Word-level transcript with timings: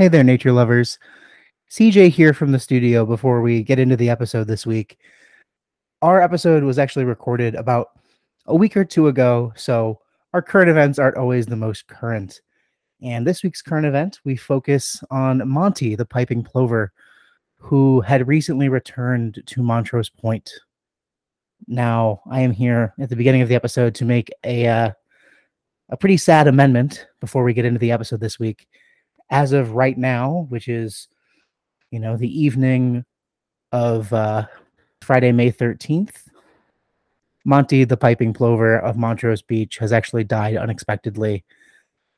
Hey 0.00 0.08
there, 0.08 0.24
nature 0.24 0.50
lovers. 0.50 0.98
CJ 1.70 2.08
here 2.08 2.32
from 2.32 2.52
the 2.52 2.58
studio 2.58 3.04
before 3.04 3.42
we 3.42 3.62
get 3.62 3.78
into 3.78 3.98
the 3.98 4.08
episode 4.08 4.46
this 4.46 4.64
week. 4.64 4.96
Our 6.00 6.22
episode 6.22 6.62
was 6.62 6.78
actually 6.78 7.04
recorded 7.04 7.54
about 7.54 7.88
a 8.46 8.56
week 8.56 8.78
or 8.78 8.84
two 8.86 9.08
ago, 9.08 9.52
so 9.56 10.00
our 10.32 10.40
current 10.40 10.70
events 10.70 10.98
aren't 10.98 11.18
always 11.18 11.44
the 11.44 11.54
most 11.54 11.86
current. 11.86 12.40
And 13.02 13.26
this 13.26 13.42
week's 13.42 13.60
current 13.60 13.84
event, 13.84 14.20
we 14.24 14.36
focus 14.36 15.04
on 15.10 15.46
Monty, 15.46 15.96
the 15.96 16.06
piping 16.06 16.42
plover, 16.42 16.94
who 17.58 18.00
had 18.00 18.26
recently 18.26 18.70
returned 18.70 19.42
to 19.44 19.62
Montrose 19.62 20.08
Point. 20.08 20.50
Now, 21.68 22.22
I 22.30 22.40
am 22.40 22.52
here 22.52 22.94
at 22.98 23.10
the 23.10 23.16
beginning 23.16 23.42
of 23.42 23.50
the 23.50 23.54
episode 23.54 23.94
to 23.96 24.06
make 24.06 24.30
a 24.44 24.66
uh, 24.66 24.92
a 25.90 25.96
pretty 25.98 26.16
sad 26.16 26.46
amendment 26.46 27.06
before 27.20 27.44
we 27.44 27.52
get 27.52 27.66
into 27.66 27.78
the 27.78 27.92
episode 27.92 28.20
this 28.20 28.38
week. 28.38 28.66
As 29.30 29.52
of 29.52 29.72
right 29.72 29.96
now, 29.96 30.46
which 30.48 30.68
is, 30.68 31.08
you 31.90 32.00
know, 32.00 32.16
the 32.16 32.40
evening 32.40 33.04
of 33.72 34.12
uh, 34.12 34.46
Friday, 35.00 35.32
May 35.32 35.52
13th, 35.52 36.16
Monty, 37.44 37.84
the 37.84 37.96
piping 37.96 38.32
plover 38.32 38.78
of 38.78 38.96
Montrose 38.96 39.42
Beach, 39.42 39.78
has 39.78 39.92
actually 39.92 40.24
died 40.24 40.56
unexpectedly. 40.56 41.44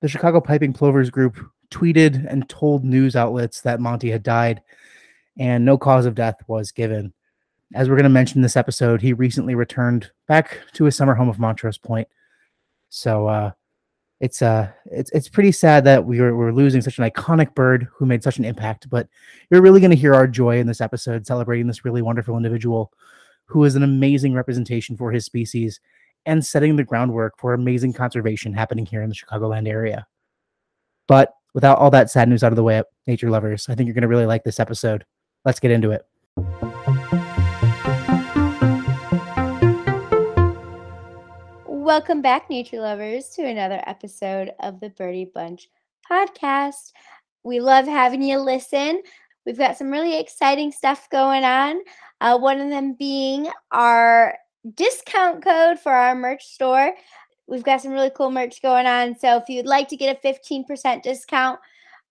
The 0.01 0.09
Chicago 0.09 0.41
Piping 0.41 0.73
Plovers 0.73 1.11
Group 1.11 1.39
tweeted 1.71 2.27
and 2.29 2.49
told 2.49 2.85
news 2.85 3.15
outlets 3.15 3.61
that 3.61 3.81
Monty 3.81 4.11
had 4.11 4.23
died, 4.23 4.63
and 5.39 5.65
no 5.65 5.79
cause 5.79 6.07
of 6.07 6.15
death 6.15 6.37
was 6.49 6.73
given. 6.73 7.13
As 7.75 7.89
we're 7.89 7.97
going 7.97 8.05
to 8.05 8.11
mention 8.11 8.39
in 8.39 8.43
this 8.43 8.57
episode, 8.57 9.01
he 9.01 9.13
recently 9.13 9.55
returned 9.55 10.11
back 10.27 10.59
to 10.75 10.85
his 10.85 10.97
summer 10.97 11.15
home 11.15 11.29
of 11.29 11.39
Montrose 11.39 11.79
Point. 11.79 12.09
So 12.91 13.29
uh, 13.29 13.53
it's 14.23 14.41
uh 14.41 14.71
it's 14.87 15.11
it's 15.11 15.29
pretty 15.29 15.51
sad 15.51 15.85
that 15.85 16.05
we 16.05 16.21
were, 16.21 16.35
we're 16.37 16.53
losing 16.53 16.81
such 16.81 16.97
an 16.97 17.05
iconic 17.05 17.55
bird 17.57 17.89
who 17.93 18.07
made 18.07 18.23
such 18.23 18.39
an 18.39 18.45
impact. 18.45 18.89
But 18.89 19.09
you're 19.51 19.61
really 19.61 19.81
going 19.81 19.91
to 19.91 19.97
hear 19.97 20.15
our 20.15 20.29
joy 20.29 20.59
in 20.59 20.69
this 20.69 20.81
episode, 20.81 21.27
celebrating 21.27 21.67
this 21.67 21.85
really 21.85 22.03
wonderful 22.03 22.37
individual 22.37 22.93
who 23.47 23.65
is 23.65 23.75
an 23.75 23.83
amazing 23.83 24.33
representation 24.33 24.97
for 24.97 25.11
his 25.11 25.25
species 25.25 25.81
and 26.25 26.47
setting 26.47 26.77
the 26.77 26.85
groundwork 26.85 27.35
for 27.37 27.53
amazing 27.53 27.93
conservation 27.93 28.55
happening 28.55 28.87
here 28.87 29.03
in 29.03 29.09
the 29.09 29.15
Chicagoland 29.15 29.67
area. 29.67 30.07
But 31.09 31.35
without 31.53 31.79
all 31.79 31.91
that 31.91 32.09
sad 32.09 32.29
news 32.29 32.45
out 32.45 32.53
of 32.53 32.57
the 32.57 32.63
way, 32.63 32.81
nature 33.09 33.29
lovers, 33.29 33.69
I 33.69 33.75
think 33.75 33.89
you're 33.89 33.95
going 33.95 34.03
to 34.03 34.09
really 34.09 34.25
like 34.25 34.45
this 34.45 34.61
episode. 34.61 35.05
Let's 35.45 35.59
get 35.59 35.73
into 35.73 35.91
it. 35.91 36.03
Welcome 41.83 42.23
back, 42.23 42.49
nature 42.49 42.81
lovers, 42.81 43.31
to 43.31 43.43
another 43.43 43.83
episode 43.89 44.53
of 44.61 44.79
the 44.79 44.91
Birdy 44.91 45.29
Bunch 45.35 45.69
podcast. 46.09 46.93
We 47.43 47.59
love 47.59 47.87
having 47.87 48.23
you 48.23 48.39
listen. 48.39 49.03
We've 49.45 49.59
got 49.59 49.77
some 49.77 49.91
really 49.91 50.17
exciting 50.17 50.71
stuff 50.71 51.11
going 51.11 51.43
on. 51.43 51.81
Uh, 52.21 52.39
one 52.39 52.61
of 52.61 52.69
them 52.69 52.95
being 52.97 53.49
our 53.73 54.39
discount 54.77 55.43
code 55.43 55.81
for 55.81 55.91
our 55.91 56.15
merch 56.15 56.45
store. 56.45 56.93
We've 57.49 57.65
got 57.65 57.81
some 57.81 57.91
really 57.91 58.13
cool 58.15 58.31
merch 58.31 58.63
going 58.63 58.87
on. 58.87 59.19
So 59.19 59.37
if 59.39 59.49
you'd 59.49 59.67
like 59.67 59.89
to 59.89 59.97
get 59.97 60.17
a 60.25 60.29
15% 60.29 61.03
discount, 61.03 61.59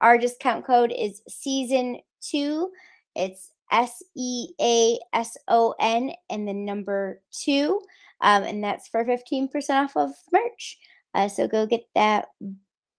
our 0.02 0.17
discount 0.17 0.67
code 0.67 0.92
is 0.92 1.22
season 1.30 1.99
two. 2.19 2.72
It's 3.16 3.52
S 3.72 4.03
E 4.17 4.49
A 4.59 4.99
S 5.14 5.38
O 5.47 5.73
N 5.80 6.11
and 6.30 6.45
the 6.45 6.53
number 6.53 7.22
two. 7.31 7.80
Um, 8.22 8.44
and 8.44 8.64
that's 8.64 8.88
for 8.88 9.03
15% 9.03 9.50
off 9.69 9.97
of 9.97 10.11
merch. 10.31 10.77
Uh, 11.14 11.27
so 11.27 11.47
go 11.47 11.66
get 11.66 11.83
that 11.95 12.27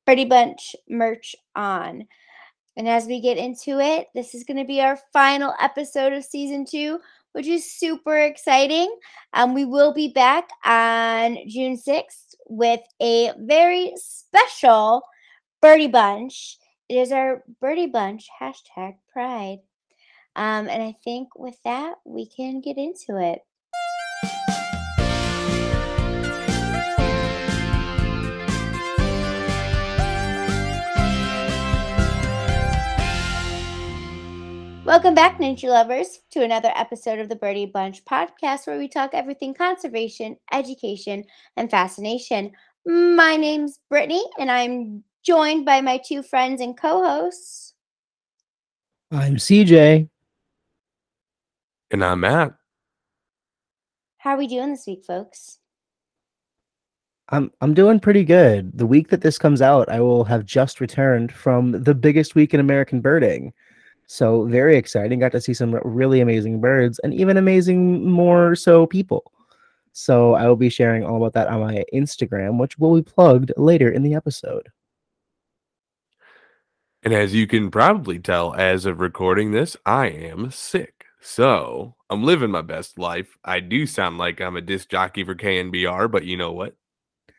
Birdy 0.06 0.24
Bunch 0.24 0.74
merch 0.88 1.34
on. 1.54 2.06
And 2.76 2.88
as 2.88 3.06
we 3.06 3.20
get 3.20 3.36
into 3.36 3.80
it, 3.80 4.08
this 4.14 4.34
is 4.34 4.44
going 4.44 4.56
to 4.56 4.64
be 4.64 4.80
our 4.80 4.98
final 5.12 5.54
episode 5.60 6.12
of 6.12 6.24
season 6.24 6.64
two, 6.64 6.98
which 7.32 7.46
is 7.46 7.78
super 7.78 8.18
exciting. 8.18 8.94
Um, 9.34 9.54
we 9.54 9.64
will 9.64 9.92
be 9.92 10.08
back 10.08 10.48
on 10.64 11.38
June 11.48 11.76
6th 11.76 12.34
with 12.48 12.80
a 13.00 13.32
very 13.38 13.92
special 13.96 15.02
Birdy 15.60 15.88
Bunch. 15.88 16.58
It 16.88 16.96
is 16.96 17.12
our 17.12 17.44
Birdy 17.60 17.86
Bunch 17.86 18.26
hashtag 18.40 18.96
pride. 19.12 19.58
Um, 20.34 20.68
and 20.68 20.82
I 20.82 20.96
think 21.04 21.28
with 21.36 21.56
that, 21.64 21.96
we 22.04 22.26
can 22.26 22.60
get 22.62 22.78
into 22.78 23.18
it. 23.18 23.42
Welcome 34.92 35.14
back, 35.14 35.40
nature 35.40 35.70
lovers, 35.70 36.20
to 36.32 36.44
another 36.44 36.70
episode 36.76 37.18
of 37.18 37.30
the 37.30 37.36
Birdy 37.36 37.64
Bunch 37.64 38.04
podcast 38.04 38.66
where 38.66 38.76
we 38.76 38.88
talk 38.88 39.14
everything 39.14 39.54
conservation, 39.54 40.36
education, 40.52 41.24
and 41.56 41.70
fascination. 41.70 42.52
My 42.84 43.36
name's 43.36 43.78
Brittany, 43.88 44.22
and 44.38 44.50
I'm 44.50 45.02
joined 45.22 45.64
by 45.64 45.80
my 45.80 45.96
two 45.96 46.22
friends 46.22 46.60
and 46.60 46.76
co 46.76 47.02
hosts. 47.02 47.72
I'm 49.10 49.36
CJ. 49.36 50.10
And 51.90 52.04
I'm 52.04 52.20
Matt. 52.20 52.52
How 54.18 54.32
are 54.32 54.36
we 54.36 54.46
doing 54.46 54.72
this 54.72 54.86
week, 54.86 55.06
folks? 55.06 55.58
I'm 57.30 57.50
I'm 57.62 57.72
doing 57.72 57.98
pretty 57.98 58.24
good. 58.24 58.76
The 58.76 58.86
week 58.86 59.08
that 59.08 59.22
this 59.22 59.38
comes 59.38 59.62
out, 59.62 59.88
I 59.88 60.00
will 60.00 60.24
have 60.24 60.44
just 60.44 60.82
returned 60.82 61.32
from 61.32 61.72
the 61.72 61.94
biggest 61.94 62.34
week 62.34 62.52
in 62.52 62.60
American 62.60 63.00
birding. 63.00 63.54
So 64.12 64.44
very 64.44 64.76
exciting. 64.76 65.20
Got 65.20 65.32
to 65.32 65.40
see 65.40 65.54
some 65.54 65.74
really 65.84 66.20
amazing 66.20 66.60
birds 66.60 66.98
and 66.98 67.14
even 67.14 67.38
amazing 67.38 68.10
more 68.10 68.54
so 68.54 68.86
people. 68.86 69.32
So 69.94 70.34
I 70.34 70.46
will 70.46 70.56
be 70.56 70.68
sharing 70.68 71.02
all 71.02 71.16
about 71.16 71.32
that 71.32 71.48
on 71.48 71.60
my 71.60 71.82
Instagram, 71.94 72.58
which 72.58 72.78
will 72.78 72.94
be 72.94 73.02
plugged 73.02 73.52
later 73.56 73.90
in 73.90 74.02
the 74.02 74.12
episode. 74.12 74.68
And 77.02 77.14
as 77.14 77.34
you 77.34 77.46
can 77.46 77.70
probably 77.70 78.18
tell 78.18 78.52
as 78.52 78.84
of 78.84 79.00
recording 79.00 79.52
this, 79.52 79.78
I 79.86 80.08
am 80.08 80.50
sick. 80.50 81.06
So 81.22 81.94
I'm 82.10 82.22
living 82.22 82.50
my 82.50 82.60
best 82.60 82.98
life. 82.98 83.38
I 83.46 83.60
do 83.60 83.86
sound 83.86 84.18
like 84.18 84.42
I'm 84.42 84.56
a 84.56 84.60
disc 84.60 84.90
jockey 84.90 85.24
for 85.24 85.34
KNBR, 85.34 86.10
but 86.10 86.26
you 86.26 86.36
know 86.36 86.52
what? 86.52 86.76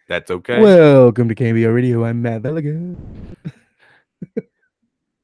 That's 0.09 0.31
okay. 0.31 0.59
Welcome 0.59 1.29
to 1.29 1.35
KNBR 1.35 1.72
Radio. 1.72 2.03
I'm 2.03 2.23
Matt 2.23 2.41
Belligan. 2.41 2.97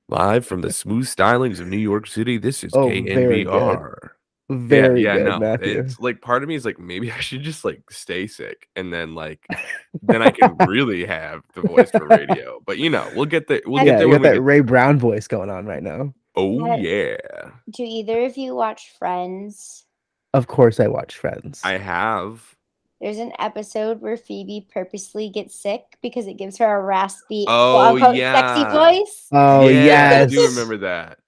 Live 0.09 0.46
from 0.46 0.62
the 0.62 0.74
smooth 0.74 1.06
stylings 1.06 1.59
of 1.59 1.68
New 1.68 1.78
York 1.78 2.08
City, 2.08 2.38
this 2.38 2.64
is 2.64 2.72
Oh, 2.74 2.90
very 2.90 3.46
KNBR. 3.46 4.09
Very 4.52 5.03
yeah, 5.03 5.14
yeah, 5.14 5.18
good, 5.24 5.30
no. 5.30 5.40
Matthew. 5.40 5.80
It's 5.80 6.00
like 6.00 6.22
part 6.22 6.42
of 6.42 6.50
me 6.50 6.56
is 6.56 6.66
like 6.66 6.80
maybe 6.80 7.12
I 7.12 7.20
should 7.20 7.44
just 7.44 7.64
like 7.64 7.84
stay 7.92 8.25
sick 8.25 8.68
and 8.75 8.92
then 8.92 9.14
like 9.14 9.46
then 10.02 10.24
I 10.24 10.31
can 10.31 10.56
really 10.68 11.06
have 11.06 11.44
the 11.53 11.62
voice 11.62 11.92
for 11.92 12.08
radio. 12.08 12.59
But 12.66 12.80
you 12.80 12.90
know, 12.90 13.08
we'll 13.16 13.25
get 13.25 13.47
there. 13.47 13.62
We'll 13.68 13.86
yeah, 13.86 13.92
get 13.92 13.97
there 14.00 14.08
you 14.08 14.14
when 14.14 14.22
got 14.24 14.30
we 14.30 14.30
that 14.30 14.36
get. 14.38 14.44
Ray 14.44 14.59
Brown 14.62 14.97
voice 14.97 15.28
going 15.28 15.52
on 15.52 15.68
right 15.68 15.84
now. 15.84 16.12
Oh 16.36 16.76
Yeah. 16.78 16.78
yeah, 16.78 17.50
Do 17.70 17.84
either 17.84 18.26
of 18.26 18.38
you 18.38 18.56
watch 18.56 18.91
Friends? 18.97 19.86
Of 20.34 20.47
course, 20.47 20.80
I 20.80 20.88
watch 20.88 21.16
Friends. 21.16 21.62
I 21.64 21.78
have. 21.78 22.56
There's 23.02 23.18
an 23.18 23.32
episode 23.40 24.02
where 24.02 24.18
Phoebe 24.18 24.68
purposely 24.72 25.30
gets 25.30 25.60
sick 25.62 25.84
because 26.02 26.28
it 26.28 26.34
gives 26.38 26.58
her 26.58 26.66
a 26.80 26.82
raspy, 26.84 27.46
Oh, 27.48 27.76
quote-unquote, 27.98 28.18
sexy 28.18 28.60
yeah. 28.62 28.74
voice. 28.74 29.28
oh 29.32 29.68
yeah, 29.70 29.84
yes, 29.86 30.22
I 30.32 30.36
do 30.36 30.48
remember 30.50 30.78
that. 30.80 31.20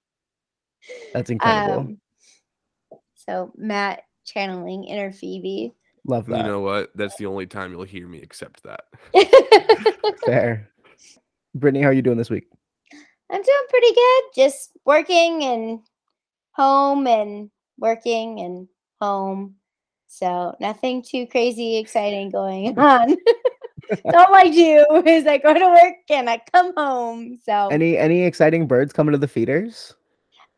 that's 1.14 1.30
incredible. 1.30 1.80
Um, 1.80 1.98
so 3.16 3.52
Matt 3.56 4.04
channeling 4.26 4.84
inner 4.84 5.12
Phoebe. 5.14 5.74
Love 6.06 6.26
that. 6.28 6.38
You 6.38 6.44
know 6.52 6.60
what? 6.60 6.90
That's 6.96 7.16
the 7.18 7.28
only 7.28 7.46
time 7.46 7.72
you'll 7.72 7.84
hear 7.84 8.08
me 8.08 8.22
accept 8.22 8.64
that. 8.64 8.86
Fair. 10.26 10.70
Brittany, 11.56 11.84
how 11.84 11.90
are 11.90 11.94
you 11.94 12.02
doing 12.02 12.18
this 12.18 12.30
week? 12.30 12.48
I'm 13.32 13.42
doing 13.42 13.66
pretty 13.70 13.94
good. 13.94 14.24
Just 14.36 14.72
working 14.84 15.44
and 15.44 15.80
home 16.52 17.08
and 17.08 17.50
working 17.78 18.40
and 18.40 18.68
home. 19.00 19.56
So 20.12 20.54
nothing 20.60 21.02
too 21.02 21.26
crazy 21.26 21.78
exciting 21.78 22.32
going 22.32 22.78
on. 22.80 23.16
All 24.06 24.36
I 24.36 24.50
do 24.50 25.04
is 25.06 25.26
I 25.26 25.38
go 25.38 25.54
to 25.54 25.68
work 25.68 25.96
and 26.10 26.30
I 26.30 26.42
come 26.52 26.74
home. 26.76 27.40
So 27.42 27.70
Any 27.72 27.98
any 27.98 28.24
exciting 28.24 28.68
birds 28.68 28.92
coming 28.92 29.14
to 29.14 29.18
the 29.18 29.28
feeders? 29.28 29.96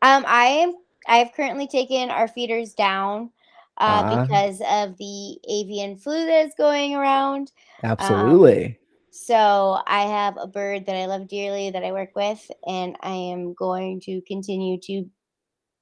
Um, 0.02 0.24
I 0.26 0.46
am. 0.46 0.74
I 1.06 1.18
have 1.18 1.32
currently 1.36 1.68
taken 1.68 2.10
our 2.10 2.26
feeders 2.26 2.74
down 2.74 3.30
uh, 3.78 4.02
Ah. 4.04 4.26
because 4.26 4.60
of 4.60 4.98
the 4.98 5.38
avian 5.48 5.98
flu 5.98 6.26
that 6.26 6.46
is 6.46 6.54
going 6.58 6.96
around. 6.96 7.52
Absolutely. 7.84 8.76
So 9.12 9.78
I 9.86 10.02
have 10.02 10.36
a 10.36 10.48
bird 10.48 10.86
that 10.86 10.96
I 10.96 11.06
love 11.06 11.28
dearly 11.28 11.70
that 11.70 11.84
I 11.84 11.92
work 11.92 12.16
with, 12.16 12.50
and 12.66 12.96
I 13.02 13.14
am 13.14 13.54
going 13.54 14.00
to 14.00 14.20
continue 14.22 14.80
to 14.80 15.04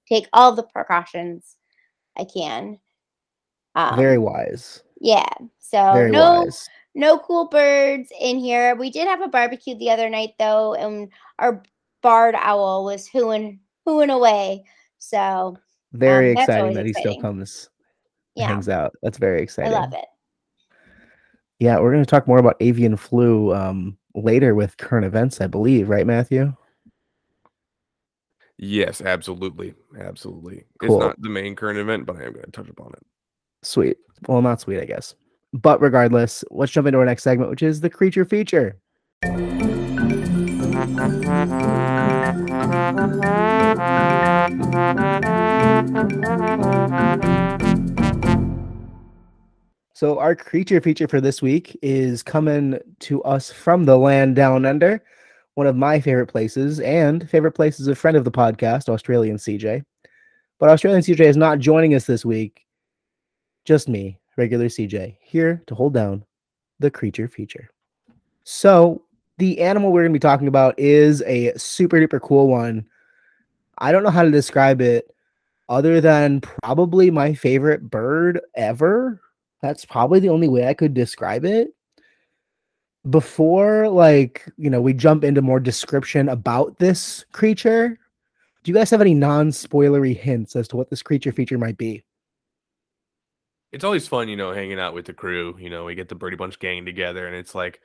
take 0.07 0.29
all 0.35 0.55
the 0.55 0.65
precautions 0.65 1.57
I 2.19 2.25
can. 2.25 2.79
Um, 3.75 3.97
Very 3.97 4.19
wise. 4.19 4.83
yeah. 5.01 5.29
So 5.59 5.93
Very 5.95 6.11
no 6.11 6.43
wise. 6.43 6.69
no 6.95 7.19
cool 7.19 7.49
birds 7.49 8.11
in 8.21 8.39
here. 8.39 8.75
We 8.77 8.91
did 8.91 9.09
have 9.09 9.23
a 9.23 9.29
barbecue 9.29 9.77
the 9.79 9.91
other 9.91 10.09
night 10.11 10.35
though, 10.39 10.75
and 10.75 11.11
our 11.39 11.63
barred 12.03 12.35
owl 12.37 12.85
was 12.85 13.09
hooing 13.09 13.61
hooing 13.87 14.11
away. 14.13 14.65
So 14.99 15.57
Very 15.93 16.33
Um, 16.33 16.39
exciting 16.39 16.75
that 16.75 16.87
he 16.87 16.93
still 16.93 17.21
comes 17.21 17.71
yeah, 18.35 18.49
hangs 18.49 18.69
out. 18.69 18.93
That's 19.03 19.19
very 19.19 19.43
exciting. 19.43 19.73
I 19.73 19.81
love 19.81 19.93
it. 19.93 20.05
Yeah, 21.59 21.79
we're 21.79 21.93
going 21.93 22.05
to 22.05 22.11
talk 22.11 22.27
more 22.27 22.39
about 22.39 22.57
avian 22.61 22.97
flu 22.97 23.55
um, 23.55 23.97
later 24.15 24.55
with 24.55 24.77
current 24.79 25.07
events, 25.07 25.41
I 25.41 25.47
believe, 25.47 25.89
right, 25.89 26.07
Matthew? 26.07 26.53
Yes, 28.59 29.01
absolutely. 29.01 29.75
Absolutely. 29.99 30.65
Cool. 30.81 30.97
It's 30.97 31.05
not 31.05 31.21
the 31.21 31.29
main 31.29 31.55
current 31.55 31.79
event, 31.79 32.07
but 32.07 32.17
I 32.17 32.25
am 32.25 32.33
going 32.33 32.45
to 32.45 32.51
touch 32.51 32.69
upon 32.69 32.93
it. 32.95 33.07
Sweet. 33.62 33.97
Well, 34.26 34.43
not 34.43 34.61
sweet, 34.61 34.81
I 34.81 34.85
guess. 34.85 35.14
But 35.53 35.81
regardless, 35.81 36.44
let's 36.50 36.73
jump 36.73 36.87
into 36.87 36.99
our 36.99 37.05
next 37.05 37.23
segment, 37.23 37.50
which 37.50 37.62
is 37.62 37.81
the 37.81 37.91
creature 37.91 38.25
feature. 38.25 38.76
So, 49.94 50.19
our 50.19 50.35
creature 50.35 50.81
feature 50.81 51.06
for 51.06 51.20
this 51.20 51.41
week 51.41 51.79
is 51.82 52.23
coming 52.25 52.79
to 53.00 53.23
us 53.23 53.53
from 53.53 53.85
the 53.85 53.97
land 53.97 54.35
down 54.35 54.67
under, 54.67 55.05
one 55.55 55.67
of 55.67 55.76
my 55.76 56.00
favorite 56.00 56.26
places 56.26 56.81
and 56.81 57.29
favorite 57.31 57.53
places 57.53 57.87
of 57.87 57.99
friend 57.99 58.17
of 58.17 58.25
the 58.25 58.31
podcast, 58.32 58.88
Australian 58.88 59.37
CJ. 59.37 59.85
But 60.58 60.70
Australian 60.70 61.03
CJ 61.03 61.20
is 61.20 61.37
not 61.37 61.61
joining 61.61 61.94
us 61.94 62.06
this 62.06 62.25
week. 62.25 62.62
Just 63.64 63.88
me, 63.88 64.19
regular 64.37 64.67
CJ, 64.67 65.17
here 65.20 65.62
to 65.67 65.75
hold 65.75 65.94
down 65.94 66.25
the 66.81 66.91
creature 66.91 67.29
feature. 67.29 67.70
So, 68.44 69.03
the 69.38 69.61
animal 69.61 69.93
we're 69.93 70.03
going 70.03 70.12
to 70.12 70.17
be 70.17 70.20
talking 70.20 70.49
about 70.49 70.79
is 70.79 71.23
a 71.23 71.53
super 71.56 71.97
duper 71.97 72.20
cool 72.20 72.49
one. 72.49 72.87
I 73.79 73.93
don't 73.93 74.03
know 74.03 74.11
how 74.11 74.25
to 74.25 74.31
describe 74.31 74.81
it 74.81 75.14
other 75.69 76.00
than 76.00 76.41
probably 76.41 77.11
my 77.11 77.35
favorite 77.35 77.91
bird 77.91 78.41
ever. 78.55 79.20
That's 79.62 79.85
probably 79.85 80.20
the 80.20 80.29
only 80.29 80.49
way 80.49 80.67
I 80.67 80.75
could 80.75 80.93
describe 80.93 81.44
it. 81.44 81.75
Before, 83.08 83.88
like, 83.88 84.44
you 84.56 84.70
know, 84.70 84.81
we 84.81 84.93
jump 84.93 85.25
into 85.25 85.43
more 85.43 85.61
description 85.61 86.29
about 86.29 86.79
this 86.79 87.25
creature, 87.32 87.99
do 88.62 88.70
you 88.70 88.75
guys 88.75 88.91
have 88.91 89.00
any 89.00 89.15
non 89.15 89.50
spoilery 89.50 90.17
hints 90.17 90.55
as 90.55 90.69
to 90.69 90.76
what 90.76 90.91
this 90.91 91.03
creature 91.03 91.32
feature 91.32 91.58
might 91.58 91.79
be? 91.79 92.05
It's 93.73 93.85
always 93.85 94.07
fun, 94.07 94.29
you 94.29 94.37
know, 94.37 94.53
hanging 94.53 94.79
out 94.79 94.95
with 94.95 95.07
the 95.07 95.15
crew. 95.15 95.57
You 95.59 95.71
know, 95.71 95.85
we 95.85 95.95
get 95.95 96.09
the 96.09 96.15
Birdy 96.15 96.37
Bunch 96.37 96.59
gang 96.59 96.85
together, 96.85 97.27
and 97.27 97.35
it's 97.35 97.55
like, 97.55 97.81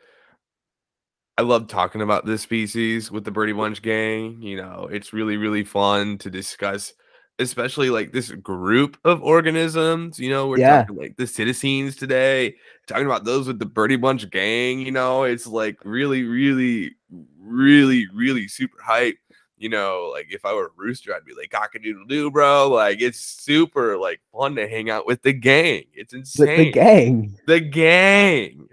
I 1.38 1.44
love 1.44 1.68
talking 1.68 2.01
about 2.01 2.25
this 2.25 2.42
species 2.42 3.10
with 3.12 3.24
the 3.24 3.31
Birdy 3.31 3.54
Bunch 3.54 3.81
gang. 3.81 4.42
You 4.42 4.57
know, 4.57 4.89
it's 4.92 5.13
really, 5.13 5.38
really 5.38 5.63
fun 5.63 6.18
to 6.19 6.30
discuss, 6.30 6.94
especially 7.39 7.89
like 7.89 8.12
this 8.12 8.31
group 8.31 8.98
of 9.06 9.22
organisms. 9.22 10.19
You 10.19 10.30
know, 10.30 10.48
we're 10.48 10.60
Yeah. 10.60 10.80
talking 10.80 10.98
like 10.98 11.16
the 11.16 11.24
psittacines 11.24 11.98
today, 11.98 12.56
talking 12.88 13.06
about 13.06 13.24
those 13.24 13.48
with 13.48 13.60
the 13.60 13.66
Birdy 13.66 13.95
Bunch 13.95 14.30
gang. 14.30 14.80
You 14.81 14.92
know, 14.92 15.24
it's 15.24 15.48
like 15.48 15.78
really, 15.86 16.24
really, 16.24 16.95
really, 17.40 18.07
really 18.13 18.48
super 18.50 18.81
hype. 18.81 19.18
You 19.57 19.69
know, 19.69 20.12
like 20.13 20.27
if 20.30 20.45
I 20.45 20.54
were 20.54 20.68
a 20.68 20.71
rooster, 20.75 21.15
I'd 21.15 21.25
be 21.25 21.33
like 21.33 21.50
cockadoodle 21.50 22.07
doo, 22.07 22.30
bro. 22.30 22.69
Like 22.69 23.01
it's 23.01 23.19
super 23.19 23.98
like 23.98 24.21
fun 24.31 24.56
to 24.56 24.68
hang 24.68 24.89
out 24.89 25.07
with 25.07 25.24
the 25.24 25.33
gang. 25.33 25.86
It's 25.94 26.13
insane. 26.13 26.48
With 26.48 26.57
the 26.57 26.71
gang. 26.71 27.39
The 27.48 27.59
gang. 27.59 28.69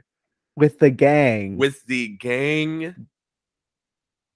With 0.57 0.79
the 0.79 0.91
gang. 0.91 1.57
With 1.57 1.87
the 1.87 2.09
gang 2.09 3.07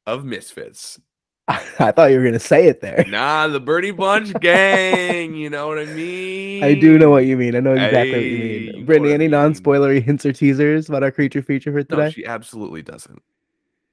of 0.06 0.24
misfits. 0.24 0.98
I 1.48 1.92
thought 1.92 2.10
you 2.10 2.18
were 2.18 2.24
gonna 2.24 2.38
say 2.38 2.66
it 2.66 2.80
there. 2.80 3.04
Nah, 3.08 3.48
the 3.48 3.60
Birdy 3.60 3.90
Bunch 3.90 4.32
gang. 4.40 5.34
You 5.34 5.50
know 5.50 5.68
what 5.68 5.78
I 5.78 5.84
mean? 5.84 6.62
I 6.64 6.74
do 6.74 6.98
know 6.98 7.10
what 7.10 7.24
you 7.26 7.36
mean. 7.36 7.56
I 7.56 7.60
know 7.60 7.72
exactly 7.72 8.12
what 8.12 8.22
you 8.22 8.72
mean. 8.72 8.84
Brittany, 8.84 9.12
any 9.12 9.28
non-spoilery 9.28 10.02
hints 10.02 10.26
or 10.26 10.32
teasers 10.32 10.88
about 10.88 11.02
our 11.02 11.10
creature 11.10 11.42
feature 11.42 11.72
for 11.72 11.82
today? 11.82 11.96
No, 11.96 12.02
today? 12.04 12.14
she 12.14 12.26
absolutely 12.26 12.82
doesn't. 12.82 13.22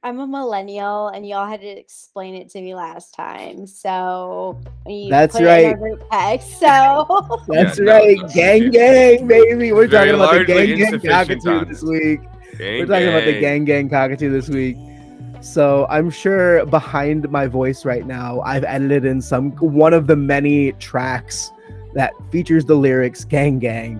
I'm 0.05 0.19
a 0.19 0.27
millennial, 0.27 1.07
and 1.07 1.27
y'all 1.27 1.47
had 1.47 1.61
to 1.61 1.67
explain 1.67 2.35
it 2.35 2.47
to 2.51 2.61
me 2.61 2.75
last 2.75 3.15
time. 3.15 3.65
So 3.65 4.61
you 4.85 5.09
That's 5.09 5.33
put 5.33 5.41
it 5.41 5.45
in 5.45 5.65
our 5.65 5.71
right. 5.71 5.79
group 5.79 6.03
text. 6.11 6.51
So 6.59 7.41
That's 7.47 7.79
Yeah, 7.79 7.91
right, 7.91 8.17
no, 8.19 8.27
gang, 8.27 8.69
gang, 8.69 9.27
baby. 9.27 9.71
We're 9.71 9.87
Very 9.87 10.11
talking 10.11 10.13
about 10.13 10.33
the 10.35 10.45
gang, 10.45 10.77
gang 10.77 10.99
cockatoo 11.01 11.49
on 11.49 11.67
this 11.67 11.81
week. 11.81 12.19
Gang, 12.55 12.79
We're 12.81 12.85
talking 12.85 13.07
about 13.07 13.25
the 13.25 13.31
gang. 13.33 13.65
gang, 13.65 13.65
gang 13.65 13.89
cockatoo 13.89 14.29
this 14.31 14.47
week. 14.47 14.77
So 15.41 15.87
I'm 15.89 16.11
sure 16.11 16.67
behind 16.67 17.27
my 17.31 17.47
voice 17.47 17.83
right 17.83 18.05
now, 18.05 18.41
I've 18.41 18.63
edited 18.63 19.05
in 19.05 19.23
some 19.23 19.53
one 19.53 19.95
of 19.95 20.05
the 20.05 20.15
many 20.15 20.73
tracks 20.73 21.51
that 21.95 22.13
features 22.31 22.65
the 22.65 22.75
lyrics 22.75 23.25
"gang, 23.25 23.57
gang," 23.57 23.99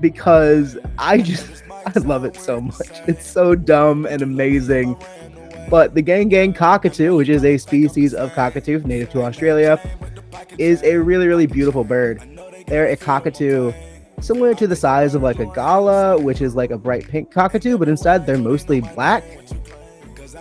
because 0.00 0.76
I 0.98 1.18
just 1.22 1.65
I 1.94 1.98
love 2.00 2.24
it 2.24 2.36
so 2.36 2.60
much. 2.60 3.00
It's 3.06 3.28
so 3.28 3.54
dumb 3.54 4.06
and 4.06 4.22
amazing. 4.22 4.96
But 5.70 5.94
the 5.94 6.02
gang 6.02 6.28
gang 6.28 6.52
cockatoo, 6.52 7.16
which 7.16 7.28
is 7.28 7.44
a 7.44 7.58
species 7.58 8.12
of 8.14 8.32
cockatoo 8.34 8.80
native 8.80 9.10
to 9.10 9.22
Australia, 9.22 9.80
is 10.58 10.82
a 10.82 10.96
really, 10.96 11.26
really 11.26 11.46
beautiful 11.46 11.84
bird. 11.84 12.22
They're 12.66 12.88
a 12.88 12.96
cockatoo 12.96 13.72
similar 14.20 14.54
to 14.54 14.66
the 14.66 14.76
size 14.76 15.14
of 15.14 15.22
like 15.22 15.38
a 15.38 15.46
galah, 15.46 16.20
which 16.20 16.40
is 16.40 16.54
like 16.54 16.70
a 16.70 16.78
bright 16.78 17.08
pink 17.08 17.30
cockatoo, 17.30 17.78
but 17.78 17.88
instead 17.88 18.26
they're 18.26 18.38
mostly 18.38 18.80
black. 18.80 19.24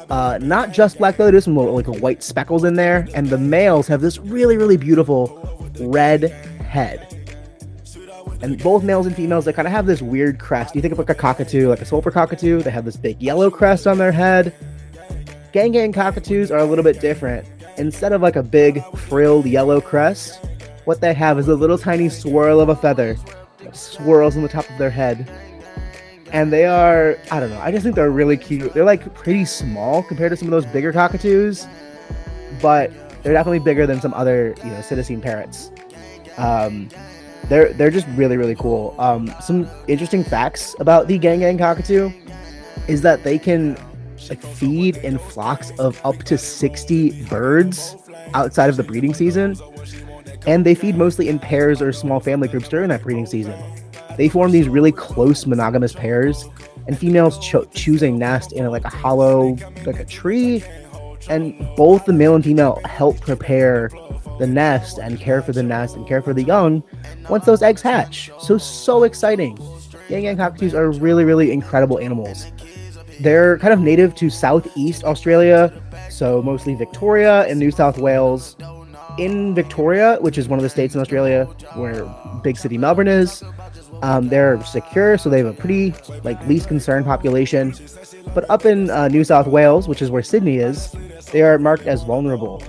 Uh, 0.10 0.40
not 0.42 0.72
just 0.72 0.98
black 0.98 1.18
though, 1.18 1.30
there's 1.30 1.46
some 1.46 1.56
like 1.56 1.88
white 1.88 2.24
speckles 2.24 2.64
in 2.64 2.76
there, 2.76 3.08
and 3.14 3.28
the 3.28 3.38
males 3.38 3.88
have 3.88 4.02
this 4.02 4.18
really, 4.18 4.58
really 4.58 4.78
beautiful 4.78 5.70
red 5.80 6.24
head. 6.64 7.15
And 8.42 8.62
both 8.62 8.84
males 8.84 9.06
and 9.06 9.16
females, 9.16 9.46
they 9.46 9.54
kind 9.54 9.68
of 9.68 9.72
have 9.72 9.86
this 9.86 10.02
weird 10.02 10.40
crest. 10.40 10.76
You 10.76 10.82
think 10.82 10.92
of 10.92 11.00
like 11.00 11.10
a 11.10 11.16
cockatoo, 11.16 11.70
like 11.70 11.82
a 11.82 11.86
sulfur 11.86 12.12
cockatoo, 12.12 12.62
they 12.62 12.72
have 12.72 12.86
this 12.86 12.98
big 12.98 13.22
yellow 13.22 13.50
crest 13.50 13.88
on 13.88 13.98
their 13.98 14.12
head. 14.12 14.54
Gang 15.52 15.72
gang 15.72 15.94
cockatoos 15.94 16.52
are 16.52 16.60
a 16.60 16.66
little 16.66 16.84
bit 16.84 17.00
different. 17.00 17.48
Instead 17.78 18.14
of 18.14 18.22
like 18.22 18.36
a 18.36 18.44
big 18.44 18.84
frilled 18.96 19.46
yellow 19.46 19.82
crest, 19.82 20.46
what 20.86 21.02
they 21.02 21.14
have 21.14 21.40
is 21.40 21.48
a 21.48 21.56
little 21.56 21.78
tiny 21.78 22.10
swirl 22.10 22.60
of 22.60 22.70
a 22.70 22.76
feather 22.76 23.18
that 23.64 23.76
swirls 23.76 24.36
on 24.36 24.44
the 24.44 24.50
top 24.50 24.70
of 24.70 24.78
their 24.78 24.90
head. 24.90 25.30
And 26.32 26.52
they 26.52 26.66
are, 26.66 27.18
I 27.32 27.40
don't 27.40 27.50
know, 27.50 27.60
I 27.60 27.72
just 27.72 27.84
think 27.84 27.96
they're 27.96 28.12
really 28.12 28.38
cute. 28.38 28.74
They're 28.74 28.84
like 28.84 29.14
pretty 29.16 29.46
small 29.46 30.04
compared 30.04 30.32
to 30.32 30.38
some 30.38 30.48
of 30.48 30.52
those 30.52 30.66
bigger 30.72 30.92
cockatoos, 30.92 31.68
but 32.62 32.92
they're 33.24 33.34
definitely 33.34 33.60
bigger 33.60 33.88
than 33.88 34.02
some 34.02 34.14
other, 34.14 34.54
you 34.64 34.70
know, 34.70 34.80
psittacine 34.80 35.22
parrots. 35.22 35.72
Um, 36.38 36.90
they're 37.50 37.74
they're 37.74 37.92
just 37.92 38.08
really 38.16 38.38
really 38.38 38.56
cool. 38.56 38.96
Um, 38.98 39.34
some 39.42 39.68
interesting 39.88 40.24
facts 40.24 40.76
about 40.80 41.08
the 41.08 41.18
gang 41.18 41.40
gang 41.40 41.58
cockatoo 41.58 42.12
is 42.88 43.02
that 43.02 43.24
they 43.24 43.40
can 43.40 43.78
like 44.30 44.42
feed 44.42 44.98
in 44.98 45.18
flocks 45.18 45.72
of 45.80 46.00
up 46.04 46.18
to 46.24 46.38
60 46.38 47.24
birds 47.26 47.96
outside 48.34 48.70
of 48.70 48.78
the 48.78 48.84
breeding 48.84 49.14
season 49.14 49.56
and 50.48 50.66
they 50.66 50.76
feed 50.76 50.96
mostly 50.96 51.30
in 51.30 51.40
pairs 51.40 51.82
or 51.82 51.92
small 51.92 52.20
family 52.20 52.48
groups 52.48 52.68
during 52.68 52.90
that 52.90 53.04
breeding 53.04 53.26
season 53.26 53.54
they 54.18 54.30
form 54.30 54.52
these 54.52 54.68
really 54.68 54.92
close 54.92 55.46
monogamous 55.46 55.94
pairs 55.94 56.46
and 56.88 56.98
females 56.98 57.38
cho- 57.40 57.66
choose 57.66 58.02
a 58.04 58.10
nest 58.10 58.52
in 58.54 58.66
like 58.68 58.86
a 58.86 58.90
hollow 58.90 59.56
like 59.86 60.00
a 60.00 60.06
tree 60.06 60.64
and 61.30 61.58
both 61.76 62.06
the 62.06 62.14
male 62.14 62.36
and 62.36 62.44
female 62.44 62.80
help 62.86 63.20
prepare 63.22 63.90
the 64.40 64.48
nest 64.48 64.98
and 64.98 65.20
care 65.20 65.42
for 65.42 65.52
the 65.52 65.64
nest 65.64 65.96
and 65.96 66.08
care 66.08 66.22
for 66.22 66.34
the 66.34 66.44
young 66.44 66.84
once 67.30 67.46
those 67.46 67.62
eggs 67.62 67.82
hatch 67.82 68.32
so 68.40 68.58
so 68.58 69.04
exciting 69.04 69.56
gang 70.10 70.24
gang 70.24 70.38
cockatoos 70.38 70.74
are 70.74 70.92
really 70.92 71.24
really 71.24 71.52
incredible 71.52 72.00
animals 72.00 72.52
they're 73.20 73.58
kind 73.60 73.74
of 73.74 73.80
native 73.80 74.16
to 74.16 74.30
southeast 74.30 75.04
Australia, 75.04 75.72
so 76.10 76.42
mostly 76.42 76.76
Victoria 76.76 77.46
and 77.48 77.60
New 77.60 77.72
South 77.72 77.98
Wales. 77.98 78.56
In 79.18 79.56
Victoria, 79.56 80.18
which 80.20 80.38
is 80.38 80.50
one 80.50 80.60
of 80.60 80.64
the 80.64 80.70
states 80.70 80.94
in 80.94 81.00
Australia 81.00 81.46
where 81.76 82.06
big 82.44 82.58
city 82.58 82.78
Melbourne 82.78 83.08
is, 83.08 83.44
um, 84.02 84.28
they're 84.28 84.62
secure, 84.66 85.18
so 85.18 85.30
they 85.30 85.38
have 85.38 85.48
a 85.48 85.54
pretty 85.54 85.94
like 86.26 86.46
least 86.48 86.68
concerned 86.68 87.06
population. 87.06 87.74
But 88.34 88.50
up 88.50 88.66
in 88.66 88.90
uh, 88.90 89.08
New 89.08 89.24
South 89.24 89.48
Wales, 89.48 89.88
which 89.88 90.02
is 90.02 90.12
where 90.12 90.22
Sydney 90.22 90.58
is, 90.58 90.94
they 91.32 91.44
are 91.44 91.58
marked 91.58 91.88
as 91.88 92.04
vulnerable. 92.04 92.62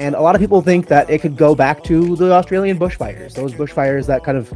And 0.00 0.14
a 0.14 0.20
lot 0.20 0.34
of 0.34 0.40
people 0.40 0.62
think 0.62 0.88
that 0.88 1.08
it 1.10 1.20
could 1.20 1.36
go 1.36 1.54
back 1.54 1.84
to 1.84 2.16
the 2.16 2.32
Australian 2.32 2.78
bushfires, 2.78 3.34
those 3.34 3.52
bushfires 3.52 4.06
that 4.06 4.24
kind 4.24 4.38
of 4.38 4.52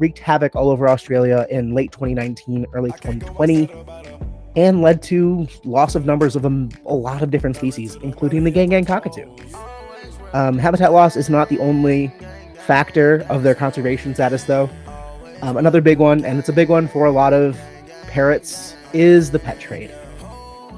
wreaked 0.00 0.20
havoc 0.20 0.54
all 0.54 0.70
over 0.70 0.88
Australia 0.88 1.44
in 1.50 1.74
late 1.74 1.90
2019, 1.90 2.66
early 2.72 2.92
2020 2.92 3.68
and 4.56 4.80
led 4.80 5.02
to 5.02 5.46
loss 5.64 5.94
of 5.94 6.06
numbers 6.06 6.34
of 6.34 6.44
a, 6.44 6.68
a 6.86 6.94
lot 6.94 7.22
of 7.22 7.30
different 7.30 7.56
species, 7.56 7.96
including 7.96 8.42
the 8.42 8.50
gang 8.50 8.70
gang 8.70 8.84
cockatoo. 8.84 9.28
Um, 10.32 10.58
habitat 10.58 10.92
loss 10.92 11.16
is 11.16 11.28
not 11.28 11.48
the 11.48 11.58
only 11.58 12.12
factor 12.54 13.24
of 13.28 13.42
their 13.42 13.54
conservation 13.54 14.14
status, 14.14 14.44
though. 14.44 14.68
Um, 15.42 15.58
another 15.58 15.80
big 15.80 15.98
one, 15.98 16.24
and 16.24 16.38
it's 16.38 16.48
a 16.48 16.52
big 16.52 16.68
one 16.68 16.88
for 16.88 17.04
a 17.04 17.10
lot 17.10 17.32
of 17.32 17.60
parrots, 18.08 18.74
is 18.92 19.30
the 19.30 19.38
pet 19.38 19.60
trade. 19.60 19.92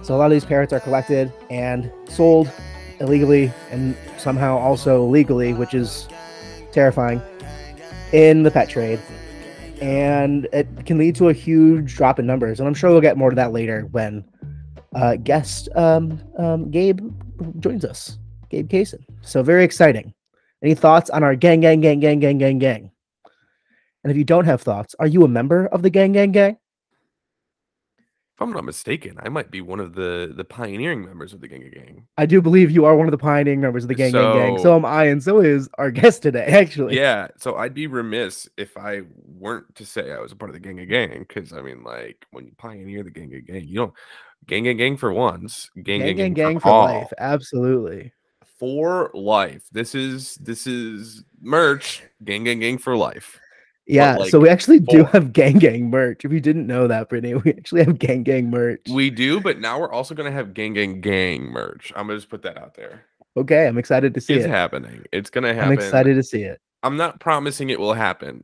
So 0.02 0.14
a 0.14 0.16
lot 0.16 0.26
of 0.26 0.32
these 0.32 0.44
parrots 0.44 0.72
are 0.72 0.80
collected 0.80 1.32
and 1.50 1.92
sold 2.08 2.50
illegally 3.00 3.52
and 3.70 3.96
somehow 4.16 4.58
also 4.58 5.04
legally, 5.04 5.52
which 5.54 5.74
is 5.74 6.08
terrifying 6.72 7.22
in 8.12 8.42
the 8.42 8.50
pet 8.50 8.68
trade. 8.68 9.00
And 9.80 10.48
it 10.52 10.66
can 10.86 10.98
lead 10.98 11.14
to 11.16 11.28
a 11.28 11.32
huge 11.32 11.94
drop 11.94 12.18
in 12.18 12.26
numbers. 12.26 12.58
And 12.58 12.66
I'm 12.66 12.74
sure 12.74 12.90
we'll 12.90 13.00
get 13.00 13.16
more 13.16 13.30
to 13.30 13.36
that 13.36 13.52
later 13.52 13.82
when 13.92 14.24
uh, 14.94 15.16
guest 15.16 15.68
um, 15.76 16.20
um, 16.36 16.70
Gabe 16.70 17.00
joins 17.60 17.84
us, 17.84 18.18
Gabe 18.50 18.68
Kahsen. 18.68 19.04
So 19.22 19.42
very 19.42 19.64
exciting. 19.64 20.14
Any 20.62 20.74
thoughts 20.74 21.10
on 21.10 21.22
our 21.22 21.36
gang, 21.36 21.60
gang, 21.60 21.80
gang, 21.80 22.00
gang, 22.00 22.18
gang, 22.18 22.38
gang, 22.38 22.58
gang? 22.58 22.90
And 24.02 24.10
if 24.10 24.16
you 24.16 24.24
don't 24.24 24.44
have 24.46 24.62
thoughts, 24.62 24.96
are 24.98 25.06
you 25.06 25.24
a 25.24 25.28
member 25.28 25.66
of 25.66 25.82
the 25.82 25.90
gang, 25.90 26.12
gang, 26.12 26.32
gang? 26.32 26.56
If 28.38 28.42
I'm 28.42 28.52
not 28.52 28.64
mistaken, 28.64 29.18
I 29.18 29.28
might 29.30 29.50
be 29.50 29.60
one 29.60 29.80
of 29.80 29.96
the 29.96 30.32
the 30.32 30.44
pioneering 30.44 31.04
members 31.04 31.32
of 31.32 31.40
the 31.40 31.48
Gang 31.48 31.68
Gang. 31.74 32.06
I 32.16 32.24
do 32.24 32.40
believe 32.40 32.70
you 32.70 32.84
are 32.84 32.94
one 32.94 33.08
of 33.08 33.10
the 33.10 33.18
pioneering 33.18 33.60
members 33.60 33.82
of 33.82 33.88
the 33.88 33.96
gang, 33.96 34.12
gang, 34.12 34.36
gang. 34.36 34.58
So 34.60 34.76
am 34.76 34.84
I, 34.84 35.06
and 35.06 35.20
so 35.20 35.40
is 35.40 35.68
our 35.76 35.90
guest 36.00 36.22
today. 36.22 36.44
Actually, 36.44 36.94
Yeah, 36.94 37.26
so 37.36 37.56
I'd 37.56 37.74
be 37.74 37.88
remiss 37.88 38.48
if 38.56 38.76
I 38.76 39.00
weren't 39.26 39.74
to 39.74 39.84
say 39.84 40.12
I 40.12 40.20
was 40.20 40.30
a 40.30 40.36
part 40.36 40.50
of 40.50 40.54
the 40.54 40.60
Gang 40.60 40.76
Gang 40.86 41.18
because 41.18 41.52
I 41.52 41.62
mean, 41.62 41.82
like 41.82 42.26
when 42.30 42.46
you 42.46 42.52
pioneer 42.56 43.02
the 43.02 43.10
Gang 43.10 43.30
Gang, 43.44 43.66
you 43.66 43.74
don't 43.74 43.94
Gang 44.46 44.62
Gang 44.62 44.76
Gang 44.76 44.96
for 44.96 45.12
once, 45.12 45.68
Gang 45.74 45.98
gang, 45.98 46.14
gang, 46.14 46.32
Gang, 46.32 46.34
gang 46.34 46.60
for 46.60 46.70
life. 46.70 47.12
Absolutely. 47.18 48.12
for 48.56 49.10
life. 49.14 49.64
This 49.72 49.96
is 49.96 50.36
this 50.36 50.68
is 50.68 51.24
merch. 51.40 52.04
Gang 52.22 52.44
Gang 52.44 52.60
Gang 52.60 52.78
for 52.78 52.96
life. 52.96 53.40
Yeah, 53.88 54.18
like, 54.18 54.30
so 54.30 54.38
we 54.38 54.50
actually 54.50 54.80
do 54.80 54.98
four. 54.98 55.06
have 55.12 55.32
gang 55.32 55.58
gang 55.58 55.88
merch. 55.88 56.22
If 56.24 56.30
you 56.30 56.40
didn't 56.40 56.66
know 56.66 56.86
that, 56.88 57.08
Brittany, 57.08 57.34
we 57.36 57.52
actually 57.54 57.84
have 57.84 57.98
gang 57.98 58.22
gang 58.22 58.50
merch. 58.50 58.82
We 58.90 59.08
do, 59.08 59.40
but 59.40 59.58
now 59.60 59.80
we're 59.80 59.90
also 59.90 60.14
gonna 60.14 60.30
have 60.30 60.52
Gang 60.52 60.74
Gang 60.74 61.00
Gang 61.00 61.44
merch. 61.44 61.90
I'm 61.96 62.06
gonna 62.06 62.18
just 62.18 62.28
put 62.28 62.42
that 62.42 62.58
out 62.58 62.74
there. 62.74 63.06
okay, 63.36 63.66
I'm 63.66 63.78
excited 63.78 64.12
to 64.14 64.20
see 64.20 64.34
it's 64.34 64.44
it. 64.44 64.50
happening. 64.50 65.04
It's 65.10 65.30
gonna 65.30 65.54
happen. 65.54 65.72
I'm 65.72 65.78
excited 65.78 66.14
to 66.16 66.22
see 66.22 66.42
it. 66.42 66.60
I'm 66.82 66.96
not 66.98 67.18
promising 67.18 67.70
it 67.70 67.80
will 67.80 67.94
happen 67.94 68.42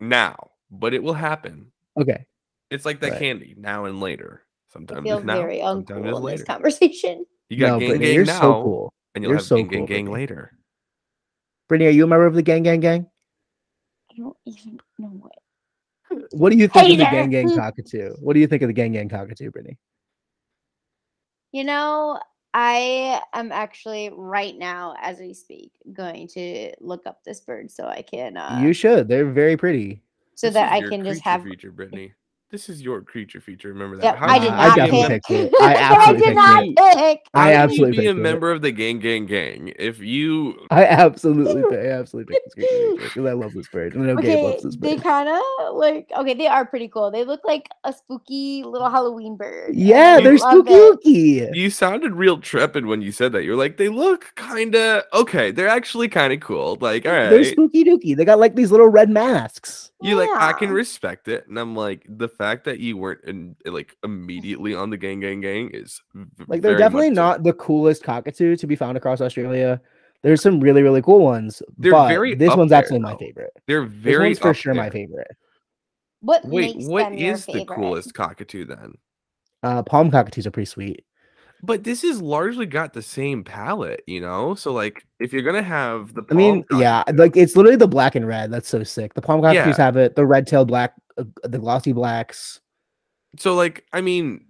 now, 0.00 0.50
but 0.72 0.92
it 0.92 1.02
will 1.02 1.14
happen. 1.14 1.70
Okay. 1.98 2.26
It's 2.70 2.84
like 2.84 3.00
that 3.00 3.12
Right. 3.12 3.18
candy 3.20 3.54
now 3.56 3.84
and 3.84 4.00
later. 4.00 4.42
I 4.44 4.72
Sometimes 4.72 5.04
feel 5.04 5.16
it's 5.18 5.26
now, 5.26 5.40
very 5.40 5.60
sometimes 5.60 6.00
uncool 6.02 6.08
it's 6.10 6.18
in 6.18 6.36
this 6.36 6.44
conversation. 6.44 7.24
You 7.48 7.58
got 7.58 7.66
no, 7.74 7.78
gang 7.80 7.88
Brittany, 7.88 8.06
gang 8.06 8.14
you're 8.14 8.24
now, 8.26 8.40
so 8.40 8.62
cool. 8.62 8.94
and 9.14 9.22
you'll 9.24 9.30
You're 9.30 9.38
have 9.38 9.46
so 9.46 9.56
gang 9.56 9.66
gang 9.68 9.78
cool, 9.80 9.86
gang 9.88 10.04
Brittany. 10.06 10.20
later. 10.20 10.52
Brittany, 11.68 11.88
are 11.88 11.92
you 11.92 12.04
a 12.04 12.06
member 12.06 12.26
of 12.26 12.34
the 12.34 12.42
gang 12.42 12.62
gang 12.62 12.78
gang? 12.80 13.06
I 14.20 14.22
don't 14.22 14.36
even 14.44 14.80
know 14.98 15.08
what. 15.08 16.28
What 16.32 16.50
do 16.50 16.58
you 16.58 16.68
think 16.68 16.92
of 16.92 16.98
the 16.98 17.04
gang 17.04 17.30
gang 17.30 17.56
cockatoo? 17.56 18.14
What 18.20 18.34
do 18.34 18.40
you 18.40 18.46
think 18.46 18.62
of 18.62 18.68
the 18.68 18.72
gang 18.72 18.92
gang 18.92 19.08
cockatoo, 19.08 19.50
Brittany? 19.50 19.78
You 21.52 21.64
know, 21.64 22.20
I 22.52 23.22
am 23.32 23.52
actually 23.52 24.10
right 24.12 24.56
now, 24.56 24.94
as 25.00 25.18
we 25.20 25.32
speak, 25.32 25.72
going 25.92 26.28
to 26.28 26.72
look 26.80 27.06
up 27.06 27.20
this 27.24 27.40
bird 27.40 27.70
so 27.70 27.86
I 27.86 28.02
can, 28.02 28.36
uh, 28.36 28.60
you 28.62 28.72
should. 28.72 29.08
They're 29.08 29.30
very 29.30 29.56
pretty. 29.56 30.02
so 30.34 30.48
This 30.48 30.54
that 30.54 30.82
is 30.82 30.86
I 30.86 30.88
can 30.90 31.04
just 31.04 31.22
have. 31.22 31.44
feature, 31.44 31.70
Brittany. 31.70 32.12
This 32.50 32.68
is 32.68 32.82
your 32.82 33.00
creature 33.00 33.40
feature. 33.40 33.68
Remember 33.68 33.96
that? 33.98 34.02
Yep, 34.04 34.16
How 34.16 34.26
I 34.26 34.38
did 34.40 34.44
did 34.46 34.50
you- 34.50 34.58
I 34.58 34.66
not 34.66 34.76
definitely 34.76 35.08
pick. 35.08 35.22
picked 35.24 35.30
it. 35.30 35.54
I 35.60 35.66
I 35.66 35.74
absolutely 35.76 36.26
did 36.26 36.34
not 36.34 36.64
pick. 36.96 37.20
I 37.32 37.52
absolutely 37.54 37.90
be 37.92 38.06
a 38.06 38.10
picked 38.10 38.18
it. 38.18 38.22
member 38.22 38.50
of 38.50 38.60
the 38.62 38.72
gang 38.72 38.98
gang 38.98 39.26
gang 39.26 39.72
if 39.78 40.00
you 40.00 40.58
I 40.72 40.84
absolutely, 40.86 41.62
pick- 41.62 41.78
I 41.78 41.90
absolutely 41.92 42.34
picked 42.34 42.46
this 42.46 42.54
creature 42.68 43.04
because 43.04 43.24
I 43.26 43.32
love 43.34 43.52
this 43.54 43.68
bird. 43.68 43.94
and 43.94 44.02
I 44.02 44.06
know 44.06 44.16
Gabe 44.16 44.24
Okay, 44.38 44.42
loves 44.42 44.62
this 44.64 44.76
they 44.76 44.96
kind 44.96 45.28
of 45.28 45.76
like 45.76 46.10
okay, 46.16 46.34
they 46.34 46.48
are 46.48 46.66
pretty 46.66 46.88
cool. 46.88 47.12
They 47.12 47.22
look 47.22 47.40
like 47.44 47.68
a 47.84 47.92
spooky 47.92 48.64
little 48.64 48.90
Halloween 48.90 49.36
bird. 49.36 49.74
Yeah, 49.76 50.16
I 50.18 50.22
they're 50.24 50.36
spooky 50.38 51.38
it. 51.38 51.54
you 51.54 51.70
sounded 51.70 52.14
real 52.16 52.36
trepid 52.38 52.84
when 52.84 53.00
you 53.00 53.12
said 53.12 53.30
that. 53.32 53.44
You're 53.44 53.54
like, 53.54 53.76
they 53.76 53.88
look 53.88 54.32
kind 54.34 54.74
of 54.74 55.04
okay. 55.14 55.52
They're 55.52 55.68
actually 55.68 56.08
kind 56.08 56.32
of 56.32 56.40
cool. 56.40 56.78
Like, 56.80 57.06
all 57.06 57.12
They're 57.12 57.44
spooky 57.44 57.84
dooky. 57.84 58.16
They 58.16 58.24
got 58.24 58.40
like 58.40 58.56
these 58.56 58.72
little 58.72 58.88
red 58.88 59.08
masks. 59.08 59.92
you 60.02 60.16
like 60.16 60.30
I 60.30 60.52
can 60.54 60.70
respect 60.72 61.28
it, 61.28 61.46
and 61.46 61.58
I'm 61.58 61.76
like 61.76 62.04
the 62.08 62.28
fact 62.44 62.64
that 62.64 62.80
you 62.80 62.96
weren't 62.96 63.22
in, 63.24 63.54
like 63.66 63.96
immediately 64.02 64.74
on 64.74 64.88
the 64.90 64.96
gang 64.96 65.20
gang 65.20 65.40
gang 65.42 65.70
is 65.74 66.00
v- 66.14 66.44
Like 66.48 66.62
they're 66.62 66.76
definitely 66.78 67.10
much 67.10 67.16
so. 67.16 67.22
not 67.22 67.42
the 67.42 67.52
coolest 67.52 68.02
cockatoo 68.02 68.56
to 68.56 68.66
be 68.66 68.76
found 68.76 68.96
across 68.96 69.20
Australia. 69.20 69.80
There's 70.22 70.42
some 70.42 70.58
really 70.60 70.82
really 70.82 71.02
cool 71.02 71.20
ones. 71.24 71.62
They're 71.78 71.92
but 71.92 72.08
very 72.08 72.34
this 72.34 72.54
one's 72.56 72.70
there, 72.70 72.78
actually 72.78 73.00
my 73.00 73.16
favorite. 73.16 73.50
They're 73.66 73.84
This 73.84 73.92
very 73.94 74.28
one's 74.28 74.38
for 74.38 74.48
up 74.50 74.56
sure 74.56 74.74
my 74.74 74.88
favorite. 74.90 75.28
What 76.20 76.44
Wait, 76.46 76.76
makes 76.76 76.88
what 76.88 77.04
them 77.10 77.14
your 77.18 77.32
is 77.34 77.46
the 77.46 77.52
favorite? 77.52 77.76
coolest 77.76 78.14
cockatoo 78.14 78.64
then? 78.64 78.94
Uh, 79.62 79.82
palm 79.82 80.10
cockatoos 80.10 80.46
are 80.46 80.50
pretty 80.50 80.66
sweet. 80.66 81.04
But 81.62 81.84
this 81.84 82.02
has 82.02 82.22
largely 82.22 82.64
got 82.66 82.92
the 82.94 83.02
same 83.02 83.44
palette, 83.44 84.02
you 84.06 84.20
know. 84.20 84.54
So 84.54 84.72
like, 84.72 85.06
if 85.18 85.32
you're 85.32 85.42
gonna 85.42 85.62
have 85.62 86.14
the, 86.14 86.22
I 86.30 86.34
mean, 86.34 86.64
palm 86.64 86.80
yeah, 86.80 87.02
like 87.14 87.36
it's 87.36 87.54
literally 87.56 87.76
the 87.76 87.88
black 87.88 88.14
and 88.14 88.26
red. 88.26 88.50
That's 88.50 88.68
so 88.68 88.82
sick. 88.82 89.14
The 89.14 89.20
palm 89.22 89.40
cockatoos 89.42 89.76
Yeah. 89.78 89.84
have 89.84 89.96
it. 89.96 90.16
The 90.16 90.24
red 90.26 90.46
tailed 90.46 90.68
black, 90.68 90.94
uh, 91.18 91.24
the 91.44 91.58
glossy 91.58 91.92
blacks. 91.92 92.60
so 93.38 93.54
like, 93.54 93.84
I 93.92 94.00
mean, 94.00 94.44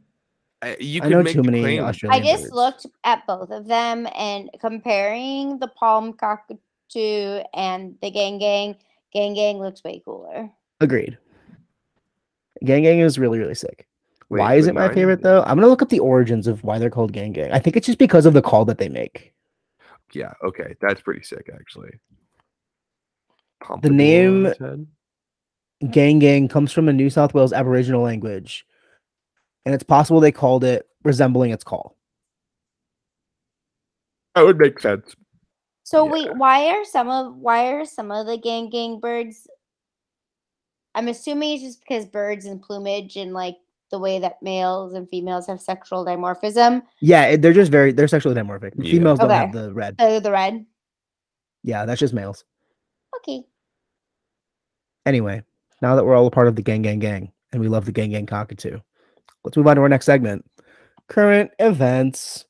I- 0.62 0.76
you 0.78 1.02
I 1.02 1.08
know 1.08 1.22
make 1.22 1.32
too 1.34 1.42
many 1.42 1.60
claim- 1.60 1.84
I 1.84 2.20
just 2.20 2.44
birds. 2.44 2.52
looked 2.54 2.86
at 3.04 3.26
both 3.26 3.50
of 3.50 3.66
them 3.66 4.06
and 4.16 4.48
comparing 4.60 5.58
the 5.58 5.68
palm 5.68 6.12
cockatoo 6.12 7.42
and 7.54 7.96
the 8.02 8.10
gang 8.10 8.38
gang. 8.38 8.76
Gang 9.12 9.34
gang 9.34 9.58
looks 9.58 9.82
way 9.82 10.00
cooler. 10.04 10.48
Agreed. 10.80 11.18
Gang 12.64 12.82
Gang 12.84 12.98
is 13.00 13.18
really 13.18 13.38
really 13.38 13.54
sick. 13.54 13.86
Wait, 14.30 14.38
why 14.38 14.54
is 14.54 14.66
but 14.66 14.70
it 14.70 14.74
my 14.74 14.86
now 14.88 14.94
favorite 14.94 15.22
though? 15.22 15.42
I'm 15.42 15.56
gonna 15.56 15.66
look 15.68 15.82
up 15.82 15.88
the 15.88 15.98
origins 15.98 16.46
of 16.46 16.62
why 16.64 16.78
they're 16.78 16.88
called 16.90 17.12
Gang 17.12 17.32
Gang. 17.32 17.52
I 17.52 17.58
think 17.58 17.76
it's 17.76 17.86
just 17.86 17.98
because 17.98 18.26
of 18.26 18.32
the 18.32 18.40
call 18.42 18.64
that 18.66 18.78
they 18.78 18.88
make. 18.88 19.34
Yeah, 20.12 20.32
okay, 20.42 20.76
that's 20.80 21.00
pretty 21.00 21.22
sick 21.22 21.50
actually. 21.52 21.90
The 23.82 23.90
name- 23.90 24.44
Pompadour 24.44 24.70
on 24.70 24.78
his 24.78 24.80
head? 25.82 25.90
Gang 25.92 26.18
Gang 26.18 26.48
comes 26.48 26.72
from 26.72 26.88
a 26.88 26.92
New 26.92 27.10
South 27.10 27.34
Wales 27.34 27.52
Aboriginal 27.52 28.02
language, 28.02 28.66
and 29.64 29.74
it's 29.74 29.84
possible 29.84 30.20
they 30.20 30.32
called 30.32 30.62
it 30.62 30.88
resembling 31.02 31.50
its 31.50 31.64
call. 31.64 31.96
That 34.34 34.42
would 34.44 34.58
make 34.58 34.78
sense. 34.78 35.14
So 35.82 36.04
Yeah. 36.04 36.12
wait, 36.12 36.36
why 36.36 36.66
are 36.68 36.84
some 36.84 37.08
of 37.08 37.36
why 37.36 37.72
are 37.72 37.84
some 37.84 38.12
of 38.12 38.26
the 38.26 38.38
gang 38.38 38.70
gang 38.70 39.00
birds? 39.00 39.48
I'm 40.94 41.08
assuming 41.08 41.54
it's 41.54 41.62
just 41.62 41.80
because 41.80 42.06
birds 42.06 42.44
and 42.46 42.62
plumage 42.62 43.16
and 43.16 43.32
like 43.32 43.56
the 43.90 43.98
way 43.98 44.18
that 44.18 44.42
males 44.42 44.94
and 44.94 45.08
females 45.08 45.46
have 45.46 45.60
sexual 45.60 46.04
dimorphism. 46.04 46.82
Yeah, 47.00 47.36
they're 47.36 47.52
just 47.52 47.70
very 47.70 47.92
they're 47.92 48.08
sexually 48.08 48.34
dimorphic. 48.34 48.72
Yeah. 48.76 48.90
Females 48.90 49.18
don't 49.18 49.30
have 49.30 49.52
the 49.52 49.72
red. 49.72 49.96
So 50.00 50.20
the 50.20 50.30
red. 50.30 50.64
Yeah, 51.62 51.84
that's 51.84 52.00
just 52.00 52.14
males. 52.14 52.44
Okay. 53.18 53.42
Anyway, 55.06 55.42
now 55.82 55.94
that 55.94 56.04
we're 56.04 56.14
all 56.14 56.26
a 56.26 56.30
part 56.30 56.48
of 56.48 56.56
the 56.56 56.62
Gang 56.62 56.82
Gang 56.82 56.98
Gang 56.98 57.32
and 57.52 57.60
we 57.60 57.68
love 57.68 57.84
the 57.84 57.92
Gang 57.92 58.10
Gang 58.10 58.26
Cockatoo, 58.26 58.80
let's 59.44 59.56
move 59.56 59.66
on 59.66 59.76
to 59.76 59.82
our 59.82 59.88
next 59.88 60.06
segment. 60.06 60.44
Current 61.08 61.50
events. 61.58 62.46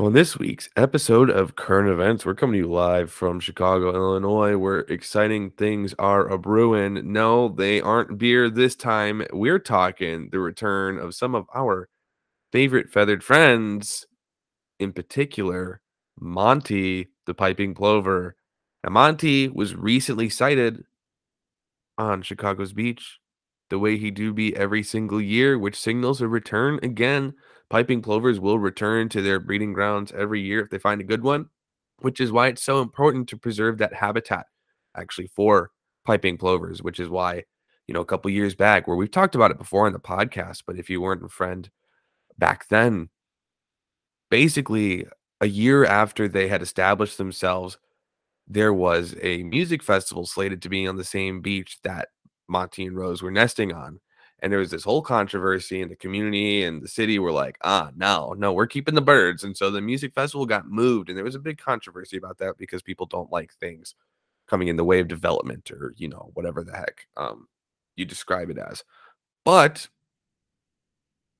So, 0.00 0.06
in 0.06 0.14
this 0.14 0.38
week's 0.38 0.70
episode 0.76 1.28
of 1.28 1.56
Current 1.56 1.90
Events, 1.90 2.24
we're 2.24 2.34
coming 2.34 2.54
to 2.54 2.66
you 2.66 2.72
live 2.72 3.12
from 3.12 3.38
Chicago, 3.38 3.94
Illinois, 3.94 4.56
where 4.56 4.78
exciting 4.78 5.50
things 5.50 5.94
are 5.98 6.26
a 6.26 6.38
brewing. 6.38 7.12
No, 7.12 7.50
they 7.50 7.82
aren't 7.82 8.16
beer 8.16 8.48
this 8.48 8.74
time. 8.74 9.22
We're 9.30 9.58
talking 9.58 10.30
the 10.32 10.40
return 10.40 10.98
of 10.98 11.14
some 11.14 11.34
of 11.34 11.44
our 11.54 11.90
favorite 12.50 12.88
feathered 12.88 13.22
friends, 13.22 14.06
in 14.78 14.94
particular, 14.94 15.82
Monty 16.18 17.08
the 17.26 17.34
Piping 17.34 17.74
Plover. 17.74 18.36
Now, 18.82 18.92
Monty 18.92 19.48
was 19.48 19.74
recently 19.74 20.30
sighted 20.30 20.82
on 21.98 22.22
Chicago's 22.22 22.72
beach, 22.72 23.18
the 23.68 23.78
way 23.78 23.98
he 23.98 24.10
do 24.10 24.32
be 24.32 24.56
every 24.56 24.82
single 24.82 25.20
year, 25.20 25.58
which 25.58 25.78
signals 25.78 26.22
a 26.22 26.26
return 26.26 26.80
again 26.82 27.34
piping 27.70 28.02
plovers 28.02 28.40
will 28.40 28.58
return 28.58 29.08
to 29.08 29.22
their 29.22 29.40
breeding 29.40 29.72
grounds 29.72 30.12
every 30.12 30.40
year 30.40 30.60
if 30.60 30.70
they 30.70 30.78
find 30.78 31.00
a 31.00 31.04
good 31.04 31.22
one, 31.22 31.48
which 32.00 32.20
is 32.20 32.32
why 32.32 32.48
it's 32.48 32.62
so 32.62 32.82
important 32.82 33.28
to 33.28 33.36
preserve 33.36 33.78
that 33.78 33.94
habitat 33.94 34.46
actually 34.96 35.28
for 35.28 35.70
piping 36.04 36.36
plovers, 36.36 36.82
which 36.82 36.98
is 36.98 37.08
why, 37.08 37.44
you 37.86 37.94
know, 37.94 38.00
a 38.00 38.04
couple 38.06 38.30
years 38.30 38.54
back, 38.54 38.86
where 38.86 38.96
we've 38.96 39.10
talked 39.10 39.36
about 39.36 39.52
it 39.52 39.58
before 39.58 39.86
on 39.86 39.92
the 39.92 40.00
podcast, 40.00 40.64
but 40.66 40.78
if 40.78 40.90
you 40.90 41.00
weren't 41.00 41.24
a 41.24 41.28
friend 41.28 41.70
back 42.38 42.68
then, 42.68 43.08
basically 44.30 45.06
a 45.40 45.46
year 45.46 45.84
after 45.84 46.26
they 46.26 46.48
had 46.48 46.62
established 46.62 47.18
themselves, 47.18 47.78
there 48.48 48.74
was 48.74 49.14
a 49.22 49.44
music 49.44 49.82
festival 49.82 50.26
slated 50.26 50.60
to 50.62 50.68
be 50.68 50.86
on 50.88 50.96
the 50.96 51.04
same 51.04 51.40
beach 51.40 51.78
that 51.84 52.08
Monty 52.48 52.84
and 52.84 52.96
Rose 52.96 53.22
were 53.22 53.30
nesting 53.30 53.72
on. 53.72 54.00
And 54.42 54.50
there 54.50 54.58
was 54.58 54.70
this 54.70 54.84
whole 54.84 55.02
controversy, 55.02 55.82
and 55.82 55.90
the 55.90 55.96
community 55.96 56.64
and 56.64 56.82
the 56.82 56.88
city 56.88 57.18
were 57.18 57.32
like, 57.32 57.58
ah, 57.62 57.90
no, 57.96 58.34
no, 58.38 58.52
we're 58.52 58.66
keeping 58.66 58.94
the 58.94 59.00
birds. 59.02 59.44
And 59.44 59.56
so 59.56 59.70
the 59.70 59.80
music 59.80 60.14
festival 60.14 60.46
got 60.46 60.68
moved, 60.68 61.08
and 61.08 61.16
there 61.16 61.24
was 61.24 61.34
a 61.34 61.40
big 61.40 61.58
controversy 61.58 62.16
about 62.16 62.38
that 62.38 62.56
because 62.58 62.82
people 62.82 63.06
don't 63.06 63.30
like 63.30 63.52
things 63.54 63.94
coming 64.48 64.68
in 64.68 64.76
the 64.76 64.84
way 64.84 65.00
of 65.00 65.08
development 65.08 65.70
or, 65.70 65.94
you 65.96 66.08
know, 66.08 66.30
whatever 66.34 66.64
the 66.64 66.72
heck 66.72 67.06
um, 67.16 67.46
you 67.96 68.04
describe 68.04 68.50
it 68.50 68.58
as. 68.58 68.82
But 69.44 69.88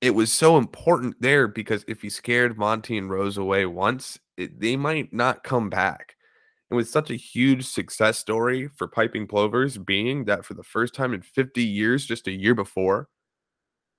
it 0.01 0.15
was 0.15 0.33
so 0.33 0.57
important 0.57 1.21
there 1.21 1.49
because 1.49 1.85
if 1.89 2.03
he 2.03 2.09
scared 2.09 2.57
Monty 2.57 2.97
and 2.97 3.11
Rose 3.11 3.37
away 3.37 3.67
once, 3.67 4.19
it, 4.37 4.61
they 4.61 4.77
might 4.77 5.13
not 5.13 5.45
come 5.45 5.69
back. 5.69 6.17
And 6.71 6.77
with 6.77 6.89
such 6.89 7.11
a 7.11 7.17
huge 7.17 7.67
success 7.67 8.19
story 8.19 8.69
for 8.77 8.87
piping 8.87 9.27
plovers 9.27 9.77
being 9.77 10.25
that 10.27 10.45
for 10.45 10.55
the 10.55 10.63
first 10.63 10.95
time 10.95 11.13
in 11.13 11.21
50 11.21 11.63
years, 11.65 12.07
just 12.07 12.29
a 12.29 12.33
year 12.33 12.55
before, 12.55 13.09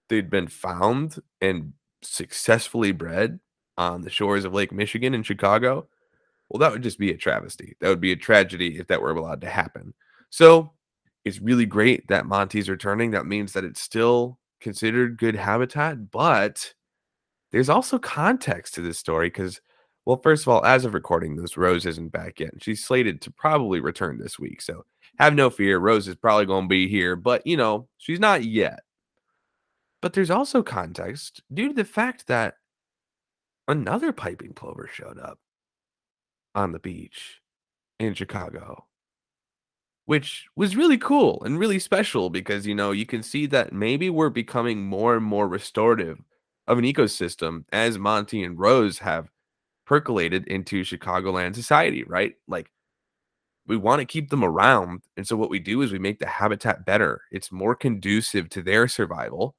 they'd 0.08 0.30
been 0.30 0.48
found 0.48 1.18
and 1.42 1.74
successfully 2.02 2.94
bred 2.94 3.40
on 3.78 4.02
the 4.02 4.10
shores 4.10 4.46
of 4.46 4.54
Lake 4.54 4.72
Michigan 4.72 5.14
in 5.14 5.24
Chicago. 5.24 5.88
Well, 6.50 6.60
that 6.60 6.72
would 6.72 6.84
just 6.84 7.00
be 7.00 7.12
a 7.12 7.18
travesty. 7.18 7.76
That 7.82 7.90
would 7.90 8.02
be 8.02 8.14
a 8.14 8.18
tragedy 8.18 8.78
if 8.80 8.88
that 8.88 9.02
were 9.02 9.12
allowed 9.12 9.42
to 9.42 9.50
happen. 9.50 9.94
So 10.30 10.72
it's 11.26 11.40
really 11.40 11.66
great 11.66 12.08
that 12.08 12.26
Monty's 12.26 12.70
returning. 12.70 13.12
That 13.12 13.26
means 13.26 13.54
that 13.54 13.64
it's 13.64 13.82
still 13.82 14.40
considered 14.60 15.18
good 15.18 15.36
habitat, 15.36 16.12
but 16.12 16.74
there's 17.52 17.70
also 17.70 18.00
context 18.00 18.76
to 18.76 18.82
this 18.82 18.98
story 18.98 19.28
because 19.28 19.60
well, 20.12 20.20
first 20.22 20.44
of 20.44 20.50
all, 20.50 20.66
as 20.66 20.84
of 20.84 20.94
recording 20.94 21.38
this, 21.38 21.56
Rose 21.56 21.86
isn't 21.86 22.12
back 22.12 22.42
yet. 22.42 22.52
She's 22.58 22.84
slated 22.84 23.22
to 23.22 23.32
probably 23.32 23.80
return 23.80 24.18
this 24.18 24.38
week. 24.38 24.62
So 24.62 24.84
have 25.20 25.34
no 25.34 25.50
fear. 25.50 25.80
Rose 25.80 26.06
is 26.10 26.18
probably 26.18 26.46
going 26.46 26.66
to 26.66 26.68
be 26.68 26.90
here, 26.90 27.16
but 27.16 27.48
you 27.48 27.56
know, 27.56 27.88
she's 27.98 28.20
not 28.20 28.44
yet. 28.44 28.82
But 30.02 30.12
there's 30.12 30.30
also 30.30 30.64
context 30.64 31.42
due 31.54 31.70
to 31.70 31.74
the 31.74 31.86
fact 31.86 32.28
that 32.28 32.56
another 33.70 34.12
piping 34.12 34.52
plover 34.52 34.90
showed 34.92 35.18
up 35.18 35.40
on 36.56 36.74
the 36.74 36.80
beach 36.80 37.40
in 37.98 38.14
Chicago, 38.14 38.88
which 40.08 40.48
was 40.58 40.76
really 40.76 40.98
cool 40.98 41.42
and 41.46 41.58
really 41.58 41.80
special 41.80 42.30
because, 42.30 42.68
you 42.68 42.76
know, 42.76 42.92
you 42.92 43.06
can 43.06 43.24
see 43.24 43.46
that 43.46 43.72
maybe 43.72 44.10
we're 44.10 44.30
becoming 44.30 44.84
more 44.84 45.16
and 45.16 45.24
more 45.24 45.48
restorative 45.48 46.20
of 46.68 46.78
an 46.78 46.84
ecosystem 46.84 47.64
as 47.72 47.98
Monty 47.98 48.44
and 48.44 48.60
Rose 48.60 49.00
have 49.00 49.30
percolated 49.86 50.48
into 50.48 50.84
Chicagoland 50.84 51.56
society, 51.56 52.04
right? 52.04 52.34
Like 52.48 52.72
we 53.68 53.78
want 53.78 54.00
to 54.00 54.06
keep 54.06 54.30
them 54.30 54.44
around. 54.44 55.02
And 55.18 55.28
so 55.28 55.36
what 55.36 55.50
we 55.50 55.60
do 55.60 55.82
is 55.82 55.92
we 55.92 56.00
make 56.00 56.20
the 56.20 56.28
habitat 56.28 56.86
better. 56.86 57.22
It's 57.32 57.52
more 57.52 57.76
conducive 57.76 58.50
to 58.50 58.62
their 58.62 58.88
survival. 58.88 59.56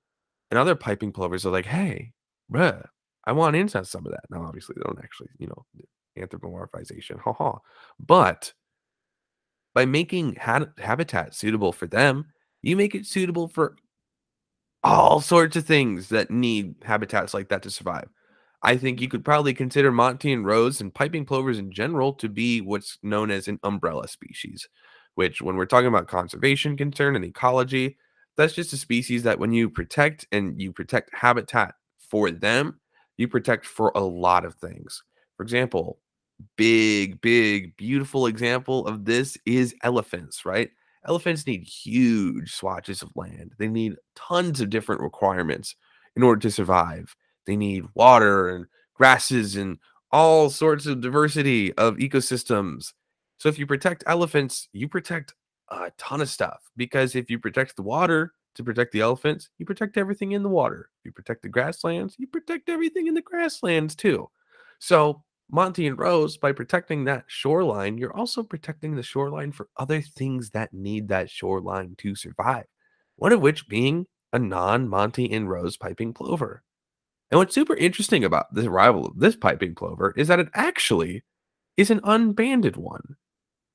And 0.50 0.59
other 0.59 0.75
piping 0.75 1.12
plovers 1.12 1.47
are 1.47 1.50
like, 1.50 1.67
hey, 1.67 2.12
bruh, 2.52 2.85
I 3.25 3.33
want 3.33 3.57
in 3.57 3.71
on 3.75 3.85
some 3.85 4.05
of 4.05 4.12
that. 4.12 4.25
Now, 4.31 4.43
obviously, 4.43 4.75
they 4.76 4.83
don't 4.85 5.02
actually, 5.02 5.31
you 5.38 5.47
know, 5.47 5.64
anthropomorphization, 6.19 7.21
haha. 7.21 7.59
But 7.99 8.52
by 9.75 9.87
making 9.87 10.37
ha- 10.37 10.67
habitat 10.79 11.35
suitable 11.35 11.73
for 11.73 11.87
them, 11.87 12.26
you 12.61 12.76
make 12.76 12.95
it 12.95 13.07
suitable 13.07 13.49
for 13.49 13.76
all 14.85 15.21
sorts 15.21 15.57
of 15.57 15.64
things 15.64 16.09
that 16.09 16.31
need 16.31 16.75
habitats 16.83 17.33
like 17.33 17.49
that 17.49 17.62
to 17.62 17.71
survive. 17.71 18.09
I 18.62 18.76
think 18.76 19.00
you 19.00 19.09
could 19.09 19.25
probably 19.25 19.54
consider 19.54 19.90
Monty 19.90 20.33
and 20.33 20.47
Rose 20.47 20.81
and 20.81 20.95
piping 20.95 21.25
plovers 21.25 21.59
in 21.59 21.73
general 21.73 22.12
to 22.14 22.28
be 22.28 22.61
what's 22.61 22.99
known 23.02 23.31
as 23.31 23.49
an 23.49 23.59
umbrella 23.64 24.07
species, 24.09 24.69
which, 25.14 25.42
when 25.42 25.57
we're 25.57 25.66
talking 25.66 25.88
about 25.88 26.09
conservation 26.09 26.76
concern 26.76 27.16
and 27.16 27.25
ecology, 27.25 27.99
that's 28.37 28.54
just 28.54 28.73
a 28.73 28.76
species 28.76 29.25
that 29.25 29.38
when 29.38 29.52
you 29.52 29.69
protect 29.69 30.26
and 30.33 30.61
you 30.61 30.73
protect 30.73 31.11
habitat 31.14 31.75
for 31.99 32.31
them, 32.31 32.81
you 33.16 33.28
protect 33.28 33.66
for 33.66 33.92
a 33.95 34.00
lot 34.00 34.45
of 34.45 34.54
things. 34.54 35.02
For 35.37 35.42
example, 35.42 35.99
big, 36.57 37.21
big, 37.21 37.76
beautiful 37.76 38.26
example 38.26 38.87
of 38.87 39.04
this 39.04 39.37
is 39.47 39.75
elephants, 39.83 40.45
right? 40.45 40.71
Elephants 41.07 41.47
need 41.47 41.64
huge 41.64 42.52
swatches 42.54 43.02
of 43.02 43.10
land. 43.17 43.52
They 43.58 43.69
need 43.69 43.97
tons 44.15 44.60
of 44.60 44.71
different 44.71 45.00
requirements 45.00 45.75
in 46.17 46.23
order 46.23 46.41
to 46.43 46.50
survive. 46.50 47.15
They 47.47 47.57
need 47.57 47.87
water 47.95 48.49
and 48.49 48.67
grasses 48.95 49.57
and 49.57 49.78
all 50.11 50.50
sorts 50.50 50.87
of 50.87 51.00
diversity 51.00 51.73
of 51.75 51.97
ecosystems. 51.97 52.93
So 53.39 53.49
if 53.49 53.59
you 53.59 53.67
protect 53.67 54.05
elephants, 54.07 54.69
you 54.73 54.89
protect 54.89 55.35
a 55.69 55.91
ton 55.99 56.21
of 56.21 56.28
stuff 56.28 56.61
because 56.76 57.17
if 57.17 57.31
you 57.31 57.39
protect 57.39 57.76
the 57.76 57.83
water 57.83 58.35
to 58.55 58.63
protect 58.63 58.93
the 58.93 59.00
elephants, 59.00 59.49
you 59.59 59.67
protect 59.67 59.97
everything 59.97 60.33
in 60.33 60.43
the 60.43 60.49
water. 60.49 60.91
If 61.00 61.07
you 61.07 61.13
protect 61.13 61.43
the 61.43 61.49
grasslands, 61.49 62.15
you 62.19 62.26
protect 62.26 62.69
everything 62.69 63.07
in 63.07 63.15
the 63.15 63.23
grasslands 63.23 63.97
too. 63.97 64.31
So 64.78 65.23
Monty 65.50 65.87
and 65.87 65.99
Rose, 65.99 66.37
by 66.37 66.52
protecting 66.52 67.05
that 67.05 67.25
shoreline, 67.26 67.99
you're 67.99 68.17
also 68.17 68.43
protecting 68.43 68.95
the 68.95 69.02
shoreline 69.02 69.52
for 69.52 69.69
other 69.76 70.00
things 70.00 70.50
that 70.50 70.73
need 70.73 71.09
that 71.09 71.31
shoreline 71.31 71.95
to 71.99 72.15
survive. 72.15 72.65
One 73.17 73.33
of 73.33 73.41
which 73.41 73.69
being 73.69 74.07
a 74.33 74.39
non 74.39 74.89
Monty 74.89 75.31
and 75.33 75.49
Rose 75.49 75.76
piping 75.76 76.15
plover. 76.15 76.63
And 77.32 77.38
what's 77.38 77.54
super 77.54 77.75
interesting 77.75 78.25
about 78.25 78.52
the 78.52 78.68
arrival 78.68 79.06
of 79.06 79.18
this 79.18 79.36
piping 79.36 79.75
plover 79.75 80.12
is 80.18 80.28
that 80.28 80.38
it 80.38 80.50
actually 80.52 81.25
is 81.78 81.90
an 81.90 82.02
unbanded 82.04 82.76
one. 82.76 83.16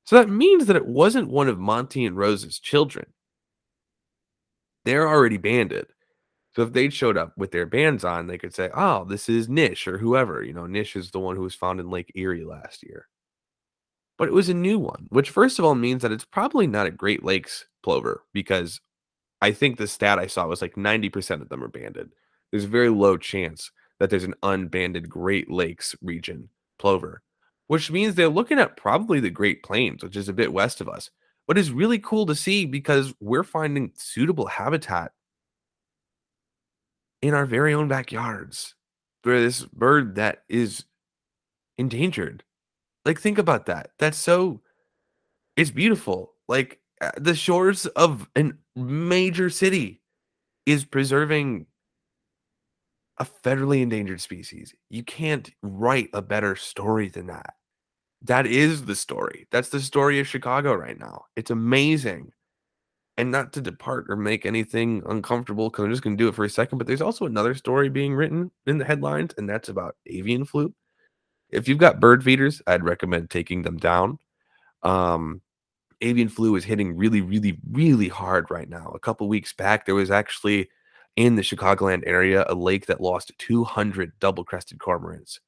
So 0.03 0.15
that 0.15 0.29
means 0.29 0.67
that 0.67 0.75
it 0.75 0.85
wasn't 0.85 1.31
one 1.31 1.47
of 1.47 1.57
Monty 1.57 2.05
and 2.05 2.15
Rose's 2.15 2.59
children. 2.59 3.07
They're 4.85 5.09
already 5.09 5.37
banded. 5.37 5.87
So 6.55 6.61
if 6.61 6.71
they'd 6.71 6.93
showed 6.93 7.17
up 7.17 7.35
with 7.35 7.51
their 7.51 7.65
bands 7.65 8.03
on, 8.03 8.27
they 8.27 8.37
could 8.37 8.53
say, 8.53 8.69
oh, 8.75 9.05
this 9.05 9.27
is 9.27 9.49
Nish 9.49 9.87
or 9.87 9.97
whoever. 9.97 10.43
You 10.43 10.53
know, 10.53 10.67
Nish 10.67 10.95
is 10.95 11.09
the 11.09 11.19
one 11.19 11.35
who 11.35 11.41
was 11.41 11.55
found 11.55 11.79
in 11.79 11.89
Lake 11.89 12.11
Erie 12.13 12.45
last 12.45 12.83
year. 12.83 13.07
But 14.19 14.27
it 14.27 14.33
was 14.33 14.49
a 14.49 14.53
new 14.53 14.77
one, 14.77 15.07
which 15.09 15.31
first 15.31 15.57
of 15.57 15.65
all 15.65 15.75
means 15.75 16.03
that 16.03 16.11
it's 16.11 16.25
probably 16.25 16.67
not 16.67 16.85
a 16.85 16.91
Great 16.91 17.23
Lakes 17.23 17.65
plover 17.81 18.23
because 18.33 18.81
I 19.41 19.51
think 19.51 19.77
the 19.77 19.87
stat 19.87 20.19
I 20.19 20.27
saw 20.27 20.45
was 20.45 20.61
like 20.61 20.75
90% 20.75 21.41
of 21.41 21.49
them 21.49 21.63
are 21.63 21.67
banded 21.67 22.11
there's 22.51 22.65
a 22.65 22.69
very 22.69 22.89
low 22.89 23.17
chance 23.17 23.71
that 23.99 24.09
there's 24.09 24.23
an 24.23 24.35
unbanded 24.43 25.09
Great 25.09 25.49
Lakes 25.49 25.95
region 26.01 26.49
plover, 26.79 27.21
which 27.67 27.91
means 27.91 28.15
they're 28.15 28.29
looking 28.29 28.59
at 28.59 28.77
probably 28.77 29.19
the 29.19 29.29
Great 29.29 29.63
Plains, 29.63 30.03
which 30.03 30.15
is 30.15 30.29
a 30.29 30.33
bit 30.33 30.53
west 30.53 30.81
of 30.81 30.89
us. 30.89 31.09
But 31.47 31.57
it's 31.57 31.69
really 31.69 31.99
cool 31.99 32.25
to 32.25 32.35
see 32.35 32.65
because 32.65 33.13
we're 33.19 33.43
finding 33.43 33.91
suitable 33.95 34.47
habitat 34.47 35.11
in 37.21 37.33
our 37.33 37.45
very 37.45 37.73
own 37.73 37.87
backyards 37.87 38.75
for 39.23 39.39
this 39.39 39.63
bird 39.63 40.15
that 40.15 40.43
is 40.49 40.83
endangered. 41.77 42.43
Like, 43.05 43.19
think 43.19 43.37
about 43.37 43.67
that. 43.67 43.91
That's 43.97 44.17
so, 44.17 44.61
it's 45.55 45.71
beautiful. 45.71 46.33
Like, 46.47 46.79
uh, 46.99 47.11
the 47.17 47.35
shores 47.35 47.85
of 47.85 48.29
a 48.37 48.51
major 48.75 49.49
city 49.49 50.01
is 50.65 50.83
preserving 50.83 51.67
a 53.19 53.25
federally 53.25 53.81
endangered 53.81 54.21
species. 54.21 54.73
You 54.89 55.03
can't 55.03 55.49
write 55.61 56.09
a 56.13 56.21
better 56.21 56.55
story 56.55 57.09
than 57.09 57.27
that. 57.27 57.55
That 58.21 58.45
is 58.45 58.85
the 58.85 58.95
story. 58.95 59.47
That's 59.51 59.69
the 59.69 59.79
story 59.79 60.19
of 60.19 60.27
Chicago 60.27 60.73
right 60.73 60.99
now. 60.99 61.25
It's 61.35 61.51
amazing. 61.51 62.31
And 63.19 63.31
not 63.31 63.53
to 63.53 63.61
depart 63.61 64.05
or 64.09 64.15
make 64.15 64.45
anything 64.45 65.01
uncomfortable, 65.07 65.69
because 65.69 65.85
I'm 65.85 65.91
just 65.91 66.03
going 66.03 66.15
to 66.15 66.23
do 66.23 66.27
it 66.27 66.35
for 66.35 66.45
a 66.45 66.49
second, 66.49 66.77
but 66.77 66.85
there's 66.85 67.01
also 67.01 67.25
another 67.25 67.55
story 67.55 67.89
being 67.89 68.13
written 68.13 68.51
in 68.67 68.77
the 68.77 68.85
headlines, 68.85 69.33
and 69.37 69.49
that's 69.49 69.69
about 69.69 69.95
avian 70.05 70.45
flu. 70.45 70.73
If 71.49 71.67
you've 71.67 71.79
got 71.79 71.99
bird 71.99 72.23
feeders, 72.23 72.61
I'd 72.67 72.83
recommend 72.83 73.31
taking 73.31 73.63
them 73.63 73.77
down. 73.77 74.19
Um, 74.83 75.41
avian 76.01 76.29
flu 76.29 76.55
is 76.55 76.63
hitting 76.63 76.95
really, 76.95 77.21
really, 77.21 77.59
really 77.71 78.07
hard 78.07 78.51
right 78.51 78.69
now. 78.69 78.91
A 78.93 78.99
couple 78.99 79.27
weeks 79.27 79.53
back, 79.53 79.85
there 79.85 79.95
was 79.95 80.11
actually 80.11 80.69
in 81.17 81.35
the 81.35 81.41
Chicagoland 81.41 82.03
area, 82.05 82.45
a 82.47 82.55
lake 82.55 82.85
that 82.85 83.01
lost 83.01 83.33
200 83.39 84.13
double 84.19 84.45
crested 84.45 84.77
cormorants. 84.77 85.39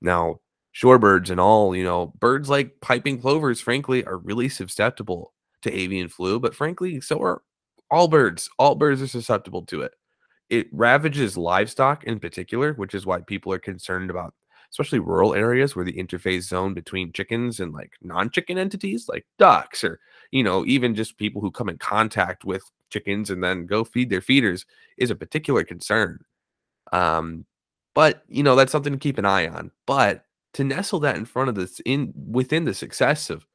Now, 0.00 0.40
shorebirds 0.74 1.30
and 1.30 1.40
all, 1.40 1.74
you 1.74 1.84
know, 1.84 2.14
birds 2.20 2.48
like 2.48 2.80
piping 2.80 3.20
plovers, 3.20 3.60
frankly, 3.60 4.04
are 4.04 4.18
really 4.18 4.48
susceptible 4.48 5.34
to 5.62 5.76
avian 5.76 6.08
flu, 6.08 6.38
but 6.38 6.54
frankly, 6.54 7.00
so 7.00 7.20
are 7.22 7.42
all 7.90 8.08
birds. 8.08 8.48
All 8.58 8.76
birds 8.76 9.02
are 9.02 9.08
susceptible 9.08 9.66
to 9.66 9.82
it. 9.82 9.92
It 10.48 10.68
ravages 10.72 11.36
livestock 11.36 12.04
in 12.04 12.20
particular, 12.20 12.74
which 12.74 12.94
is 12.94 13.04
why 13.04 13.20
people 13.20 13.52
are 13.52 13.58
concerned 13.58 14.10
about, 14.10 14.32
especially 14.70 15.00
rural 15.00 15.34
areas 15.34 15.74
where 15.74 15.84
the 15.84 15.92
interface 15.92 16.42
zone 16.42 16.72
between 16.72 17.12
chickens 17.12 17.58
and 17.58 17.72
like 17.72 17.92
non 18.00 18.30
chicken 18.30 18.58
entities 18.58 19.08
like 19.08 19.26
ducks 19.38 19.82
or, 19.82 19.98
you 20.32 20.42
know, 20.42 20.64
even 20.66 20.94
just 20.94 21.18
people 21.18 21.40
who 21.40 21.50
come 21.50 21.68
in 21.68 21.78
contact 21.78 22.44
with 22.44 22.62
chickens 22.90 23.30
and 23.30 23.42
then 23.42 23.66
go 23.66 23.84
feed 23.84 24.10
their 24.10 24.20
feeders 24.20 24.64
is 24.96 25.10
a 25.10 25.16
particular 25.16 25.64
concern. 25.64 26.20
Um, 26.92 27.46
but 27.94 28.22
you 28.28 28.42
know 28.42 28.56
that's 28.56 28.72
something 28.72 28.92
to 28.92 28.98
keep 28.98 29.18
an 29.18 29.24
eye 29.24 29.48
on. 29.48 29.70
But 29.86 30.24
to 30.54 30.64
nestle 30.64 31.00
that 31.00 31.16
in 31.16 31.24
front 31.24 31.48
of 31.48 31.54
this 31.54 31.80
in 31.84 32.12
within 32.30 32.64
the 32.64 32.74
success 32.74 33.30
of 33.30 33.46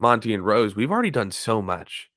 Monty 0.00 0.32
and 0.34 0.44
Rose, 0.44 0.74
we've 0.76 0.90
already 0.90 1.10
done 1.10 1.30
so 1.30 1.60
much 1.62 2.10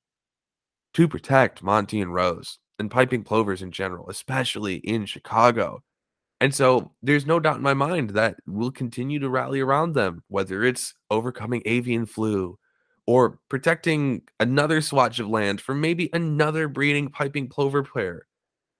to 0.94 1.08
protect 1.08 1.62
Monty 1.62 2.00
and 2.00 2.14
Rose. 2.14 2.58
and 2.78 2.90
piping 2.90 3.22
plovers 3.22 3.62
in 3.62 3.70
general, 3.70 4.08
especially 4.10 4.76
in 4.76 5.06
Chicago. 5.06 5.82
And 6.40 6.54
so 6.54 6.92
there's 7.02 7.26
no 7.26 7.40
doubt 7.40 7.56
in 7.56 7.62
my 7.62 7.74
mind 7.74 8.10
that 8.10 8.36
we'll 8.46 8.72
continue 8.72 9.18
to 9.20 9.28
rally 9.30 9.60
around 9.60 9.94
them, 9.94 10.22
whether 10.28 10.64
it's 10.64 10.94
overcoming 11.10 11.62
avian 11.66 12.06
flu 12.06 12.58
or 13.06 13.38
protecting 13.48 14.22
another 14.40 14.80
swatch 14.80 15.18
of 15.18 15.28
land 15.28 15.60
from 15.60 15.80
maybe 15.80 16.08
another 16.12 16.68
breeding 16.68 17.08
piping 17.08 17.48
plover 17.48 17.82
pair. 17.82 18.26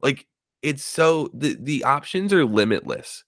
Like 0.01 0.27
it's 0.63 0.85
so 0.85 1.31
the, 1.35 1.57
the 1.61 1.85
options 1.85 2.33
are 2.33 2.45
limitless. 2.45 3.25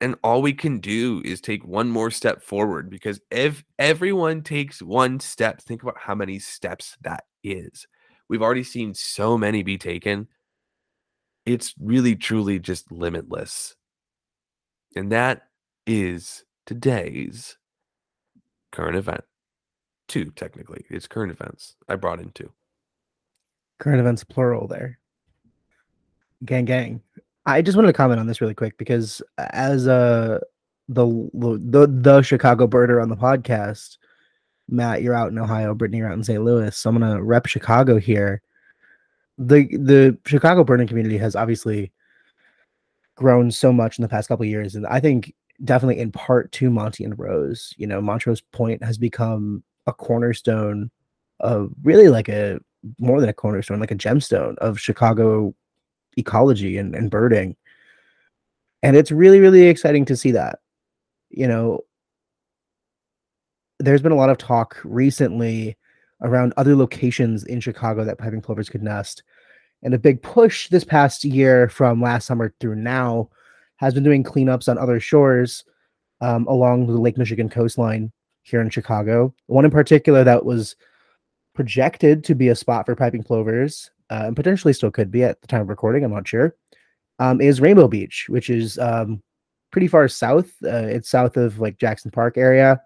And 0.00 0.14
all 0.24 0.40
we 0.40 0.54
can 0.54 0.78
do 0.78 1.20
is 1.24 1.40
take 1.42 1.66
one 1.66 1.90
more 1.90 2.10
step 2.10 2.42
forward 2.42 2.88
because 2.88 3.20
if 3.30 3.64
everyone 3.78 4.42
takes 4.42 4.80
one 4.80 5.20
step, 5.20 5.60
think 5.60 5.82
about 5.82 5.98
how 5.98 6.14
many 6.14 6.38
steps 6.38 6.96
that 7.02 7.24
is. 7.44 7.86
We've 8.28 8.40
already 8.40 8.62
seen 8.62 8.94
so 8.94 9.36
many 9.36 9.62
be 9.62 9.76
taken. 9.76 10.28
It's 11.44 11.74
really, 11.78 12.16
truly 12.16 12.58
just 12.58 12.90
limitless. 12.90 13.74
And 14.96 15.12
that 15.12 15.48
is 15.86 16.44
today's 16.64 17.58
current 18.72 18.96
event. 18.96 19.24
Two, 20.10 20.32
technically. 20.32 20.84
It's 20.90 21.06
current 21.06 21.30
events. 21.30 21.76
I 21.88 21.94
brought 21.94 22.18
in 22.18 22.32
two. 22.32 22.50
Current 23.78 24.00
events 24.00 24.24
plural 24.24 24.66
there. 24.66 24.98
Gang 26.44 26.64
gang. 26.64 27.00
I 27.46 27.62
just 27.62 27.76
wanted 27.76 27.86
to 27.86 27.92
comment 27.92 28.18
on 28.18 28.26
this 28.26 28.40
really 28.40 28.54
quick 28.54 28.76
because 28.76 29.22
as 29.38 29.86
uh 29.86 30.40
the 30.88 31.06
the 31.62 31.86
the 31.86 32.22
Chicago 32.22 32.66
birder 32.66 33.00
on 33.00 33.08
the 33.08 33.16
podcast, 33.16 33.98
Matt, 34.68 35.02
you're 35.02 35.14
out 35.14 35.30
in 35.30 35.38
Ohio, 35.38 35.76
Brittany, 35.76 35.98
you're 35.98 36.08
out 36.08 36.18
in 36.18 36.24
St. 36.24 36.42
Louis. 36.42 36.76
So 36.76 36.90
I'm 36.90 36.98
gonna 36.98 37.22
rep 37.22 37.46
Chicago 37.46 37.96
here. 38.00 38.42
The 39.38 39.68
the 39.76 40.18
Chicago 40.26 40.64
birding 40.64 40.88
community 40.88 41.18
has 41.18 41.36
obviously 41.36 41.92
grown 43.14 43.52
so 43.52 43.72
much 43.72 43.96
in 43.96 44.02
the 44.02 44.08
past 44.08 44.26
couple 44.26 44.44
years, 44.44 44.74
and 44.74 44.88
I 44.88 44.98
think 44.98 45.32
definitely 45.62 46.00
in 46.00 46.10
part 46.10 46.50
to 46.50 46.68
Monty 46.68 47.04
and 47.04 47.16
Rose. 47.16 47.72
You 47.76 47.86
know, 47.86 48.00
Montrose 48.00 48.40
Point 48.40 48.82
has 48.82 48.98
become 48.98 49.62
a 49.86 49.92
cornerstone 49.92 50.90
of 51.40 51.70
really 51.82 52.08
like 52.08 52.28
a 52.28 52.60
more 52.98 53.20
than 53.20 53.28
a 53.28 53.34
cornerstone, 53.34 53.80
like 53.80 53.90
a 53.90 53.96
gemstone 53.96 54.56
of 54.58 54.80
Chicago 54.80 55.54
ecology 56.16 56.78
and, 56.78 56.94
and 56.94 57.10
birding. 57.10 57.56
And 58.82 58.96
it's 58.96 59.10
really, 59.10 59.40
really 59.40 59.66
exciting 59.66 60.04
to 60.06 60.16
see 60.16 60.30
that. 60.32 60.60
You 61.28 61.46
know, 61.46 61.80
there's 63.78 64.02
been 64.02 64.12
a 64.12 64.16
lot 64.16 64.30
of 64.30 64.38
talk 64.38 64.78
recently 64.84 65.76
around 66.22 66.52
other 66.56 66.74
locations 66.76 67.44
in 67.44 67.60
Chicago 67.60 68.04
that 68.04 68.18
piping 68.18 68.40
plovers 68.40 68.68
could 68.68 68.82
nest. 68.82 69.22
And 69.82 69.94
a 69.94 69.98
big 69.98 70.22
push 70.22 70.68
this 70.68 70.84
past 70.84 71.24
year 71.24 71.68
from 71.68 72.02
last 72.02 72.26
summer 72.26 72.54
through 72.60 72.76
now 72.76 73.30
has 73.76 73.94
been 73.94 74.02
doing 74.02 74.22
cleanups 74.22 74.68
on 74.68 74.76
other 74.76 75.00
shores 75.00 75.64
um, 76.20 76.46
along 76.46 76.86
the 76.86 77.00
Lake 77.00 77.16
Michigan 77.16 77.48
coastline 77.48 78.12
here 78.42 78.60
in 78.60 78.70
Chicago. 78.70 79.34
One 79.46 79.64
in 79.64 79.70
particular 79.70 80.24
that 80.24 80.44
was 80.44 80.76
projected 81.54 82.24
to 82.24 82.34
be 82.34 82.48
a 82.48 82.56
spot 82.56 82.86
for 82.86 82.96
piping 82.96 83.22
plovers, 83.22 83.90
uh, 84.10 84.24
and 84.26 84.36
potentially 84.36 84.72
still 84.72 84.90
could 84.90 85.10
be 85.10 85.24
at 85.24 85.40
the 85.40 85.46
time 85.46 85.60
of 85.62 85.68
recording. 85.68 86.04
I'm 86.04 86.12
not 86.12 86.26
sure. 86.26 86.54
Um, 87.18 87.40
is 87.40 87.60
Rainbow 87.60 87.86
Beach, 87.86 88.26
which 88.28 88.48
is 88.48 88.78
um, 88.78 89.22
pretty 89.70 89.88
far 89.88 90.08
south. 90.08 90.50
Uh, 90.64 90.86
it's 90.86 91.10
south 91.10 91.36
of 91.36 91.60
like 91.60 91.78
Jackson 91.78 92.10
Park 92.10 92.38
area. 92.38 92.80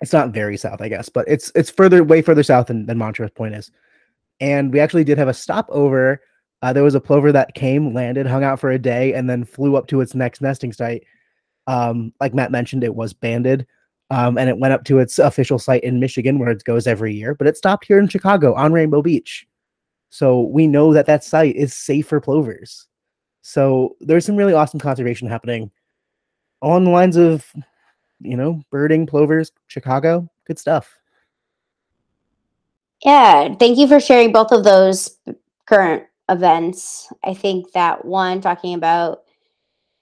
It's 0.00 0.12
not 0.12 0.30
very 0.30 0.56
south, 0.56 0.80
I 0.80 0.88
guess, 0.88 1.08
but 1.08 1.26
it's 1.28 1.52
it's 1.54 1.70
further, 1.70 2.02
way 2.02 2.22
further 2.22 2.42
south 2.42 2.66
than, 2.68 2.86
than 2.86 2.98
Montrose 2.98 3.30
Point 3.30 3.54
is. 3.54 3.70
And 4.40 4.72
we 4.72 4.80
actually 4.80 5.04
did 5.04 5.18
have 5.18 5.28
a 5.28 5.34
stopover. 5.34 6.20
Uh, 6.62 6.72
there 6.72 6.82
was 6.82 6.94
a 6.94 7.00
plover 7.00 7.30
that 7.32 7.54
came, 7.54 7.92
landed, 7.92 8.26
hung 8.26 8.42
out 8.42 8.58
for 8.58 8.70
a 8.70 8.78
day, 8.78 9.14
and 9.14 9.28
then 9.28 9.44
flew 9.44 9.76
up 9.76 9.86
to 9.88 10.00
its 10.00 10.14
next 10.14 10.40
nesting 10.40 10.72
site. 10.72 11.04
Um, 11.66 12.12
like 12.20 12.34
Matt 12.34 12.50
mentioned, 12.50 12.84
it 12.84 12.94
was 12.94 13.12
banded. 13.12 13.66
Um, 14.12 14.36
and 14.36 14.50
it 14.50 14.58
went 14.58 14.74
up 14.74 14.84
to 14.84 14.98
its 14.98 15.18
official 15.18 15.58
site 15.58 15.82
in 15.82 15.98
Michigan 15.98 16.38
where 16.38 16.50
it 16.50 16.64
goes 16.64 16.86
every 16.86 17.14
year, 17.14 17.34
but 17.34 17.46
it 17.46 17.56
stopped 17.56 17.86
here 17.86 17.98
in 17.98 18.08
Chicago 18.08 18.52
on 18.52 18.70
Rainbow 18.70 19.00
Beach. 19.00 19.46
So 20.10 20.42
we 20.42 20.66
know 20.66 20.92
that 20.92 21.06
that 21.06 21.24
site 21.24 21.56
is 21.56 21.74
safe 21.74 22.08
for 22.08 22.20
plovers. 22.20 22.86
So 23.40 23.96
there's 24.00 24.26
some 24.26 24.36
really 24.36 24.52
awesome 24.52 24.78
conservation 24.78 25.28
happening 25.28 25.70
on 26.60 26.84
the 26.84 26.90
lines 26.90 27.16
of, 27.16 27.50
you 28.20 28.36
know, 28.36 28.60
birding, 28.70 29.06
plovers, 29.06 29.50
Chicago. 29.66 30.28
Good 30.46 30.58
stuff. 30.58 30.94
Yeah, 33.02 33.54
thank 33.54 33.78
you 33.78 33.88
for 33.88 33.98
sharing 33.98 34.30
both 34.30 34.52
of 34.52 34.62
those 34.62 35.16
current 35.64 36.02
events. 36.28 37.10
I 37.24 37.32
think 37.32 37.72
that 37.72 38.04
one 38.04 38.42
talking 38.42 38.74
about 38.74 39.22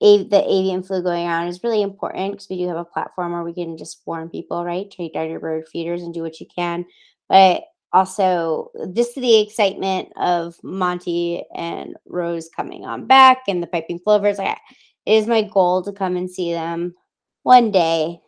the 0.00 0.42
avian 0.46 0.82
flu 0.82 1.02
going 1.02 1.26
on 1.26 1.46
is 1.46 1.62
really 1.62 1.82
important 1.82 2.32
because 2.32 2.48
we 2.48 2.56
do 2.56 2.68
have 2.68 2.78
a 2.78 2.84
platform 2.84 3.32
where 3.32 3.44
we 3.44 3.52
can 3.52 3.76
just 3.76 4.00
warn 4.06 4.30
people, 4.30 4.64
right? 4.64 4.90
Take 4.90 5.12
down 5.12 5.28
your 5.28 5.40
bird 5.40 5.68
feeders 5.68 6.02
and 6.02 6.14
do 6.14 6.22
what 6.22 6.40
you 6.40 6.46
can. 6.54 6.86
But 7.28 7.64
also, 7.92 8.70
just 8.94 9.14
the 9.14 9.40
excitement 9.40 10.08
of 10.16 10.54
Monty 10.62 11.44
and 11.54 11.96
Rose 12.06 12.48
coming 12.54 12.84
on 12.84 13.06
back 13.06 13.42
and 13.46 13.62
the 13.62 13.66
piping 13.66 13.98
plovers. 13.98 14.38
Like, 14.38 14.56
it 15.04 15.12
is 15.12 15.26
my 15.26 15.42
goal 15.42 15.82
to 15.82 15.92
come 15.92 16.16
and 16.16 16.30
see 16.30 16.52
them 16.52 16.94
one 17.42 17.70
day. 17.70 18.20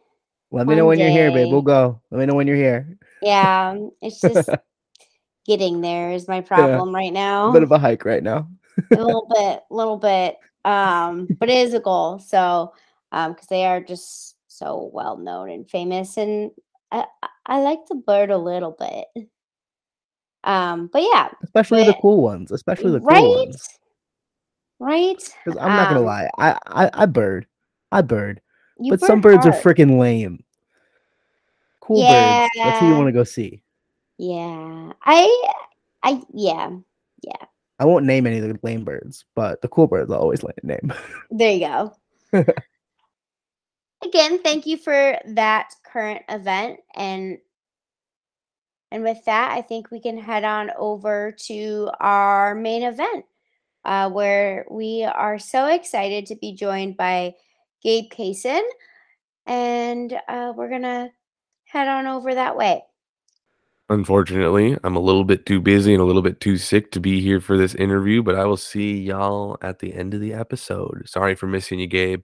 Let 0.51 0.67
me 0.67 0.75
know 0.75 0.87
when 0.87 0.99
day. 0.99 1.05
you're 1.05 1.13
here, 1.13 1.33
babe. 1.33 1.51
We'll 1.51 1.63
go. 1.63 2.03
Let 2.11 2.19
me 2.19 2.27
know 2.27 2.35
when 2.35 2.47
you're 2.47 2.57
here. 2.57 2.99
Yeah, 3.23 3.71
um, 3.71 3.93
it's 4.03 4.21
just 4.21 4.51
getting 5.47 5.81
there 5.81 6.11
is 6.13 6.29
my 6.29 6.43
problem 6.43 6.91
yeah, 6.91 6.95
right 6.95 7.13
now. 7.13 7.49
A 7.49 7.53
bit 7.53 7.63
of 7.63 7.73
a 7.73 7.79
hike 7.79 8.05
right 8.05 8.23
now. 8.23 8.49
a 8.91 8.97
little 8.97 9.27
bit, 9.35 9.63
a 9.71 9.75
little 9.75 9.97
bit 9.97 10.37
um, 10.65 11.29
but 11.39 11.49
it 11.49 11.59
is 11.59 11.75
a 11.75 11.81
goal. 11.81 12.19
So, 12.19 12.73
um, 13.11 13.33
because 13.33 13.49
they 13.49 13.65
are 13.67 13.81
just 13.81 14.37
so 14.49 14.91
well 14.93 15.17
known 15.17 15.51
and 15.51 15.69
famous, 15.69 16.17
and 16.17 16.51
I 16.91 17.05
I 17.47 17.61
like 17.61 17.85
to 17.87 17.95
bird 17.95 18.31
a 18.31 18.39
little 18.39 18.77
bit. 18.79 19.29
Um, 20.45 20.91
but 20.93 21.03
yeah, 21.03 21.31
especially 21.43 21.85
but, 21.85 21.93
the 21.95 22.01
cool 22.01 22.23
ones, 22.23 22.51
especially 22.51 22.93
the 22.93 23.01
cool 23.01 23.09
right? 23.09 23.47
ones. 23.47 23.69
Right? 24.79 25.35
Because 25.45 25.59
I'm 25.61 25.77
not 25.77 25.89
gonna 25.89 26.01
um 26.01 26.07
lie, 26.07 26.29
I, 26.39 26.59
I 26.67 26.91
I 26.93 27.07
bird, 27.07 27.47
I 27.93 28.03
bird, 28.03 28.41
but 28.79 29.01
bird 29.01 29.07
some 29.07 29.21
birds 29.21 29.45
hard. 29.45 29.55
are 29.55 29.59
freaking 29.59 29.99
lame. 29.99 30.43
Cool 31.81 32.03
yeah. 32.03 32.41
birds. 32.41 32.51
That's 32.65 32.81
who 32.81 32.89
you 32.89 32.95
want 32.95 33.09
to 33.09 33.13
go 33.13 33.25
see. 33.25 33.63
Yeah, 34.19 34.93
I 35.05 35.51
I 36.03 36.23
yeah. 36.33 36.71
I 37.83 37.85
won't 37.85 38.05
name 38.05 38.29
any 38.29 38.39
of 38.39 38.45
the 38.45 38.57
lame 38.63 38.85
birds, 38.85 39.25
but 39.35 39.61
the 39.61 39.67
cool 39.67 39.89
birds 39.89 40.09
I'll 40.09 40.21
always 40.21 40.45
name. 40.63 40.93
There 41.33 41.53
you 41.53 41.67
go. 41.67 41.97
Again, 44.05 44.41
thank 44.41 44.67
you 44.67 44.77
for 44.77 45.19
that 45.27 45.75
current 45.85 46.23
event 46.29 46.79
and 46.95 47.39
and 48.93 49.03
with 49.03 49.25
that, 49.25 49.51
I 49.51 49.63
think 49.63 49.91
we 49.91 50.01
can 50.01 50.17
head 50.17 50.45
on 50.45 50.71
over 50.79 51.35
to 51.47 51.91
our 51.99 52.55
main 52.55 52.85
event, 52.85 53.25
uh, 53.85 54.11
where 54.11 54.65
we 54.71 55.03
are 55.03 55.39
so 55.41 55.67
excited 55.67 56.27
to 56.27 56.37
be 56.37 56.55
joined 56.55 56.97
by 56.97 57.35
Gabe 57.83 58.13
Kahsen, 58.13 58.63
and 59.47 60.13
uh, 60.29 60.53
we're 60.55 60.69
gonna 60.69 61.11
head 61.65 61.89
on 61.89 62.07
over 62.07 62.33
that 62.35 62.57
way. 62.57 62.85
Unfortunately, 63.93 64.75
I'm 64.85 64.97
a 64.97 65.01
little 65.01 65.23
bit 65.23 65.45
too 65.45 65.61
busy 65.61 65.93
and 65.93 66.01
a 66.01 66.07
little 66.07 66.23
bit 66.23 66.41
too 66.41 66.57
sick 66.57 66.93
to 66.93 66.99
be 66.99 67.21
here 67.21 67.43
for 67.43 67.59
this 67.59 67.75
interview, 67.75 68.23
but 68.23 68.35
I 68.35 68.47
will 68.47 68.57
see 68.57 68.99
y'all 68.99 69.59
at 69.61 69.81
the 69.81 69.93
end 69.93 70.15
of 70.15 70.23
the 70.23 70.33
episode. 70.33 71.03
Sorry 71.05 71.35
for 71.35 71.47
missing 71.47 71.79
you, 71.79 71.87
Gabe. 71.87 72.23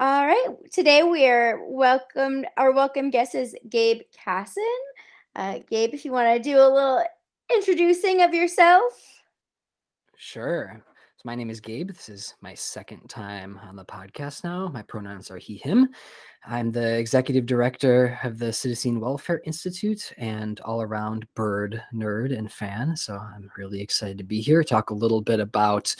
All 0.00 0.26
right. 0.26 0.46
Today 0.72 1.02
we 1.02 1.26
are 1.26 1.62
welcomed. 1.68 2.46
Our 2.56 2.72
welcome 2.72 3.10
guest 3.10 3.34
is 3.34 3.54
Gabe 3.68 4.00
Kahsen. 4.26 4.78
Uh, 5.34 5.58
Gabe, 5.68 5.92
if 5.92 6.06
you 6.06 6.12
want 6.12 6.34
to 6.34 6.42
do 6.42 6.56
a 6.56 6.64
little 6.64 7.04
introducing 7.54 8.22
of 8.22 8.32
yourself. 8.32 8.94
Sure 10.16 10.82
my 11.26 11.34
name 11.34 11.50
is 11.50 11.60
Gabe. 11.60 11.88
This 11.88 12.08
is 12.08 12.34
my 12.40 12.54
second 12.54 13.08
time 13.08 13.58
on 13.68 13.74
the 13.74 13.84
podcast 13.84 14.44
now. 14.44 14.68
My 14.68 14.82
pronouns 14.82 15.28
are 15.28 15.38
he, 15.38 15.56
him. 15.56 15.88
I'm 16.46 16.70
the 16.70 16.96
executive 16.98 17.46
director 17.46 18.16
of 18.22 18.38
the 18.38 18.46
Psittacine 18.46 19.00
Welfare 19.00 19.42
Institute 19.44 20.12
and 20.18 20.60
all 20.60 20.82
around 20.82 21.26
bird 21.34 21.82
nerd 21.92 22.38
and 22.38 22.50
fan. 22.50 22.96
So 22.96 23.16
I'm 23.16 23.50
really 23.58 23.80
excited 23.80 24.18
to 24.18 24.24
be 24.24 24.40
here, 24.40 24.62
talk 24.62 24.90
a 24.90 24.94
little 24.94 25.20
bit 25.20 25.40
about 25.40 25.92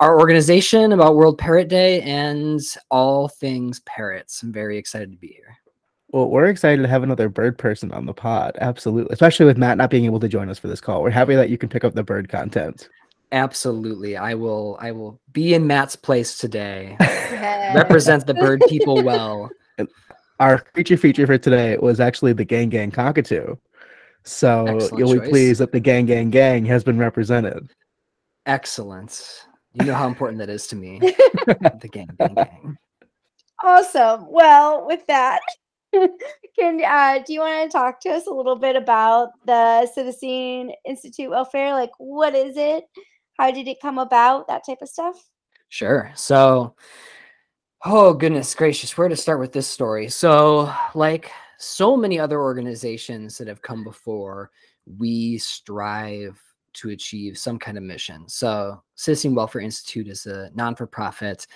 our 0.00 0.18
organization, 0.18 0.92
about 0.92 1.16
World 1.16 1.36
Parrot 1.36 1.68
Day, 1.68 2.00
and 2.00 2.58
all 2.90 3.28
things 3.28 3.80
parrots. 3.80 4.42
I'm 4.42 4.54
very 4.54 4.78
excited 4.78 5.12
to 5.12 5.18
be 5.18 5.28
here. 5.28 5.54
Well, 6.12 6.30
we're 6.30 6.46
excited 6.46 6.80
to 6.80 6.88
have 6.88 7.02
another 7.02 7.28
bird 7.28 7.58
person 7.58 7.92
on 7.92 8.06
the 8.06 8.14
pod. 8.14 8.56
Absolutely. 8.58 9.12
Especially 9.12 9.44
with 9.44 9.58
Matt 9.58 9.76
not 9.76 9.90
being 9.90 10.06
able 10.06 10.20
to 10.20 10.28
join 10.28 10.48
us 10.48 10.58
for 10.58 10.68
this 10.68 10.80
call. 10.80 11.02
We're 11.02 11.10
happy 11.10 11.34
that 11.34 11.50
you 11.50 11.58
can 11.58 11.68
pick 11.68 11.84
up 11.84 11.94
the 11.94 12.02
bird 12.02 12.30
content. 12.30 12.88
Absolutely. 13.32 14.16
I 14.16 14.34
will 14.34 14.76
I 14.80 14.92
will 14.92 15.18
be 15.32 15.54
in 15.54 15.66
Matt's 15.66 15.96
place 15.96 16.36
today. 16.36 16.96
Represent 17.74 18.26
the 18.26 18.34
bird 18.34 18.62
people 18.68 19.02
well. 19.04 19.50
our 20.38 20.64
feature 20.74 20.98
feature 20.98 21.26
for 21.26 21.38
today 21.38 21.78
was 21.78 21.98
actually 21.98 22.34
the 22.34 22.44
Gang 22.44 22.68
Gang 22.68 22.90
Cockatoo. 22.90 23.56
So 24.24 24.66
Excellent 24.66 24.98
you'll 24.98 25.20
be 25.20 25.28
pleased 25.30 25.60
that 25.60 25.72
the 25.72 25.80
Gang 25.80 26.04
Gang 26.04 26.28
Gang 26.30 26.66
has 26.66 26.84
been 26.84 26.98
represented. 26.98 27.70
Excellent. 28.44 29.46
You 29.72 29.86
know 29.86 29.94
how 29.94 30.06
important 30.06 30.38
that 30.38 30.50
is 30.50 30.66
to 30.68 30.76
me. 30.76 30.98
the 31.46 31.88
gang, 31.90 32.08
gang, 32.18 32.34
gang. 32.34 32.76
Awesome. 33.64 34.26
Well, 34.30 34.86
with 34.86 35.06
that, 35.06 35.40
can 35.92 36.82
uh, 36.84 37.22
do 37.24 37.32
you 37.32 37.40
want 37.40 37.70
to 37.70 37.74
talk 37.74 38.00
to 38.00 38.10
us 38.10 38.26
a 38.26 38.30
little 38.30 38.56
bit 38.56 38.76
about 38.76 39.30
the 39.46 39.88
Psittacine 39.96 40.72
Institute 40.84 41.30
Welfare? 41.30 41.72
Like, 41.72 41.92
what 41.98 42.34
is 42.34 42.56
it? 42.58 42.84
How 43.42 43.50
did 43.50 43.66
it 43.66 43.80
come 43.80 43.98
about? 43.98 44.46
That 44.46 44.64
type 44.64 44.82
of 44.82 44.88
stuff. 44.88 45.28
Sure. 45.68 46.12
So, 46.14 46.76
oh 47.84 48.14
goodness 48.14 48.54
gracious, 48.54 48.96
where 48.96 49.08
to 49.08 49.16
start 49.16 49.40
with 49.40 49.50
this 49.50 49.66
story? 49.66 50.08
So, 50.10 50.72
like 50.94 51.32
so 51.58 51.96
many 51.96 52.20
other 52.20 52.40
organizations 52.40 53.36
that 53.38 53.48
have 53.48 53.60
come 53.60 53.82
before, 53.82 54.52
we 54.96 55.38
strive 55.38 56.40
to 56.74 56.90
achieve 56.90 57.36
some 57.36 57.58
kind 57.58 57.76
of 57.76 57.82
mission. 57.82 58.28
So, 58.28 58.80
Psittacine 58.96 59.34
Welfare 59.34 59.62
Institute 59.62 60.06
is 60.06 60.26
a 60.26 60.52
non 60.54 60.76
for 60.76 60.86
profit, 60.86 61.48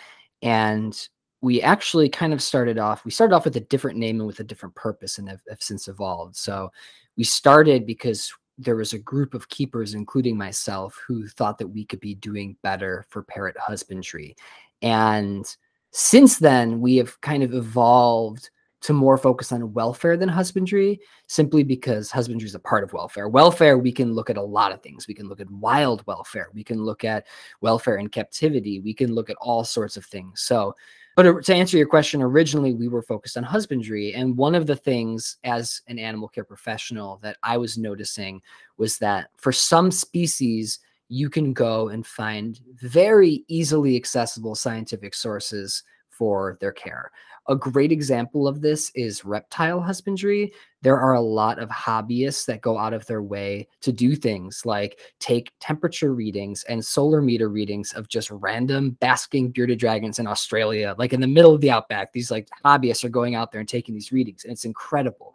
and 0.42 1.08
we 1.40 1.62
actually 1.62 2.08
kind 2.08 2.32
of 2.32 2.42
started 2.42 2.78
off, 2.78 3.04
we 3.04 3.12
started 3.12 3.32
off 3.32 3.44
with 3.44 3.58
a 3.58 3.60
different 3.60 3.96
name 3.96 4.18
and 4.18 4.26
with 4.26 4.40
a 4.40 4.44
different 4.44 4.74
purpose 4.74 5.18
and 5.18 5.28
have, 5.28 5.40
have 5.48 5.62
since 5.62 5.86
evolved. 5.86 6.34
So, 6.34 6.72
we 7.16 7.22
started 7.22 7.86
because 7.86 8.34
there 8.58 8.76
was 8.76 8.92
a 8.92 8.98
group 8.98 9.34
of 9.34 9.48
keepers, 9.48 9.94
including 9.94 10.36
myself, 10.36 10.98
who 11.06 11.26
thought 11.28 11.58
that 11.58 11.68
we 11.68 11.84
could 11.84 12.00
be 12.00 12.14
doing 12.14 12.56
better 12.62 13.04
for 13.08 13.22
parrot 13.22 13.56
husbandry. 13.58 14.34
And 14.82 15.44
since 15.92 16.38
then, 16.38 16.80
we 16.80 16.96
have 16.96 17.20
kind 17.20 17.42
of 17.42 17.54
evolved 17.54 18.50
to 18.82 18.92
more 18.92 19.18
focus 19.18 19.52
on 19.52 19.72
welfare 19.72 20.16
than 20.16 20.28
husbandry, 20.28 21.00
simply 21.26 21.64
because 21.64 22.10
husbandry 22.10 22.46
is 22.46 22.54
a 22.54 22.60
part 22.60 22.84
of 22.84 22.92
welfare. 22.92 23.28
Welfare, 23.28 23.78
we 23.78 23.90
can 23.90 24.12
look 24.12 24.30
at 24.30 24.36
a 24.36 24.42
lot 24.42 24.72
of 24.72 24.82
things. 24.82 25.08
We 25.08 25.14
can 25.14 25.28
look 25.28 25.40
at 25.40 25.50
wild 25.50 26.06
welfare, 26.06 26.50
we 26.54 26.62
can 26.62 26.84
look 26.84 27.02
at 27.02 27.26
welfare 27.60 27.96
in 27.96 28.08
captivity, 28.08 28.80
we 28.80 28.94
can 28.94 29.12
look 29.12 29.28
at 29.30 29.36
all 29.40 29.64
sorts 29.64 29.96
of 29.96 30.04
things. 30.04 30.42
So, 30.42 30.74
but 31.16 31.44
to 31.44 31.54
answer 31.54 31.78
your 31.78 31.86
question, 31.86 32.20
originally 32.20 32.74
we 32.74 32.88
were 32.88 33.02
focused 33.02 33.38
on 33.38 33.42
husbandry. 33.42 34.12
And 34.12 34.36
one 34.36 34.54
of 34.54 34.66
the 34.66 34.76
things 34.76 35.38
as 35.44 35.80
an 35.88 35.98
animal 35.98 36.28
care 36.28 36.44
professional 36.44 37.18
that 37.22 37.38
I 37.42 37.56
was 37.56 37.78
noticing 37.78 38.42
was 38.76 38.98
that 38.98 39.30
for 39.38 39.50
some 39.50 39.90
species, 39.90 40.78
you 41.08 41.30
can 41.30 41.54
go 41.54 41.88
and 41.88 42.06
find 42.06 42.60
very 42.74 43.44
easily 43.48 43.96
accessible 43.96 44.54
scientific 44.54 45.14
sources 45.14 45.82
for 46.10 46.58
their 46.60 46.72
care. 46.72 47.10
A 47.48 47.54
great 47.54 47.92
example 47.92 48.48
of 48.48 48.60
this 48.60 48.90
is 48.96 49.24
reptile 49.24 49.80
husbandry. 49.80 50.52
There 50.82 50.98
are 50.98 51.14
a 51.14 51.20
lot 51.20 51.60
of 51.60 51.68
hobbyists 51.68 52.44
that 52.46 52.60
go 52.60 52.76
out 52.76 52.92
of 52.92 53.06
their 53.06 53.22
way 53.22 53.68
to 53.82 53.92
do 53.92 54.16
things 54.16 54.62
like 54.64 54.98
take 55.20 55.52
temperature 55.60 56.12
readings 56.12 56.64
and 56.64 56.84
solar 56.84 57.22
meter 57.22 57.48
readings 57.48 57.92
of 57.92 58.08
just 58.08 58.30
random 58.30 58.96
basking 59.00 59.50
bearded 59.50 59.78
dragons 59.78 60.18
in 60.18 60.26
Australia, 60.26 60.96
like 60.98 61.12
in 61.12 61.20
the 61.20 61.26
middle 61.26 61.54
of 61.54 61.60
the 61.60 61.70
outback. 61.70 62.12
These 62.12 62.32
like 62.32 62.48
hobbyists 62.64 63.04
are 63.04 63.10
going 63.10 63.36
out 63.36 63.52
there 63.52 63.60
and 63.60 63.68
taking 63.68 63.94
these 63.94 64.10
readings, 64.10 64.42
and 64.42 64.52
it's 64.52 64.64
incredible. 64.64 65.34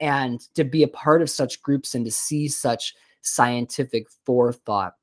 And 0.00 0.40
to 0.54 0.64
be 0.64 0.82
a 0.82 0.88
part 0.88 1.22
of 1.22 1.30
such 1.30 1.62
groups 1.62 1.94
and 1.94 2.04
to 2.04 2.10
see 2.10 2.48
such 2.48 2.94
scientific 3.20 4.08
forethought 4.24 4.94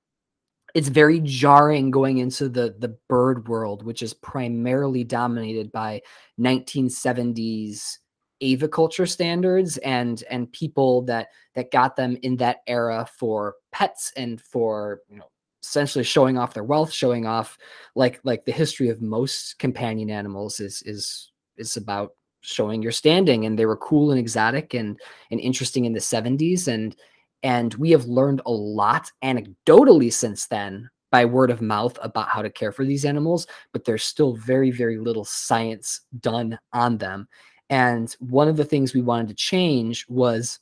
it's 0.75 0.87
very 0.87 1.19
jarring 1.21 1.91
going 1.91 2.19
into 2.19 2.49
the 2.49 2.75
the 2.79 2.95
bird 3.07 3.47
world 3.47 3.83
which 3.83 4.01
is 4.01 4.13
primarily 4.13 5.03
dominated 5.03 5.71
by 5.71 6.01
1970s 6.39 7.97
aviculture 8.41 9.09
standards 9.09 9.77
and 9.79 10.23
and 10.29 10.51
people 10.53 11.01
that 11.01 11.27
that 11.55 11.71
got 11.71 11.95
them 11.95 12.17
in 12.23 12.37
that 12.37 12.57
era 12.67 13.07
for 13.17 13.55
pets 13.71 14.13
and 14.15 14.41
for 14.41 15.01
you 15.09 15.17
know 15.17 15.29
essentially 15.61 16.05
showing 16.05 16.37
off 16.37 16.53
their 16.53 16.63
wealth 16.63 16.91
showing 16.91 17.25
off 17.25 17.57
like 17.95 18.19
like 18.23 18.45
the 18.45 18.51
history 18.51 18.89
of 18.89 19.01
most 19.01 19.59
companion 19.59 20.09
animals 20.09 20.59
is 20.59 20.81
is 20.85 21.31
is 21.57 21.75
about 21.75 22.11
showing 22.41 22.81
your 22.81 22.91
standing. 22.91 23.45
And 23.45 23.57
they 23.57 23.65
were 23.65 23.77
cool 23.77 24.11
and 24.11 24.19
exotic 24.19 24.73
and 24.73 24.99
and 25.31 25.39
interesting 25.39 25.85
in 25.85 25.93
the 25.93 25.99
70s 25.99 26.67
and 26.67 26.95
and 27.43 27.73
we 27.75 27.91
have 27.91 28.05
learned 28.05 28.41
a 28.45 28.51
lot 28.51 29.11
anecdotally 29.23 30.11
since 30.11 30.47
then 30.47 30.89
by 31.11 31.25
word 31.25 31.49
of 31.49 31.61
mouth 31.61 31.97
about 32.01 32.29
how 32.29 32.41
to 32.41 32.49
care 32.49 32.71
for 32.71 32.85
these 32.85 33.05
animals, 33.05 33.47
but 33.73 33.83
there's 33.83 34.03
still 34.03 34.35
very, 34.35 34.71
very 34.71 34.97
little 34.97 35.25
science 35.25 36.01
done 36.19 36.59
on 36.73 36.97
them. 36.97 37.27
And 37.69 38.15
one 38.19 38.47
of 38.47 38.57
the 38.57 38.65
things 38.65 38.93
we 38.93 39.01
wanted 39.01 39.27
to 39.29 39.35
change 39.35 40.05
was 40.07 40.59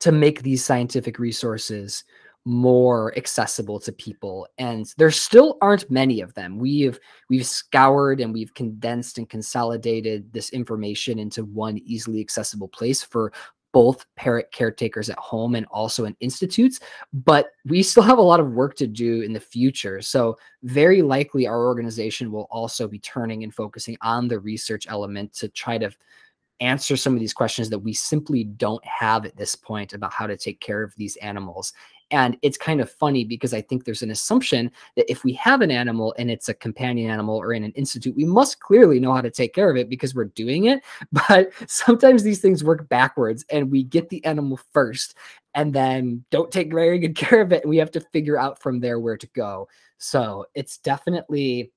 to 0.00 0.12
make 0.12 0.42
these 0.42 0.64
scientific 0.64 1.18
resources 1.18 2.04
more 2.44 3.16
accessible 3.16 3.80
to 3.80 3.90
people 3.90 4.46
and 4.58 4.92
there 4.98 5.10
still 5.10 5.56
aren't 5.62 5.90
many 5.90 6.20
of 6.20 6.34
them 6.34 6.58
we've 6.58 7.00
we've 7.30 7.46
scoured 7.46 8.20
and 8.20 8.34
we've 8.34 8.52
condensed 8.52 9.16
and 9.16 9.30
consolidated 9.30 10.30
this 10.30 10.50
information 10.50 11.18
into 11.18 11.42
one 11.46 11.78
easily 11.78 12.20
accessible 12.20 12.68
place 12.68 13.02
for 13.02 13.32
both 13.74 14.06
parrot 14.14 14.52
caretakers 14.52 15.10
at 15.10 15.18
home 15.18 15.56
and 15.56 15.66
also 15.66 16.04
in 16.04 16.16
institutes, 16.20 16.78
but 17.12 17.48
we 17.66 17.82
still 17.82 18.04
have 18.04 18.18
a 18.18 18.22
lot 18.22 18.38
of 18.38 18.52
work 18.52 18.76
to 18.76 18.86
do 18.86 19.22
in 19.22 19.32
the 19.32 19.40
future. 19.40 20.00
So, 20.00 20.38
very 20.62 21.02
likely, 21.02 21.48
our 21.48 21.66
organization 21.66 22.30
will 22.30 22.46
also 22.52 22.86
be 22.86 23.00
turning 23.00 23.42
and 23.42 23.52
focusing 23.52 23.98
on 24.00 24.28
the 24.28 24.38
research 24.38 24.86
element 24.88 25.34
to 25.34 25.48
try 25.48 25.76
to 25.78 25.90
answer 26.60 26.96
some 26.96 27.14
of 27.14 27.20
these 27.20 27.34
questions 27.34 27.68
that 27.68 27.78
we 27.80 27.92
simply 27.92 28.44
don't 28.44 28.84
have 28.86 29.26
at 29.26 29.36
this 29.36 29.56
point 29.56 29.92
about 29.92 30.12
how 30.12 30.28
to 30.28 30.36
take 30.36 30.60
care 30.60 30.84
of 30.84 30.94
these 30.94 31.16
animals. 31.16 31.72
And 32.14 32.38
it's 32.42 32.56
kind 32.56 32.80
of 32.80 32.88
funny 32.88 33.24
because 33.24 33.52
I 33.52 33.60
think 33.60 33.84
there's 33.84 34.02
an 34.02 34.12
assumption 34.12 34.70
that 34.94 35.10
if 35.10 35.24
we 35.24 35.32
have 35.32 35.62
an 35.62 35.72
animal 35.72 36.14
and 36.16 36.30
it's 36.30 36.48
a 36.48 36.54
companion 36.54 37.10
animal 37.10 37.36
or 37.36 37.52
in 37.52 37.64
an 37.64 37.72
institute, 37.72 38.14
we 38.14 38.24
must 38.24 38.60
clearly 38.60 39.00
know 39.00 39.12
how 39.12 39.20
to 39.20 39.32
take 39.32 39.52
care 39.52 39.68
of 39.68 39.76
it 39.76 39.88
because 39.88 40.14
we're 40.14 40.26
doing 40.26 40.66
it. 40.66 40.80
But 41.28 41.50
sometimes 41.66 42.22
these 42.22 42.40
things 42.40 42.62
work 42.62 42.88
backwards 42.88 43.44
and 43.50 43.68
we 43.68 43.82
get 43.82 44.10
the 44.10 44.24
animal 44.24 44.60
first 44.72 45.16
and 45.56 45.74
then 45.74 46.24
don't 46.30 46.52
take 46.52 46.72
very 46.72 47.00
good 47.00 47.16
care 47.16 47.40
of 47.40 47.52
it. 47.52 47.64
And 47.64 47.70
we 47.70 47.78
have 47.78 47.90
to 47.92 48.00
figure 48.00 48.38
out 48.38 48.62
from 48.62 48.78
there 48.78 49.00
where 49.00 49.16
to 49.16 49.26
go. 49.34 49.66
So 49.98 50.46
it's 50.54 50.78
definitely 50.78 51.72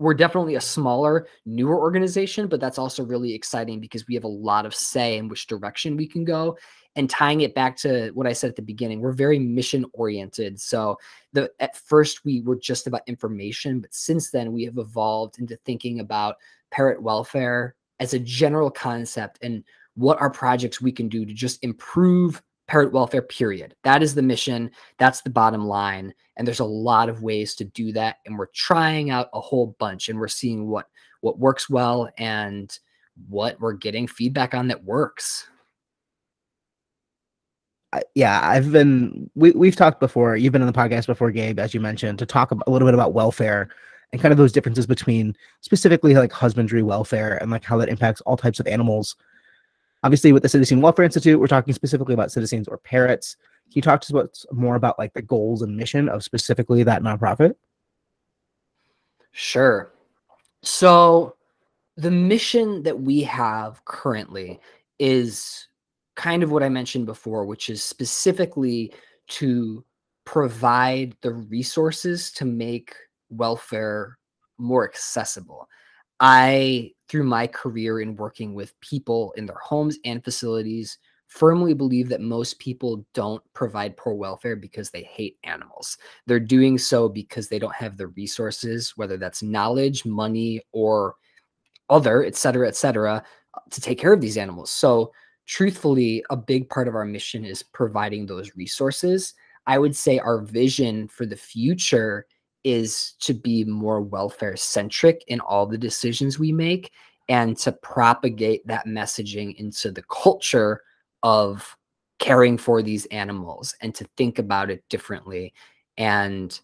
we're 0.00 0.14
definitely 0.14 0.54
a 0.54 0.60
smaller, 0.60 1.28
newer 1.44 1.78
organization, 1.78 2.48
but 2.48 2.58
that's 2.58 2.78
also 2.78 3.04
really 3.04 3.34
exciting 3.34 3.80
because 3.80 4.08
we 4.08 4.14
have 4.14 4.24
a 4.24 4.28
lot 4.28 4.64
of 4.64 4.74
say 4.74 5.18
in 5.18 5.28
which 5.28 5.46
direction 5.46 5.94
we 5.94 6.08
can 6.08 6.24
go. 6.24 6.56
And 6.96 7.08
tying 7.08 7.42
it 7.42 7.54
back 7.54 7.76
to 7.78 8.10
what 8.14 8.26
I 8.26 8.32
said 8.32 8.48
at 8.48 8.56
the 8.56 8.62
beginning, 8.62 9.00
we're 9.00 9.12
very 9.12 9.38
mission 9.38 9.84
oriented. 9.92 10.58
So 10.58 10.96
the 11.34 11.50
at 11.60 11.76
first 11.76 12.24
we 12.24 12.40
were 12.40 12.56
just 12.56 12.86
about 12.86 13.02
information, 13.06 13.80
but 13.80 13.94
since 13.94 14.30
then 14.30 14.52
we 14.52 14.64
have 14.64 14.78
evolved 14.78 15.38
into 15.38 15.56
thinking 15.66 16.00
about 16.00 16.36
parrot 16.70 17.02
welfare 17.02 17.76
as 18.00 18.14
a 18.14 18.18
general 18.18 18.70
concept 18.70 19.38
and 19.42 19.62
what 19.96 20.18
are 20.18 20.30
projects 20.30 20.80
we 20.80 20.92
can 20.92 21.10
do 21.10 21.26
to 21.26 21.34
just 21.34 21.62
improve 21.62 22.42
parrot 22.70 22.92
welfare 22.92 23.20
period 23.20 23.74
that 23.82 24.00
is 24.00 24.14
the 24.14 24.22
mission 24.22 24.70
that's 24.96 25.22
the 25.22 25.30
bottom 25.30 25.66
line 25.66 26.14
and 26.36 26.46
there's 26.46 26.60
a 26.60 26.64
lot 26.64 27.08
of 27.08 27.20
ways 27.20 27.56
to 27.56 27.64
do 27.64 27.90
that 27.90 28.18
and 28.24 28.38
we're 28.38 28.46
trying 28.54 29.10
out 29.10 29.28
a 29.34 29.40
whole 29.40 29.74
bunch 29.80 30.08
and 30.08 30.20
we're 30.20 30.28
seeing 30.28 30.68
what 30.68 30.86
what 31.20 31.40
works 31.40 31.68
well 31.68 32.08
and 32.16 32.78
what 33.28 33.60
we're 33.60 33.72
getting 33.72 34.06
feedback 34.06 34.54
on 34.54 34.68
that 34.68 34.84
works 34.84 35.48
yeah, 38.14 38.40
I've 38.40 38.70
been 38.70 39.28
we 39.34 39.50
we've 39.50 39.74
talked 39.74 39.98
before. 39.98 40.36
You've 40.36 40.52
been 40.52 40.62
on 40.62 40.68
the 40.68 40.72
podcast 40.72 41.06
before, 41.06 41.32
Gabe, 41.32 41.58
as 41.58 41.74
you 41.74 41.80
mentioned, 41.80 42.20
to 42.20 42.26
talk 42.26 42.52
a 42.52 42.70
little 42.70 42.86
bit 42.86 42.94
about 42.94 43.14
welfare 43.14 43.68
and 44.12 44.22
kind 44.22 44.30
of 44.30 44.38
those 44.38 44.52
differences 44.52 44.86
between 44.86 45.36
specifically 45.60 46.14
like 46.14 46.30
husbandry 46.30 46.84
welfare 46.84 47.36
and 47.42 47.50
like 47.50 47.64
how 47.64 47.76
that 47.78 47.88
impacts 47.88 48.20
all 48.20 48.36
types 48.36 48.60
of 48.60 48.68
animals. 48.68 49.16
Obviously, 50.02 50.32
with 50.32 50.42
the 50.42 50.48
Psittacine 50.48 50.80
Welfare 50.80 51.04
Institute, 51.04 51.38
we're 51.38 51.46
talking 51.46 51.74
specifically 51.74 52.14
about 52.14 52.28
psittacines 52.28 52.68
or 52.68 52.78
parrots. 52.78 53.36
Can 53.66 53.72
you 53.74 53.82
talk 53.82 54.00
to 54.00 54.06
us 54.06 54.10
about 54.10 54.58
more 54.58 54.76
about 54.76 54.98
like 54.98 55.12
the 55.12 55.22
goals 55.22 55.62
and 55.62 55.76
mission 55.76 56.08
of 56.08 56.24
specifically 56.24 56.82
that 56.84 57.02
nonprofit? 57.02 57.54
Sure. 59.32 59.92
So 60.62 61.36
the 61.96 62.10
mission 62.10 62.82
that 62.84 63.00
we 63.00 63.22
have 63.22 63.84
currently 63.84 64.58
is 64.98 65.68
kind 66.16 66.42
of 66.42 66.50
what 66.50 66.62
I 66.62 66.68
mentioned 66.68 67.06
before, 67.06 67.44
which 67.44 67.68
is 67.68 67.82
specifically 67.82 68.92
to 69.28 69.84
provide 70.24 71.16
the 71.20 71.32
resources 71.32 72.32
to 72.32 72.44
make 72.44 72.94
welfare 73.30 74.18
more 74.58 74.84
accessible. 74.84 75.68
I, 76.20 76.92
through 77.08 77.24
my 77.24 77.46
career 77.46 78.00
in 78.00 78.14
working 78.16 78.54
with 78.54 78.78
people 78.80 79.32
in 79.36 79.46
their 79.46 79.58
homes 79.58 79.98
and 80.04 80.22
facilities, 80.22 80.98
firmly 81.28 81.74
believe 81.74 82.08
that 82.08 82.20
most 82.20 82.58
people 82.58 83.06
don't 83.14 83.42
provide 83.54 83.96
poor 83.96 84.14
welfare 84.14 84.56
because 84.56 84.90
they 84.90 85.04
hate 85.04 85.38
animals. 85.44 85.96
They're 86.26 86.40
doing 86.40 86.76
so 86.76 87.08
because 87.08 87.48
they 87.48 87.58
don't 87.58 87.74
have 87.74 87.96
the 87.96 88.08
resources, 88.08 88.92
whether 88.96 89.16
that's 89.16 89.42
knowledge, 89.42 90.04
money, 90.04 90.60
or 90.72 91.14
other, 91.88 92.24
et 92.24 92.36
cetera, 92.36 92.68
et 92.68 92.76
cetera, 92.76 93.22
to 93.70 93.80
take 93.80 93.98
care 93.98 94.12
of 94.12 94.20
these 94.20 94.36
animals. 94.36 94.70
So, 94.70 95.12
truthfully, 95.46 96.24
a 96.30 96.36
big 96.36 96.68
part 96.68 96.86
of 96.86 96.94
our 96.94 97.04
mission 97.04 97.44
is 97.44 97.62
providing 97.62 98.26
those 98.26 98.54
resources. 98.56 99.34
I 99.66 99.78
would 99.78 99.96
say 99.96 100.18
our 100.18 100.42
vision 100.42 101.08
for 101.08 101.26
the 101.26 101.36
future 101.36 102.26
is 102.64 103.14
to 103.20 103.34
be 103.34 103.64
more 103.64 104.00
welfare 104.00 104.56
centric 104.56 105.24
in 105.28 105.40
all 105.40 105.66
the 105.66 105.78
decisions 105.78 106.38
we 106.38 106.52
make 106.52 106.92
and 107.28 107.56
to 107.56 107.72
propagate 107.72 108.66
that 108.66 108.86
messaging 108.86 109.54
into 109.56 109.90
the 109.90 110.02
culture 110.10 110.82
of 111.22 111.76
caring 112.18 112.58
for 112.58 112.82
these 112.82 113.06
animals 113.06 113.74
and 113.80 113.94
to 113.94 114.06
think 114.16 114.38
about 114.38 114.70
it 114.70 114.84
differently. 114.88 115.54
And 115.96 116.58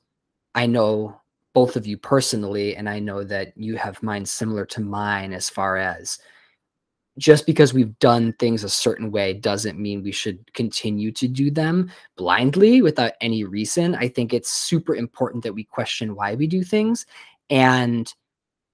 I 0.55 0.67
know 0.67 1.21
both 1.55 1.77
of 1.77 1.87
you 1.87 1.97
personally, 1.97 2.77
and 2.77 2.89
I 2.89 2.99
know 2.99 3.25
that 3.25 3.57
you 3.57 3.77
have 3.77 4.03
minds 4.03 4.31
similar 4.31 4.67
to 4.67 4.81
mine 4.83 5.33
as 5.33 5.49
far 5.49 5.77
as 5.77 6.19
just 7.19 7.47
because 7.47 7.73
we've 7.73 7.99
done 7.99 8.33
things 8.35 8.63
a 8.63 8.69
certain 8.69 9.11
way 9.11 9.33
doesn't 9.33 9.79
mean 9.79 10.03
we 10.03 10.13
should 10.13 10.53
continue 10.53 11.11
to 11.13 11.27
do 11.27 11.51
them 11.51 11.91
blindly 12.17 12.83
without 12.83 13.13
any 13.21 13.45
reason. 13.45 13.95
I 13.95 14.09
think 14.09 14.35
it's 14.35 14.53
super 14.53 14.95
important 14.95 15.43
that 15.45 15.55
we 15.55 15.65
question 15.65 16.15
why 16.15 16.35
we 16.35 16.47
do 16.47 16.63
things. 16.63 17.07
And 17.49 18.13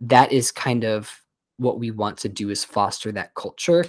that 0.00 0.32
is 0.32 0.50
kind 0.50 0.84
of 0.84 1.10
what 1.58 1.78
we 1.78 1.92
want 1.92 2.18
to 2.18 2.28
do 2.28 2.50
is 2.50 2.64
foster 2.64 3.12
that 3.12 3.34
culture. 3.34 3.84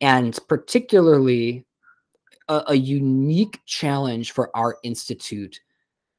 And 0.00 0.38
particularly 0.48 1.66
a, 2.48 2.64
a 2.68 2.74
unique 2.74 3.60
challenge 3.66 4.32
for 4.32 4.54
our 4.56 4.78
institute 4.82 5.60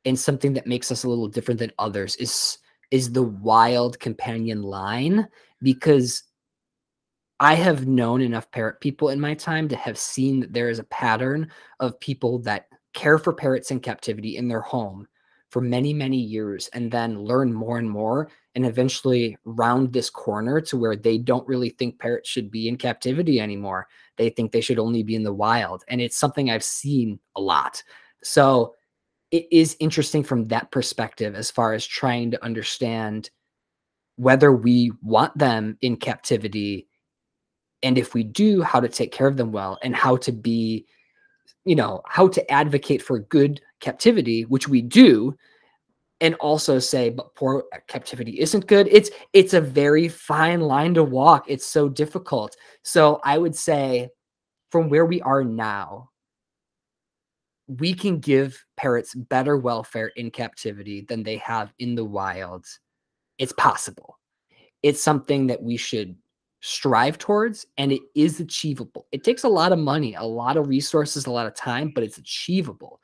and 0.05 0.17
something 0.17 0.53
that 0.53 0.67
makes 0.67 0.91
us 0.91 1.03
a 1.03 1.09
little 1.09 1.27
different 1.27 1.59
than 1.59 1.71
others 1.79 2.15
is 2.17 2.59
is 2.91 3.11
the 3.11 3.23
wild 3.23 3.99
companion 3.99 4.63
line 4.63 5.27
because 5.61 6.23
I 7.39 7.53
have 7.55 7.87
known 7.87 8.21
enough 8.21 8.51
parrot 8.51 8.81
people 8.81 9.09
in 9.09 9.19
my 9.19 9.33
time 9.33 9.69
to 9.69 9.75
have 9.75 9.97
seen 9.97 10.41
that 10.41 10.53
there 10.53 10.69
is 10.69 10.79
a 10.79 10.83
pattern 10.85 11.49
of 11.79 11.99
people 11.99 12.39
that 12.39 12.67
care 12.93 13.17
for 13.17 13.31
parrots 13.31 13.71
in 13.71 13.79
captivity 13.79 14.35
in 14.35 14.47
their 14.47 14.61
home 14.61 15.07
for 15.49 15.61
many, 15.61 15.93
many 15.93 16.17
years 16.17 16.67
and 16.73 16.91
then 16.91 17.23
learn 17.23 17.51
more 17.53 17.77
and 17.77 17.89
more 17.89 18.29
and 18.55 18.65
eventually 18.65 19.37
round 19.45 19.91
this 19.91 20.09
corner 20.09 20.59
to 20.61 20.77
where 20.77 20.95
they 20.95 21.17
don't 21.17 21.47
really 21.47 21.69
think 21.69 21.97
parrots 21.97 22.29
should 22.29 22.51
be 22.51 22.67
in 22.67 22.75
captivity 22.75 23.39
anymore. 23.39 23.87
They 24.17 24.29
think 24.29 24.51
they 24.51 24.61
should 24.61 24.79
only 24.79 25.01
be 25.01 25.15
in 25.15 25.23
the 25.23 25.33
wild. 25.33 25.83
And 25.87 26.01
it's 26.01 26.17
something 26.17 26.49
I've 26.49 26.63
seen 26.63 27.19
a 27.35 27.41
lot. 27.41 27.81
So 28.21 28.75
it 29.31 29.47
is 29.51 29.77
interesting 29.79 30.23
from 30.23 30.47
that 30.49 30.71
perspective 30.71 31.35
as 31.35 31.49
far 31.49 31.73
as 31.73 31.85
trying 31.85 32.31
to 32.31 32.43
understand 32.43 33.29
whether 34.17 34.51
we 34.51 34.91
want 35.01 35.37
them 35.37 35.77
in 35.81 35.95
captivity 35.95 36.88
and 37.83 37.97
if 37.97 38.13
we 38.13 38.23
do 38.23 38.61
how 38.61 38.79
to 38.79 38.89
take 38.89 39.11
care 39.11 39.27
of 39.27 39.37
them 39.37 39.51
well 39.51 39.77
and 39.83 39.95
how 39.95 40.17
to 40.17 40.31
be 40.31 40.85
you 41.65 41.75
know 41.75 42.01
how 42.05 42.27
to 42.27 42.51
advocate 42.51 43.01
for 43.01 43.19
good 43.19 43.61
captivity 43.79 44.43
which 44.45 44.67
we 44.67 44.81
do 44.81 45.35
and 46.21 46.35
also 46.35 46.79
say 46.79 47.09
but 47.09 47.33
poor 47.35 47.65
uh, 47.73 47.77
captivity 47.87 48.39
isn't 48.39 48.67
good. 48.67 48.87
It's 48.91 49.09
it's 49.33 49.53
a 49.53 49.61
very 49.61 50.07
fine 50.07 50.61
line 50.61 50.93
to 50.95 51.03
walk. 51.03 51.45
It's 51.47 51.65
so 51.65 51.89
difficult. 51.89 52.55
So 52.83 53.19
i 53.23 53.37
would 53.37 53.55
say 53.55 54.09
from 54.71 54.89
where 54.89 55.05
we 55.05 55.21
are 55.21 55.43
now 55.43 56.09
we 57.67 57.93
can 57.93 58.19
give 58.19 58.65
parrots 58.77 59.13
better 59.13 59.55
welfare 59.55 60.07
in 60.15 60.31
captivity 60.31 61.01
than 61.01 61.21
they 61.21 61.37
have 61.37 61.71
in 61.77 61.93
the 61.93 62.03
wild. 62.03 62.65
It's 63.37 63.53
possible. 63.53 64.17
It's 64.81 65.03
something 65.03 65.47
that 65.47 65.61
we 65.61 65.77
should 65.77 66.15
strive 66.61 67.17
towards 67.17 67.65
and 67.77 67.91
it 67.91 68.01
is 68.15 68.39
achievable. 68.39 69.07
It 69.11 69.23
takes 69.23 69.43
a 69.43 69.49
lot 69.49 69.71
of 69.71 69.79
money, 69.79 70.15
a 70.15 70.23
lot 70.23 70.57
of 70.57 70.67
resources, 70.67 71.25
a 71.25 71.31
lot 71.31 71.47
of 71.47 71.55
time, 71.55 71.91
but 71.93 72.03
it's 72.03 72.17
achievable. 72.17 72.99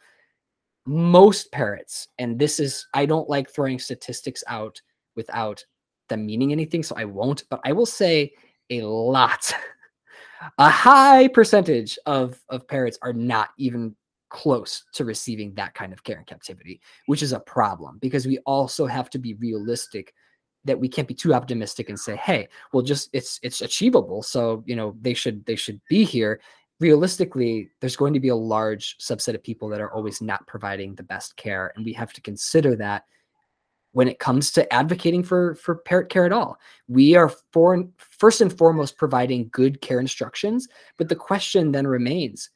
Most 0.86 1.52
parrots, 1.52 2.10
and 2.20 2.38
this 2.38 2.60
is, 2.60 2.86
I 2.94 3.06
don't 3.06 3.30
like 3.30 3.50
throwing 3.50 3.80
statistics 3.80 4.44
out 4.48 4.80
without 5.16 5.64
them 6.10 6.26
meaning 6.26 6.52
anything, 6.52 6.84
so 6.84 6.96
I 6.96 7.06
won't, 7.06 7.44
but 7.50 7.60
I 7.64 7.72
will 7.72 7.88
say 7.88 8.34
a 8.70 8.82
lot, 8.82 9.52
a 10.58 10.70
high 10.70 11.28
percentage 11.30 11.98
of, 12.06 12.40
of 12.50 12.68
parrots 12.68 13.00
are 13.02 13.14
not 13.14 13.50
even 13.58 13.96
close 14.30 14.84
to 14.94 15.06
receiving 15.06 15.54
that 15.56 15.74
kind 15.74 15.94
of 15.94 16.04
care 16.04 16.20
in 16.20 16.26
captivity, 16.26 16.82
which 17.06 17.24
is 17.24 17.32
a 17.32 17.40
problem 17.40 17.98
because 18.02 18.28
we 18.28 18.38
also 18.40 18.86
have 18.86 19.10
to 19.10 19.18
be 19.18 19.34
realistic 19.36 20.14
that 20.66 20.80
we 20.80 20.90
can't 20.90 21.08
be 21.08 21.14
too 21.14 21.34
optimistic 21.34 21.90
and 21.90 22.00
say, 22.00 22.16
hey, 22.18 22.48
well, 22.74 22.84
just 22.84 23.10
it's 23.14 23.40
it's 23.44 23.62
achievable. 23.62 24.22
So 24.24 24.64
you 24.66 24.76
know 24.76 24.96
they 25.02 25.14
should 25.14 25.46
they 25.46 25.56
should 25.56 25.80
be 25.90 26.04
here. 26.04 26.42
Realistically, 26.80 27.70
there's 27.80 27.96
going 27.96 28.14
to 28.14 28.20
be 28.20 28.30
a 28.30 28.36
large 28.36 28.98
subset 28.98 29.36
of 29.36 29.44
people 29.44 29.70
that 29.70 29.80
are 29.80 29.94
always 29.94 30.22
not 30.22 30.46
providing 30.46 30.96
the 30.96 31.04
best 31.04 31.38
care, 31.38 31.72
and 31.76 31.86
we 31.86 31.94
have 31.94 32.12
to 32.14 32.22
consider 32.22 32.76
that 32.76 33.06
when 33.94 34.10
it 34.10 34.20
comes 34.20 34.52
to 34.52 34.74
advocating 34.74 35.24
for 35.24 35.56
for 35.56 35.76
parrot 35.76 36.10
care 36.10 36.26
at 36.26 36.34
all. 36.34 36.58
We 36.90 37.16
are 37.16 37.30
for, 37.54 37.82
first 37.98 38.42
and 38.42 38.56
foremost 38.56 38.98
providing 38.98 39.50
good 39.54 39.80
care 39.80 40.02
instructions, 40.02 40.68
but 40.98 41.08
the 41.08 41.16
question 41.16 41.72
then 41.72 41.88
remains: 41.88 42.50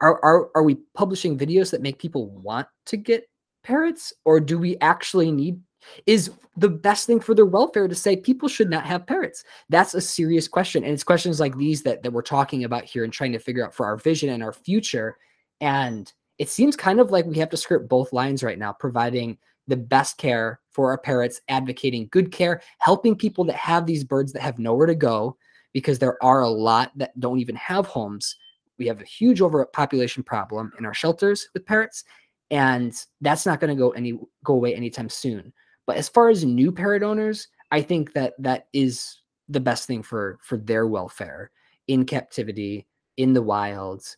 Are 0.00 0.22
are 0.22 0.50
are 0.54 0.62
we 0.62 0.76
publishing 0.94 1.36
videos 1.36 1.72
that 1.72 1.82
make 1.82 1.98
people 1.98 2.28
want 2.28 2.68
to 2.86 2.96
get 2.96 3.28
parrots, 3.64 4.12
or 4.24 4.38
do 4.38 4.58
we 4.58 4.78
actually 4.80 5.32
need 5.32 5.58
is 6.06 6.30
the 6.56 6.68
best 6.68 7.06
thing 7.06 7.20
for 7.20 7.34
their 7.34 7.46
welfare 7.46 7.88
to 7.88 7.94
say 7.94 8.16
people 8.16 8.48
should 8.48 8.70
not 8.70 8.86
have 8.86 9.06
parrots? 9.06 9.44
That's 9.68 9.94
a 9.94 10.00
serious 10.00 10.48
question. 10.48 10.84
And 10.84 10.92
it's 10.92 11.04
questions 11.04 11.40
like 11.40 11.56
these 11.56 11.82
that, 11.82 12.02
that 12.02 12.12
we're 12.12 12.22
talking 12.22 12.64
about 12.64 12.84
here 12.84 13.04
and 13.04 13.12
trying 13.12 13.32
to 13.32 13.38
figure 13.38 13.64
out 13.64 13.74
for 13.74 13.86
our 13.86 13.96
vision 13.96 14.30
and 14.30 14.42
our 14.42 14.52
future. 14.52 15.16
And 15.60 16.12
it 16.38 16.48
seems 16.48 16.76
kind 16.76 17.00
of 17.00 17.10
like 17.10 17.26
we 17.26 17.38
have 17.38 17.50
to 17.50 17.56
script 17.56 17.88
both 17.88 18.12
lines 18.12 18.42
right 18.42 18.58
now, 18.58 18.72
providing 18.72 19.38
the 19.66 19.76
best 19.76 20.16
care 20.16 20.60
for 20.70 20.90
our 20.90 20.98
parrots, 20.98 21.40
advocating 21.48 22.08
good 22.10 22.32
care, 22.32 22.62
helping 22.78 23.14
people 23.14 23.44
that 23.44 23.56
have 23.56 23.86
these 23.86 24.04
birds 24.04 24.32
that 24.32 24.42
have 24.42 24.58
nowhere 24.58 24.86
to 24.86 24.94
go, 24.94 25.36
because 25.72 25.98
there 25.98 26.22
are 26.24 26.40
a 26.40 26.48
lot 26.48 26.90
that 26.96 27.18
don't 27.20 27.38
even 27.40 27.56
have 27.56 27.86
homes. 27.86 28.36
We 28.78 28.86
have 28.86 29.00
a 29.00 29.04
huge 29.04 29.40
overpopulation 29.40 30.22
problem 30.22 30.72
in 30.78 30.86
our 30.86 30.94
shelters 30.94 31.48
with 31.54 31.66
parrots, 31.66 32.04
and 32.50 32.92
that's 33.20 33.46
not 33.46 33.60
going 33.60 33.74
to 33.74 33.78
go 33.78 33.90
any 33.90 34.18
go 34.42 34.54
away 34.54 34.74
anytime 34.74 35.08
soon. 35.08 35.52
But 35.90 35.96
as 35.96 36.08
far 36.08 36.28
as 36.28 36.44
new 36.44 36.70
parrot 36.70 37.02
owners, 37.02 37.48
I 37.72 37.82
think 37.82 38.12
that 38.12 38.34
that 38.38 38.68
is 38.72 39.22
the 39.48 39.58
best 39.58 39.88
thing 39.88 40.04
for 40.04 40.38
for 40.40 40.56
their 40.56 40.86
welfare 40.86 41.50
in 41.88 42.04
captivity 42.04 42.86
in 43.16 43.32
the 43.32 43.42
wilds 43.42 44.16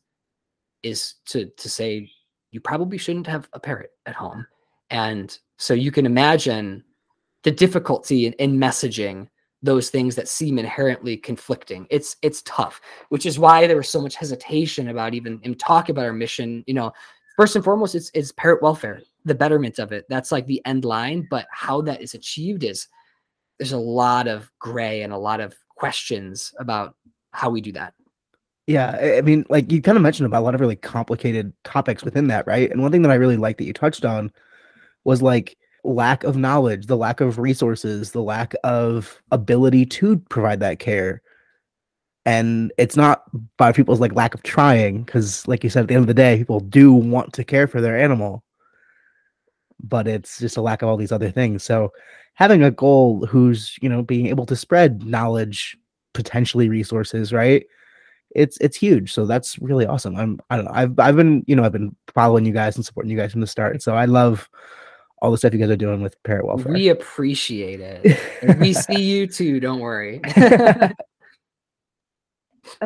is 0.83 1.15
to 1.29 1.47
to 1.47 1.71
say 1.71 2.11
you 2.51 2.61
probably 2.61 2.99
shouldn't 2.99 3.27
have 3.27 3.49
a 3.55 3.59
parrot 3.59 3.93
at 4.05 4.15
home. 4.15 4.47
And 4.91 5.39
so 5.57 5.73
you 5.73 5.91
can 5.91 6.05
imagine 6.05 6.85
the 7.43 7.51
difficulty 7.51 8.27
in, 8.27 8.35
in 8.35 8.59
messaging 8.59 9.29
those 9.63 9.89
things 9.89 10.15
that 10.17 10.29
seem 10.29 10.59
inherently 10.59 11.17
conflicting. 11.17 11.87
It's 11.89 12.17
it's 12.21 12.43
tough, 12.43 12.83
which 13.09 13.25
is 13.25 13.39
why 13.39 13.67
there 13.67 13.79
was 13.79 13.89
so 13.89 14.03
much 14.03 14.17
hesitation 14.17 14.89
about 14.89 15.15
even 15.15 15.41
in 15.43 15.55
talk 15.55 15.89
about 15.89 16.05
our 16.05 16.13
mission. 16.13 16.65
You 16.67 16.75
know, 16.75 16.93
first 17.35 17.57
and 17.57 17.65
foremost, 17.65 17.95
it's 17.95 18.11
it's 18.13 18.31
parrot 18.33 18.61
welfare 18.61 19.01
the 19.25 19.35
betterment 19.35 19.79
of 19.79 19.93
it. 19.93 20.07
That's 20.09 20.33
like 20.33 20.47
the 20.47 20.63
end 20.65 20.85
line. 20.85 21.27
But 21.31 21.47
how 21.51 21.81
that 21.83 22.03
is 22.03 22.15
achieved 22.15 22.65
is 22.65 22.89
there's 23.59 23.73
a 23.73 23.79
lot 23.79 24.29
of 24.29 24.51
gray 24.59 25.03
and 25.03 25.13
a 25.13 25.19
lot 25.19 25.41
of 25.41 25.55
questions 25.77 26.53
about 26.59 26.97
how 27.33 27.51
we 27.51 27.61
do 27.61 27.73
that. 27.73 27.95
Yeah, 28.67 29.17
I 29.19 29.21
mean, 29.23 29.45
like 29.49 29.73
you 29.73 29.83
kind 29.83 29.97
of 29.97 30.03
mentioned 30.03 30.27
about 30.27 30.41
a 30.41 30.45
lot 30.45 30.55
of 30.55 30.61
really 30.61 30.77
complicated 30.77 31.53
topics 31.65 32.05
within 32.05 32.29
that, 32.29 32.47
right? 32.47 32.71
And 32.71 32.81
one 32.81 32.93
thing 32.93 33.03
that 33.03 33.11
I 33.11 33.17
really 33.17 33.37
like 33.37 33.59
that 33.59 33.65
you 33.65 33.73
touched 33.73 34.05
on 34.05 34.31
was 35.05 35.21
like 35.21 35.57
lack 35.83 36.23
of 36.23 36.37
knowledge, 36.37 36.87
the 36.87 36.97
lack 36.97 37.21
of 37.21 37.39
resources, 37.39 38.13
the 38.13 38.23
lack 38.23 38.55
of 38.63 39.21
ability 39.33 39.85
to 39.87 40.19
provide 40.31 40.61
that 40.61 40.79
care. 40.79 41.23
And 42.25 42.73
it's 42.79 42.97
not 42.97 43.25
by 43.57 43.73
people's 43.73 43.99
like 43.99 44.15
lack 44.15 44.33
of 44.33 44.45
trying, 44.45 45.03
because 45.03 45.47
like 45.49 45.65
you 45.65 45.71
said, 45.71 45.83
at 45.83 45.89
the 45.89 45.95
end 45.95 46.05
of 46.05 46.09
the 46.09 46.15
day, 46.15 46.39
people 46.39 46.61
do 46.61 46.93
want 46.93 47.33
to 47.33 47.43
care 47.43 47.67
for 47.67 47.81
their 47.81 47.99
animal 47.99 48.45
but 49.83 50.07
it's 50.07 50.39
just 50.39 50.57
a 50.57 50.63
lack 50.63 50.83
of 50.83 50.89
all 50.89 50.97
these 50.97 51.13
other 51.13 51.31
things. 51.31 51.65
So 51.65 51.93
having 52.35 52.63
a 52.63 52.71
goal 52.71 53.27
who's, 53.27 53.77
you 53.83 53.89
know, 53.89 54.03
being 54.03 54.27
able 54.27 54.47
to 54.47 54.57
spread 54.57 55.05
knowledge, 55.05 55.77
potentially 56.15 56.69
resources, 56.69 57.33
right? 57.33 57.65
It's 58.35 58.57
it's 58.59 58.77
huge. 58.77 59.13
So 59.13 59.27
that's 59.27 59.59
really 59.59 59.87
awesome. 59.87 60.17
I'm 60.17 60.41
I 60.49 60.57
don't 60.57 60.65
know. 60.65 60.73
I've 60.75 60.99
I've 60.99 61.17
been, 61.17 61.45
you 61.47 61.55
know, 61.55 61.65
I've 61.65 61.73
been 61.73 61.95
following 62.15 62.47
you 62.47 62.53
guys 62.53 62.77
and 62.77 62.85
supporting 62.85 63.11
you 63.11 63.19
guys 63.19 63.33
from 63.33 63.43
the 63.43 63.47
start. 63.47 63.83
So 63.83 63.95
I 63.95 64.07
love 64.07 64.49
all 65.23 65.31
the 65.31 65.39
stuff 65.39 65.53
you 65.53 65.61
guys 65.61 65.71
are 65.71 65.77
doing 65.77 66.03
with 66.03 66.21
parrot 66.25 66.47
welfare. 66.47 66.73
We 66.73 66.89
appreciate 66.89 67.81
it. 67.81 68.59
we 68.59 68.73
see 68.73 69.01
you 69.03 69.27
too, 69.29 69.61
don't 69.61 69.81
worry. 69.81 70.21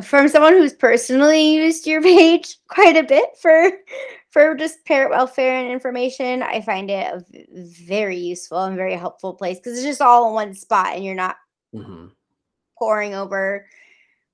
From 0.03 0.29
someone 0.29 0.53
who's 0.55 0.75
personally 0.75 1.55
used 1.55 1.87
your 1.87 2.03
page 2.03 2.59
quite 2.69 2.97
a 2.97 3.03
bit 3.03 3.37
for 3.41 3.71
for 4.37 4.55
just 4.55 4.85
parent 4.85 5.13
welfare 5.13 5.59
and 5.59 5.73
information, 5.73 6.43
I 6.43 6.61
find 6.61 6.91
it 6.91 7.07
a 7.07 7.25
very 7.55 8.19
useful 8.19 8.65
and 8.65 8.77
very 8.77 8.93
helpful 8.93 9.33
place 9.33 9.57
because 9.57 9.79
it's 9.79 9.87
just 9.87 10.03
all 10.03 10.29
in 10.29 10.35
one 10.35 10.53
spot 10.53 10.95
and 10.95 11.03
you're 11.03 11.15
not 11.15 11.37
mm-hmm. 11.75 12.09
pouring 12.79 13.15
over 13.15 13.67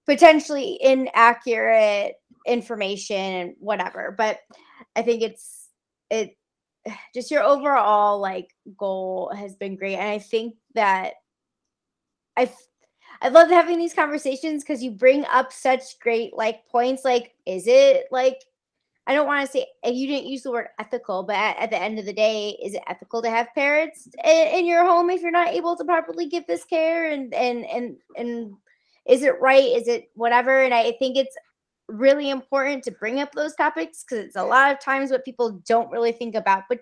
potentially 0.04 0.76
inaccurate 0.82 2.16
information 2.48 3.16
and 3.16 3.54
whatever. 3.60 4.12
But 4.18 4.40
I 4.96 5.02
think 5.02 5.22
it's 5.22 5.68
it 6.10 6.36
just 7.14 7.30
your 7.30 7.44
overall 7.44 8.18
like 8.18 8.48
goal 8.76 9.32
has 9.36 9.54
been 9.54 9.76
great. 9.76 9.98
And 9.98 10.08
I 10.08 10.18
think 10.18 10.56
that 10.74 11.12
I 12.36 12.50
I 13.20 13.28
love 13.28 13.50
having 13.50 13.78
these 13.78 13.94
conversations 13.94 14.64
because 14.64 14.82
you 14.82 14.90
bring 14.90 15.24
up 15.26 15.52
such 15.52 16.00
great 16.00 16.34
like 16.34 16.66
points. 16.66 17.04
Like, 17.04 17.34
is 17.46 17.68
it 17.68 18.06
like 18.10 18.42
I 19.06 19.14
don't 19.14 19.26
want 19.26 19.44
to 19.44 19.50
say 19.50 19.66
you 19.84 20.06
didn't 20.06 20.28
use 20.28 20.42
the 20.42 20.52
word 20.52 20.68
ethical, 20.78 21.24
but 21.24 21.34
at, 21.34 21.58
at, 21.58 21.70
the 21.70 21.82
end 21.82 21.98
of 21.98 22.06
the 22.06 22.12
day, 22.12 22.56
is 22.62 22.74
it 22.74 22.82
ethical 22.86 23.20
to 23.22 23.30
have 23.30 23.52
parrots 23.54 24.08
in, 24.24 24.46
in, 24.58 24.66
your 24.66 24.84
home 24.84 25.10
if 25.10 25.22
you're 25.22 25.32
not 25.32 25.48
able 25.48 25.76
to 25.76 25.84
properly 25.84 26.26
give 26.26 26.46
this 26.46 26.64
care? 26.64 27.10
And 27.10 27.34
and 27.34 27.64
and 27.64 27.96
and 28.16 28.54
is 29.06 29.22
it 29.22 29.40
right? 29.40 29.64
Is 29.64 29.88
it 29.88 30.10
whatever? 30.14 30.62
And 30.62 30.72
I 30.72 30.92
think 30.92 31.16
it's 31.16 31.36
really 31.88 32.30
important 32.30 32.84
to 32.84 32.92
bring 32.92 33.20
up 33.20 33.32
those 33.32 33.56
topics 33.56 34.04
because 34.04 34.24
it's 34.24 34.36
a 34.36 34.44
lot 34.44 34.72
of 34.72 34.78
times 34.78 35.10
what 35.10 35.24
people 35.24 35.60
don't 35.66 35.90
really 35.90 36.12
think 36.12 36.36
about. 36.36 36.64
But 36.68 36.80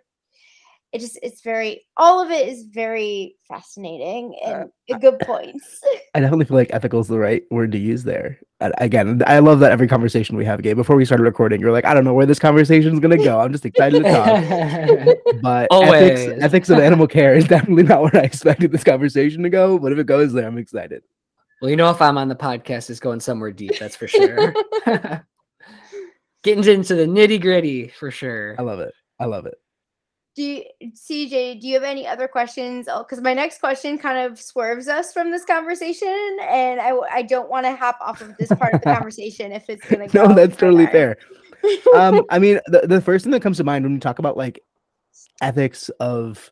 it 0.92 0.98
just 0.98 1.18
it's 1.22 1.40
very 1.42 1.86
all 1.96 2.20
of 2.20 2.30
it 2.30 2.48
is 2.48 2.64
very 2.64 3.36
fascinating 3.46 4.36
and 4.44 4.70
uh, 4.92 4.98
good 4.98 5.20
points. 5.20 5.80
I 6.14 6.20
definitely 6.20 6.46
feel 6.46 6.56
like 6.56 6.70
ethical 6.72 6.98
is 7.00 7.06
the 7.06 7.18
right 7.18 7.44
word 7.50 7.70
to 7.72 7.78
use 7.78 8.02
there. 8.02 8.40
And 8.58 8.74
again, 8.78 9.22
I 9.26 9.38
love 9.38 9.60
that 9.60 9.70
every 9.70 9.86
conversation 9.86 10.36
we 10.36 10.44
have, 10.46 10.62
Gabe. 10.62 10.76
Before 10.76 10.96
we 10.96 11.04
started 11.04 11.22
recording, 11.22 11.60
you're 11.60 11.70
like, 11.70 11.84
I 11.84 11.94
don't 11.94 12.04
know 12.04 12.12
where 12.12 12.26
this 12.26 12.40
conversation 12.40 12.92
is 12.92 12.98
gonna 12.98 13.22
go. 13.22 13.38
I'm 13.38 13.52
just 13.52 13.64
excited 13.64 14.02
to 14.02 14.10
talk. 14.10 15.16
but 15.42 15.68
ethics, 15.70 16.42
ethics 16.42 16.70
of 16.70 16.80
animal 16.80 17.06
care 17.06 17.34
is 17.34 17.46
definitely 17.46 17.84
not 17.84 18.02
where 18.02 18.16
I 18.16 18.20
expected 18.20 18.72
this 18.72 18.84
conversation 18.84 19.44
to 19.44 19.50
go. 19.50 19.78
But 19.78 19.92
if 19.92 19.98
it 19.98 20.06
goes 20.06 20.32
there, 20.32 20.48
I'm 20.48 20.58
excited. 20.58 21.04
Well, 21.62 21.70
you 21.70 21.76
know, 21.76 21.90
if 21.90 22.02
I'm 22.02 22.18
on 22.18 22.28
the 22.28 22.34
podcast, 22.34 22.90
it's 22.90 23.00
going 23.00 23.20
somewhere 23.20 23.52
deep. 23.52 23.78
That's 23.78 23.94
for 23.94 24.08
sure. 24.08 24.54
Getting 26.42 26.64
into 26.64 26.94
the 26.94 27.04
nitty 27.04 27.40
gritty 27.40 27.88
for 27.88 28.10
sure. 28.10 28.56
I 28.58 28.62
love 28.62 28.80
it. 28.80 28.94
I 29.20 29.26
love 29.26 29.44
it 29.46 29.54
do 30.36 30.42
you, 30.42 30.64
CJ, 30.82 31.60
do 31.60 31.68
you 31.68 31.74
have 31.74 31.82
any 31.82 32.06
other 32.06 32.28
questions? 32.28 32.86
Because 32.86 33.18
oh, 33.18 33.22
my 33.22 33.34
next 33.34 33.58
question 33.58 33.98
kind 33.98 34.18
of 34.18 34.40
swerves 34.40 34.88
us 34.88 35.12
from 35.12 35.30
this 35.30 35.44
conversation, 35.44 36.36
and 36.42 36.80
I, 36.80 36.92
I 37.10 37.22
don't 37.22 37.50
want 37.50 37.66
to 37.66 37.74
hop 37.74 37.98
off 38.00 38.20
of 38.20 38.36
this 38.36 38.48
part 38.48 38.74
of 38.74 38.80
the 38.80 38.92
conversation 38.94 39.52
if 39.52 39.68
it's 39.68 39.84
going 39.86 40.08
to 40.08 40.16
No, 40.16 40.32
that's 40.34 40.56
totally 40.56 40.86
fair. 40.86 41.16
um, 41.94 42.24
I 42.30 42.38
mean, 42.38 42.60
the, 42.66 42.86
the 42.86 43.00
first 43.00 43.24
thing 43.24 43.32
that 43.32 43.42
comes 43.42 43.56
to 43.56 43.64
mind 43.64 43.84
when 43.84 43.94
we 43.94 44.00
talk 44.00 44.18
about 44.18 44.36
like 44.36 44.60
ethics 45.42 45.88
of 46.00 46.50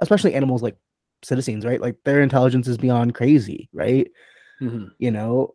especially 0.00 0.34
animals 0.34 0.62
like 0.62 0.76
psittacines, 1.24 1.64
right? 1.64 1.80
Like 1.80 1.96
their 2.04 2.20
intelligence 2.20 2.68
is 2.68 2.78
beyond 2.78 3.14
crazy, 3.14 3.68
right? 3.72 4.10
Mm-hmm. 4.60 4.86
You 4.98 5.10
know, 5.10 5.54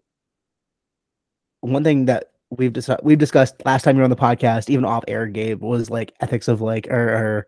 one 1.62 1.84
thing 1.84 2.06
that 2.06 2.32
we've 2.52 2.74
dis- 2.74 2.90
we've 3.04 3.18
discussed 3.18 3.56
last 3.66 3.84
time 3.84 3.96
you 3.96 4.00
were 4.00 4.06
on 4.06 4.10
the 4.10 4.16
podcast, 4.16 4.70
even 4.70 4.86
off 4.86 5.04
air, 5.08 5.28
Gabe, 5.28 5.62
was 5.62 5.90
like 5.90 6.14
ethics 6.22 6.48
of 6.48 6.62
like 6.62 6.88
or, 6.90 7.10
or 7.10 7.48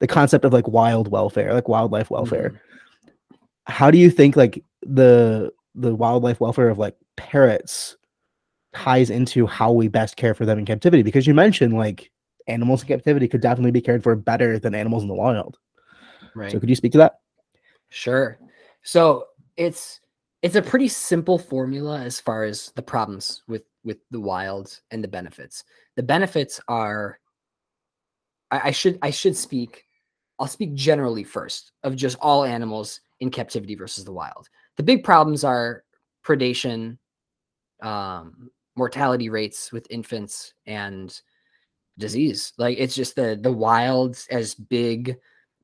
the 0.00 0.06
concept 0.06 0.44
of 0.44 0.52
like 0.52 0.68
wild 0.68 1.08
welfare, 1.08 1.54
like 1.54 1.68
wildlife 1.68 2.10
welfare. 2.10 2.50
Mm-hmm. 2.50 3.36
How 3.66 3.90
do 3.90 3.98
you 3.98 4.10
think 4.10 4.36
like 4.36 4.62
the 4.82 5.52
the 5.74 5.94
wildlife 5.94 6.40
welfare 6.40 6.68
of 6.68 6.78
like 6.78 6.96
parrots 7.16 7.96
ties 8.74 9.10
into 9.10 9.46
how 9.46 9.72
we 9.72 9.88
best 9.88 10.16
care 10.16 10.34
for 10.34 10.44
them 10.44 10.58
in 10.58 10.66
captivity? 10.66 11.02
Because 11.02 11.26
you 11.26 11.34
mentioned 11.34 11.74
like 11.74 12.10
animals 12.46 12.82
in 12.82 12.88
captivity 12.88 13.28
could 13.28 13.40
definitely 13.40 13.72
be 13.72 13.80
cared 13.80 14.02
for 14.02 14.14
better 14.14 14.58
than 14.58 14.74
animals 14.74 15.02
in 15.02 15.08
the 15.08 15.14
wild. 15.14 15.58
Right. 16.34 16.52
So 16.52 16.60
could 16.60 16.68
you 16.68 16.76
speak 16.76 16.92
to 16.92 16.98
that? 16.98 17.20
Sure. 17.88 18.38
So 18.82 19.26
it's 19.56 20.00
it's 20.42 20.54
a 20.54 20.62
pretty 20.62 20.88
simple 20.88 21.38
formula 21.38 22.00
as 22.00 22.20
far 22.20 22.44
as 22.44 22.70
the 22.76 22.82
problems 22.82 23.42
with 23.48 23.62
with 23.86 23.98
the 24.10 24.20
wild 24.20 24.78
and 24.90 25.02
the 25.02 25.08
benefits. 25.08 25.64
The 25.94 26.02
benefits 26.02 26.60
are 26.68 27.18
I, 28.50 28.60
I 28.64 28.70
should 28.72 28.98
I 29.00 29.10
should 29.10 29.36
speak 29.36 29.84
I'll 30.38 30.48
speak 30.48 30.74
generally 30.74 31.24
first 31.24 31.72
of 31.82 31.96
just 31.96 32.18
all 32.20 32.44
animals 32.44 33.00
in 33.20 33.30
captivity 33.30 33.74
versus 33.74 34.04
the 34.04 34.12
wild. 34.12 34.50
The 34.76 34.82
big 34.82 35.02
problems 35.02 35.44
are 35.44 35.84
predation, 36.26 36.98
um, 37.80 38.50
mortality 38.76 39.30
rates 39.30 39.72
with 39.72 39.86
infants, 39.88 40.52
and 40.66 41.18
disease. 41.96 42.52
Like 42.58 42.76
it's 42.78 42.94
just 42.94 43.16
the 43.16 43.38
the 43.40 43.52
wild 43.52 44.18
as 44.30 44.54
big 44.54 45.16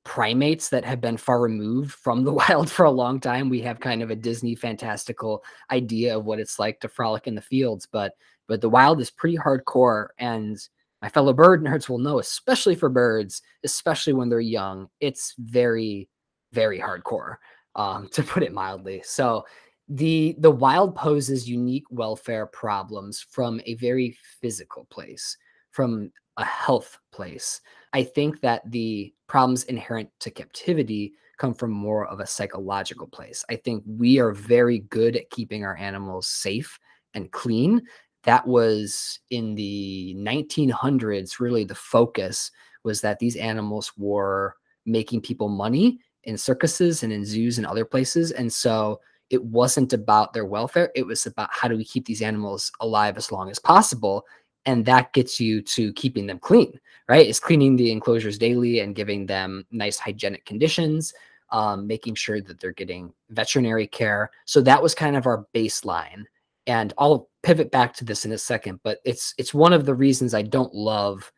primates 0.04 0.68
that 0.70 0.84
have 0.84 1.00
been 1.00 1.16
far 1.16 1.40
removed 1.40 1.92
from 1.92 2.24
the 2.24 2.32
wild 2.48 2.70
for 2.70 2.84
a 2.84 2.90
long 2.90 3.20
time. 3.20 3.48
We 3.48 3.60
have 3.62 3.80
kind 3.80 4.02
of 4.02 4.10
a 4.10 4.16
Disney 4.16 4.54
fantastical 4.54 5.42
idea 5.70 6.16
of 6.16 6.24
what 6.24 6.40
it's 6.40 6.58
like 6.58 6.80
to 6.80 6.88
frolic 6.88 7.26
in 7.26 7.34
the 7.34 7.40
fields, 7.40 7.86
but 7.90 8.14
but 8.48 8.60
the 8.60 8.68
wild 8.68 9.00
is 9.00 9.10
pretty 9.10 9.36
hardcore 9.36 10.08
and 10.18 10.58
my 11.00 11.08
fellow 11.08 11.32
bird 11.32 11.62
nerds 11.64 11.88
will 11.88 11.98
know 11.98 12.18
especially 12.18 12.74
for 12.74 12.88
birds 12.88 13.42
especially 13.64 14.12
when 14.12 14.28
they're 14.28 14.40
young 14.40 14.88
it's 15.00 15.34
very 15.38 16.08
very 16.52 16.78
hardcore 16.78 17.36
um, 17.76 18.08
to 18.12 18.22
put 18.22 18.42
it 18.42 18.52
mildly 18.52 19.02
so 19.04 19.44
the 19.88 20.34
the 20.38 20.50
wild 20.50 20.94
poses 20.94 21.48
unique 21.48 21.84
welfare 21.90 22.46
problems 22.46 23.24
from 23.30 23.60
a 23.66 23.74
very 23.74 24.16
physical 24.40 24.86
place 24.90 25.36
from 25.70 26.10
a 26.36 26.44
health 26.44 26.98
place 27.10 27.60
I 27.92 28.04
think 28.04 28.40
that 28.40 28.70
the 28.70 29.12
problems 29.26 29.64
inherent 29.64 30.10
to 30.20 30.30
captivity 30.30 31.12
come 31.38 31.54
from 31.54 31.70
more 31.70 32.06
of 32.06 32.20
a 32.20 32.26
psychological 32.26 33.06
place. 33.06 33.44
I 33.50 33.56
think 33.56 33.82
we 33.86 34.18
are 34.18 34.32
very 34.32 34.80
good 34.80 35.16
at 35.16 35.30
keeping 35.30 35.64
our 35.64 35.76
animals 35.76 36.28
safe 36.28 36.78
and 37.14 37.30
clean. 37.32 37.82
That 38.24 38.46
was 38.46 39.18
in 39.30 39.54
the 39.54 40.14
1900s, 40.18 41.40
really 41.40 41.64
the 41.64 41.74
focus 41.74 42.50
was 42.84 43.00
that 43.00 43.18
these 43.18 43.36
animals 43.36 43.92
were 43.96 44.54
making 44.86 45.20
people 45.20 45.48
money 45.48 45.98
in 46.24 46.38
circuses 46.38 47.02
and 47.02 47.12
in 47.12 47.24
zoos 47.24 47.58
and 47.58 47.66
other 47.66 47.84
places. 47.84 48.30
And 48.30 48.52
so 48.52 49.00
it 49.30 49.42
wasn't 49.42 49.92
about 49.92 50.32
their 50.32 50.44
welfare, 50.44 50.90
it 50.94 51.06
was 51.06 51.26
about 51.26 51.48
how 51.50 51.66
do 51.66 51.76
we 51.76 51.84
keep 51.84 52.04
these 52.04 52.22
animals 52.22 52.70
alive 52.80 53.16
as 53.16 53.32
long 53.32 53.50
as 53.50 53.58
possible 53.58 54.26
and 54.66 54.84
that 54.84 55.12
gets 55.12 55.40
you 55.40 55.60
to 55.62 55.92
keeping 55.94 56.26
them 56.26 56.38
clean 56.38 56.78
right? 57.08 57.26
Is 57.26 57.40
cleaning 57.40 57.76
the 57.76 57.90
enclosures 57.90 58.38
daily 58.38 58.78
and 58.78 58.94
giving 58.94 59.26
them 59.26 59.66
nice 59.72 59.98
hygienic 59.98 60.46
conditions 60.46 61.12
um, 61.52 61.86
making 61.86 62.14
sure 62.14 62.40
that 62.40 62.58
they're 62.58 62.72
getting 62.72 63.12
veterinary 63.30 63.86
care. 63.86 64.30
So 64.46 64.62
that 64.62 64.82
was 64.82 64.94
kind 64.94 65.16
of 65.16 65.26
our 65.26 65.46
baseline. 65.54 66.24
And 66.66 66.92
i'll 66.96 67.28
pivot 67.42 67.72
back 67.72 67.92
to 67.92 68.04
this 68.04 68.24
in 68.24 68.30
a 68.30 68.38
second 68.38 68.78
but 68.84 68.98
it's 69.04 69.34
it's 69.36 69.52
one 69.52 69.72
of 69.72 69.84
the 69.84 69.94
reasons 69.96 70.32
i 70.32 70.42
don't 70.42 70.72
love 70.72 71.32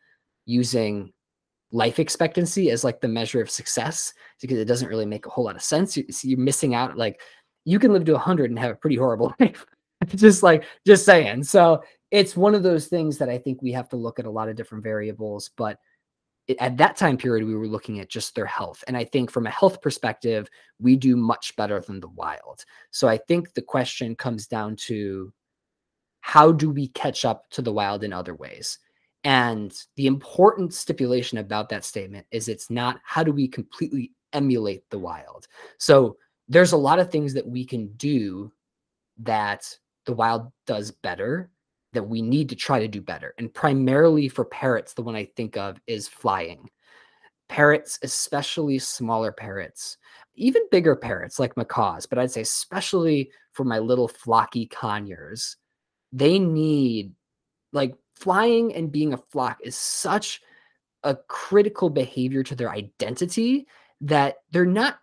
using 0.45 1.11
life 1.71 1.97
expectancy 1.97 2.69
as 2.69 2.83
like 2.83 3.01
the 3.01 3.07
measure 3.07 3.41
of 3.41 3.49
success 3.49 4.13
because 4.39 4.59
it 4.59 4.65
doesn't 4.65 4.87
really 4.87 5.07
make 5.07 5.25
a 5.25 5.29
whole 5.29 5.45
lot 5.45 5.55
of 5.55 5.63
sense. 5.63 5.97
You, 5.97 6.05
you're 6.21 6.37
missing 6.37 6.75
out 6.75 6.95
like 6.95 7.21
you 7.65 7.79
can 7.79 7.91
live 7.91 8.05
to 8.05 8.11
100 8.13 8.51
and 8.51 8.59
have 8.59 8.71
a 8.71 8.75
pretty 8.75 8.97
horrible 8.97 9.33
life. 9.39 9.65
Just 10.15 10.43
like 10.43 10.65
just 10.85 11.05
saying. 11.05 11.43
So 11.43 11.81
it's 12.15 12.37
one 12.37 12.55
of 12.55 12.63
those 12.63 12.87
things 12.87 13.17
that 13.17 13.27
I 13.27 13.37
think 13.37 13.61
we 13.61 13.73
have 13.73 13.89
to 13.89 13.97
look 13.97 14.19
at 14.19 14.25
a 14.25 14.31
lot 14.31 14.47
of 14.47 14.55
different 14.55 14.85
variables, 14.85 15.51
but 15.57 15.79
at 16.59 16.77
that 16.77 16.95
time 16.95 17.17
period, 17.17 17.45
we 17.45 17.55
were 17.55 17.67
looking 17.67 17.99
at 17.99 18.07
just 18.07 18.35
their 18.35 18.45
health. 18.45 18.85
And 18.87 18.95
I 18.95 19.03
think 19.03 19.29
from 19.29 19.47
a 19.47 19.51
health 19.51 19.81
perspective, 19.81 20.47
we 20.79 20.95
do 20.95 21.17
much 21.17 21.53
better 21.57 21.77
than 21.81 21.99
the 21.99 22.07
wild. 22.07 22.63
So 22.91 23.09
I 23.09 23.17
think 23.17 23.53
the 23.53 23.61
question 23.61 24.15
comes 24.15 24.47
down 24.47 24.77
to 24.87 25.33
how 26.21 26.53
do 26.53 26.69
we 26.69 26.87
catch 26.89 27.25
up 27.25 27.49
to 27.49 27.61
the 27.61 27.73
wild 27.73 28.05
in 28.05 28.13
other 28.13 28.33
ways? 28.33 28.79
And 29.25 29.73
the 29.97 30.07
important 30.07 30.73
stipulation 30.73 31.39
about 31.39 31.67
that 31.69 31.83
statement 31.83 32.27
is 32.31 32.47
it's 32.47 32.69
not 32.69 33.01
how 33.03 33.23
do 33.23 33.33
we 33.33 33.49
completely 33.49 34.13
emulate 34.31 34.89
the 34.89 34.99
wild. 34.99 35.47
So 35.79 36.15
there's 36.47 36.71
a 36.71 36.77
lot 36.77 36.99
of 36.99 37.11
things 37.11 37.33
that 37.33 37.45
we 37.45 37.65
can 37.65 37.87
do 37.97 38.53
that 39.17 39.67
the 40.05 40.13
wild 40.13 40.49
does 40.65 40.91
better 40.91 41.49
that 41.95 42.07
we 42.07 42.21
need 42.21 42.49
to 42.49 42.55
try 42.55 42.79
to 42.79 42.87
do 42.87 43.01
better. 43.01 43.33
And 43.37 43.53
primarily 43.53 44.27
for 44.29 44.45
parrots, 44.45 44.93
the 44.93 45.01
one 45.01 45.15
I 45.15 45.25
think 45.35 45.57
of 45.57 45.79
is 45.87 46.07
flying. 46.07 46.69
Parrots, 47.49 47.99
especially 48.03 48.79
smaller 48.79 49.31
parrots, 49.31 49.97
even 50.35 50.63
bigger 50.71 50.95
parrots 50.95 51.39
like 51.39 51.57
macaws, 51.57 52.05
but 52.05 52.19
I'd 52.19 52.31
say 52.31 52.41
especially 52.41 53.31
for 53.51 53.63
my 53.63 53.79
little 53.79 54.09
flocky 54.09 54.69
conures, 54.69 55.57
they 56.11 56.39
need 56.39 57.13
like 57.71 57.95
flying 58.15 58.73
and 58.73 58.91
being 58.91 59.13
a 59.13 59.17
flock 59.31 59.57
is 59.63 59.75
such 59.75 60.41
a 61.03 61.15
critical 61.27 61.89
behavior 61.89 62.43
to 62.43 62.55
their 62.55 62.71
identity 62.71 63.67
that 64.01 64.37
they're 64.51 64.65
not 64.65 64.99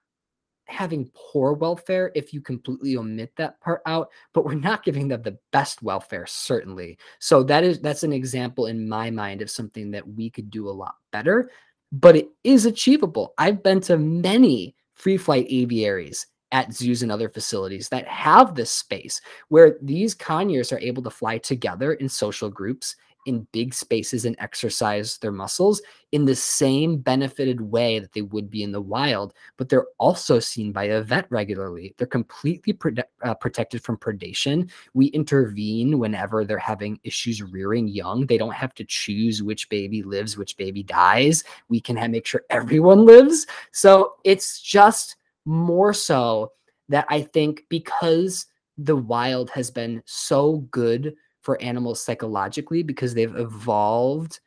having 0.73 1.11
poor 1.15 1.53
welfare 1.53 2.11
if 2.15 2.33
you 2.33 2.41
completely 2.41 2.97
omit 2.97 3.33
that 3.37 3.61
part 3.61 3.83
out 3.87 4.09
but 4.33 4.45
we're 4.45 4.55
not 4.55 4.85
giving 4.85 5.09
them 5.09 5.23
the 5.23 5.39
best 5.53 5.83
welfare 5.83 6.27
certainly. 6.27 6.99
So 7.19 7.43
that 7.45 7.65
is 7.65 7.81
that's 7.81 8.03
an 8.03 8.13
example 8.13 8.67
in 8.67 8.89
my 8.89 9.11
mind 9.11 9.43
of 9.43 9.51
something 9.51 9.91
that 9.93 10.07
we 10.07 10.31
could 10.31 10.51
do 10.51 10.69
a 10.69 10.71
lot 10.71 10.95
better 11.11 11.51
but 11.93 12.17
it 12.17 12.31
is 12.43 12.65
achievable. 12.65 13.35
I've 13.37 13.63
been 13.63 13.81
to 13.83 13.99
many 13.99 14.75
free 14.95 15.19
flight 15.19 15.47
aviaries 15.51 16.27
at 16.51 16.73
zoos 16.73 17.03
and 17.03 17.13
other 17.13 17.29
facilities 17.29 17.89
that 17.89 18.07
have 18.07 18.55
this 18.55 18.71
space 18.71 19.21
where 19.49 19.77
these 19.83 20.15
conures 20.15 20.73
are 20.73 20.79
able 20.81 21.03
to 21.03 21.11
fly 21.11 21.39
together 21.39 21.95
in 21.95 22.09
social 22.09 22.51
groups 22.51 22.97
in 23.27 23.47
big 23.53 23.73
spaces 23.75 24.25
and 24.25 24.37
exercise 24.39 25.19
their 25.19 25.33
muscles 25.33 25.81
in 26.13 26.25
the 26.25 26.35
same 26.35 26.99
benefited 26.99 27.61
way 27.61 27.99
that 27.99 28.13
they 28.13 28.23
would 28.23 28.51
be 28.51 28.63
in 28.63 28.73
the 28.73 28.81
wild, 28.81 29.33
but 29.57 29.69
they're 29.69 29.87
also 29.99 30.39
seen 30.39 30.73
by 30.73 30.85
a 30.85 31.03
vet 31.03 31.27
regularly. 31.31 31.95
They're 31.97 32.07
completely 32.07 32.79
uh, 33.23 33.35
protected 33.35 33.83
from 33.83 33.97
predation. 33.97 34.71
We 34.95 35.07
intervene 35.07 35.99
whenever 35.99 36.45
they're 36.45 36.59
having 36.59 37.01
issues 37.05 37.43
rearing 37.43 37.89
young. 37.89 38.27
They 38.27 38.39
don't 38.39 38.55
have 38.55 38.75
to 38.75 38.85
choose 38.85 39.43
which 39.43 39.69
baby 39.69 40.03
lives, 40.03 40.37
which 40.37 40.57
baby 40.57 40.83
dies. 40.83 41.45
We 41.69 41.81
can 41.81 42.11
make 42.11 42.27
sure 42.27 42.45
everyone 42.51 43.07
lives. 43.07 43.47
So 43.73 44.15
it's 44.25 44.61
just 44.61 45.17
more 45.45 45.95
so 45.95 46.53
that 46.89 47.07
I 47.09 47.23
think 47.23 47.65
because 47.69 48.47
the 48.79 48.97
wild 48.97 49.51
has 49.51 49.71
been 49.71 50.03
so 50.07 50.59
good 50.71 51.15
for 51.43 51.61
animals 51.61 52.03
psychologically 52.03 52.83
because 52.83 53.15
they've 53.15 53.37
evolved 53.37 54.41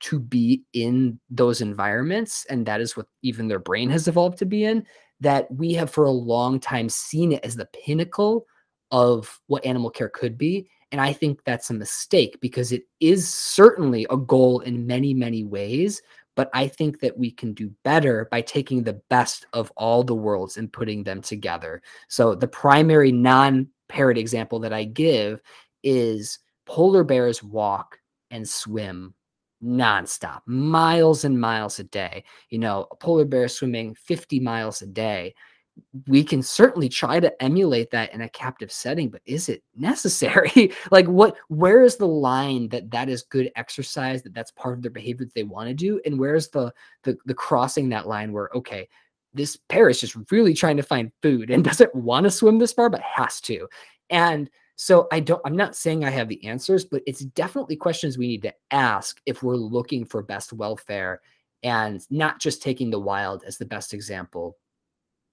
to 0.00 0.18
be 0.18 0.64
in 0.72 1.20
those 1.28 1.60
environments 1.60 2.46
and 2.46 2.64
that 2.66 2.80
is 2.80 2.96
what 2.96 3.06
even 3.22 3.48
their 3.48 3.58
brain 3.58 3.90
has 3.90 4.08
evolved 4.08 4.38
to 4.38 4.46
be 4.46 4.64
in 4.64 4.84
that 5.20 5.50
we 5.54 5.74
have 5.74 5.90
for 5.90 6.04
a 6.04 6.10
long 6.10 6.58
time 6.58 6.88
seen 6.88 7.32
it 7.32 7.44
as 7.44 7.54
the 7.54 7.68
pinnacle 7.84 8.46
of 8.90 9.38
what 9.46 9.64
animal 9.64 9.90
care 9.90 10.08
could 10.08 10.36
be. 10.36 10.66
And 10.90 11.00
i 11.00 11.12
think 11.12 11.44
that's 11.44 11.70
a 11.70 11.74
mistake 11.74 12.38
because 12.40 12.72
it 12.72 12.82
is 12.98 13.32
certainly 13.32 14.06
a 14.10 14.16
goal 14.16 14.60
in 14.60 14.86
many 14.86 15.14
many 15.14 15.44
ways 15.44 16.02
but 16.34 16.50
i 16.52 16.66
think 16.66 16.98
that 17.00 17.16
we 17.16 17.30
can 17.30 17.52
do 17.52 17.70
better 17.84 18.26
by 18.32 18.40
taking 18.40 18.82
the 18.82 19.00
best 19.08 19.46
of 19.52 19.70
all 19.76 20.02
the 20.02 20.14
worlds 20.14 20.56
and 20.56 20.72
putting 20.72 21.04
them 21.04 21.20
together. 21.20 21.80
So 22.08 22.34
the 22.34 22.48
primary 22.48 23.12
non 23.12 23.68
parrot 23.88 24.18
example 24.18 24.58
that 24.60 24.72
i 24.72 24.82
give 24.82 25.40
is 25.82 26.38
polar 26.66 27.04
bears 27.04 27.42
walk 27.42 27.98
and 28.30 28.48
swim 28.48 29.14
nonstop, 29.62 30.40
miles 30.46 31.24
and 31.24 31.40
miles 31.40 31.78
a 31.78 31.84
day. 31.84 32.24
You 32.48 32.58
know, 32.58 32.86
a 32.90 32.96
polar 32.96 33.24
bear 33.24 33.48
swimming 33.48 33.94
50 33.94 34.40
miles 34.40 34.82
a 34.82 34.86
day. 34.86 35.34
We 36.08 36.24
can 36.24 36.42
certainly 36.42 36.88
try 36.88 37.20
to 37.20 37.42
emulate 37.42 37.90
that 37.90 38.12
in 38.12 38.20
a 38.20 38.28
captive 38.28 38.70
setting, 38.70 39.08
but 39.08 39.22
is 39.24 39.48
it 39.48 39.62
necessary? 39.74 40.72
like, 40.90 41.06
what, 41.06 41.36
where 41.48 41.82
is 41.82 41.96
the 41.96 42.06
line 42.06 42.68
that 42.68 42.90
that 42.90 43.08
is 43.08 43.22
good 43.22 43.50
exercise, 43.56 44.22
that 44.22 44.34
that's 44.34 44.50
part 44.50 44.76
of 44.76 44.82
their 44.82 44.90
behavior 44.90 45.24
that 45.24 45.34
they 45.34 45.42
want 45.42 45.68
to 45.68 45.74
do? 45.74 46.00
And 46.04 46.18
where's 46.18 46.48
the, 46.48 46.72
the, 47.04 47.16
the 47.24 47.34
crossing 47.34 47.88
that 47.90 48.06
line 48.06 48.32
where, 48.32 48.50
okay, 48.54 48.88
this 49.32 49.56
pair 49.68 49.88
is 49.88 50.00
just 50.00 50.16
really 50.30 50.54
trying 50.54 50.76
to 50.76 50.82
find 50.82 51.12
food 51.22 51.50
and 51.50 51.64
doesn't 51.64 51.94
want 51.94 52.24
to 52.24 52.30
swim 52.30 52.58
this 52.58 52.72
far, 52.72 52.90
but 52.90 53.00
has 53.00 53.40
to. 53.42 53.66
And 54.10 54.50
so 54.82 55.08
I 55.12 55.20
don't, 55.20 55.42
I'm 55.44 55.58
not 55.58 55.76
saying 55.76 56.06
I 56.06 56.10
have 56.10 56.30
the 56.30 56.42
answers, 56.42 56.86
but 56.86 57.02
it's 57.06 57.20
definitely 57.20 57.76
questions 57.76 58.16
we 58.16 58.28
need 58.28 58.40
to 58.44 58.54
ask 58.70 59.20
if 59.26 59.42
we're 59.42 59.56
looking 59.56 60.06
for 60.06 60.22
best 60.22 60.54
welfare 60.54 61.20
and 61.62 62.00
not 62.08 62.40
just 62.40 62.62
taking 62.62 62.88
the 62.88 62.98
wild 62.98 63.44
as 63.46 63.58
the 63.58 63.66
best 63.66 63.92
example 63.92 64.56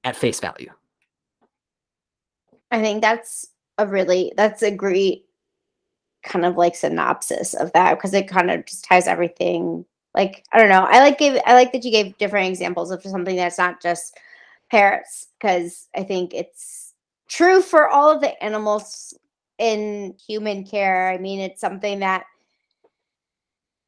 at 0.04 0.18
face 0.18 0.42
value. 0.42 0.70
I 2.72 2.82
think 2.82 3.02
that's 3.02 3.48
a 3.78 3.88
really, 3.88 4.34
that's 4.36 4.64
a 4.64 4.70
great 4.70 5.28
kind 6.24 6.44
of 6.44 6.58
like 6.58 6.76
synopsis 6.76 7.54
of 7.54 7.72
that 7.72 7.94
because 7.94 8.14
it 8.14 8.28
kind 8.28 8.52
of 8.52 8.66
just 8.66 8.84
ties 8.84 9.08
everything 9.08 9.86
like 10.14 10.44
i 10.52 10.58
don't 10.58 10.68
know 10.68 10.86
i 10.90 11.00
like 11.00 11.18
gave 11.18 11.40
i 11.46 11.54
like 11.54 11.72
that 11.72 11.86
you 11.86 11.92
gave 11.92 12.18
different 12.18 12.50
examples 12.50 12.92
of 12.92 13.02
something 13.04 13.38
that's 13.38 13.60
not 13.60 13.82
just 13.82 14.18
parrots 14.70 15.28
because 15.40 15.88
i 15.96 16.04
think 16.04 16.34
it's 16.34 16.96
true 17.30 17.62
for 17.62 17.88
all 17.88 18.10
of 18.10 18.20
the 18.20 18.44
animals 18.44 19.14
in 19.58 20.16
human 20.26 20.66
care. 20.66 21.10
I 21.12 21.18
mean, 21.18 21.40
it's 21.40 21.62
something 21.62 22.00
that 22.00 22.26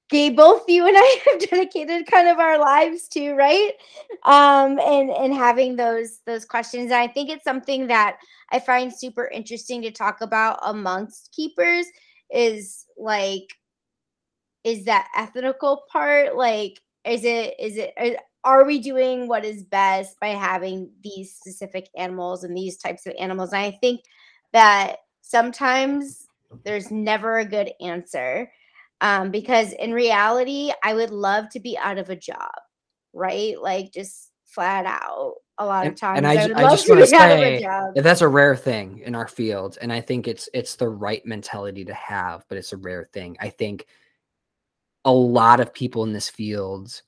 Gabe, 0.09 0.35
both 0.35 0.63
you 0.67 0.87
and 0.87 0.97
I 0.99 1.21
have 1.25 1.39
dedicated 1.39 2.07
kind 2.07 2.27
of 2.27 2.39
our 2.39 2.57
lives 2.57 3.07
to, 3.09 3.33
right? 3.33 3.73
Um, 4.25 4.79
and 4.79 5.09
and 5.11 5.33
having 5.33 5.75
those 5.75 6.19
those 6.25 6.45
questions. 6.45 6.85
And 6.85 6.95
I 6.95 7.07
think 7.07 7.29
it's 7.29 7.43
something 7.43 7.87
that 7.87 8.17
I 8.51 8.59
find 8.59 8.91
super 8.91 9.27
interesting 9.27 9.81
to 9.83 9.91
talk 9.91 10.21
about 10.21 10.59
amongst 10.63 11.31
keepers 11.31 11.85
is 12.31 12.85
like 12.97 13.47
is 14.63 14.85
that 14.85 15.07
ethical 15.15 15.83
part 15.91 16.35
like 16.35 16.79
is 17.05 17.23
it 17.23 17.55
is 17.59 17.77
it 17.77 18.17
are 18.43 18.65
we 18.65 18.79
doing 18.79 19.27
what 19.27 19.43
is 19.45 19.63
best 19.63 20.19
by 20.19 20.29
having 20.29 20.91
these 21.01 21.33
specific 21.33 21.87
animals 21.97 22.43
and 22.43 22.55
these 22.55 22.77
types 22.77 23.05
of 23.05 23.13
animals 23.19 23.51
and 23.51 23.61
i 23.61 23.71
think 23.71 24.01
that 24.53 24.97
sometimes 25.29 26.27
there's 26.63 26.89
never 26.89 27.37
a 27.37 27.45
good 27.45 27.71
answer 27.79 28.51
um, 29.01 29.29
because 29.29 29.73
in 29.73 29.93
reality, 29.93 30.71
I 30.83 30.93
would 30.95 31.11
love 31.11 31.49
to 31.51 31.59
be 31.59 31.77
out 31.77 31.99
of 31.99 32.09
a 32.09 32.15
job, 32.15 32.51
right? 33.13 33.61
Like 33.61 33.93
just 33.93 34.31
flat 34.45 34.85
out. 34.85 35.35
A 35.61 35.65
lot 35.65 35.85
and, 35.85 35.93
of 35.93 35.99
times, 35.99 36.17
and 36.19 36.25
I, 36.25 36.31
I, 36.31 36.67
I 36.67 36.69
just 36.69 36.87
want 36.87 37.01
to 37.01 37.07
say 37.07 37.61
that 37.61 38.01
that's 38.01 38.21
a 38.21 38.27
rare 38.29 38.55
thing 38.55 38.99
in 38.99 39.13
our 39.13 39.27
field, 39.27 39.77
and 39.81 39.91
I 39.91 39.99
think 39.99 40.25
it's 40.25 40.47
it's 40.53 40.77
the 40.77 40.87
right 40.87 41.25
mentality 41.25 41.83
to 41.83 41.93
have, 41.93 42.45
but 42.47 42.57
it's 42.57 42.71
a 42.71 42.77
rare 42.77 43.09
thing. 43.11 43.35
I 43.41 43.49
think 43.49 43.85
a 45.03 45.11
lot 45.11 45.59
of 45.59 45.73
people 45.73 46.03
in 46.03 46.13
this 46.13 46.29
field 46.29 47.01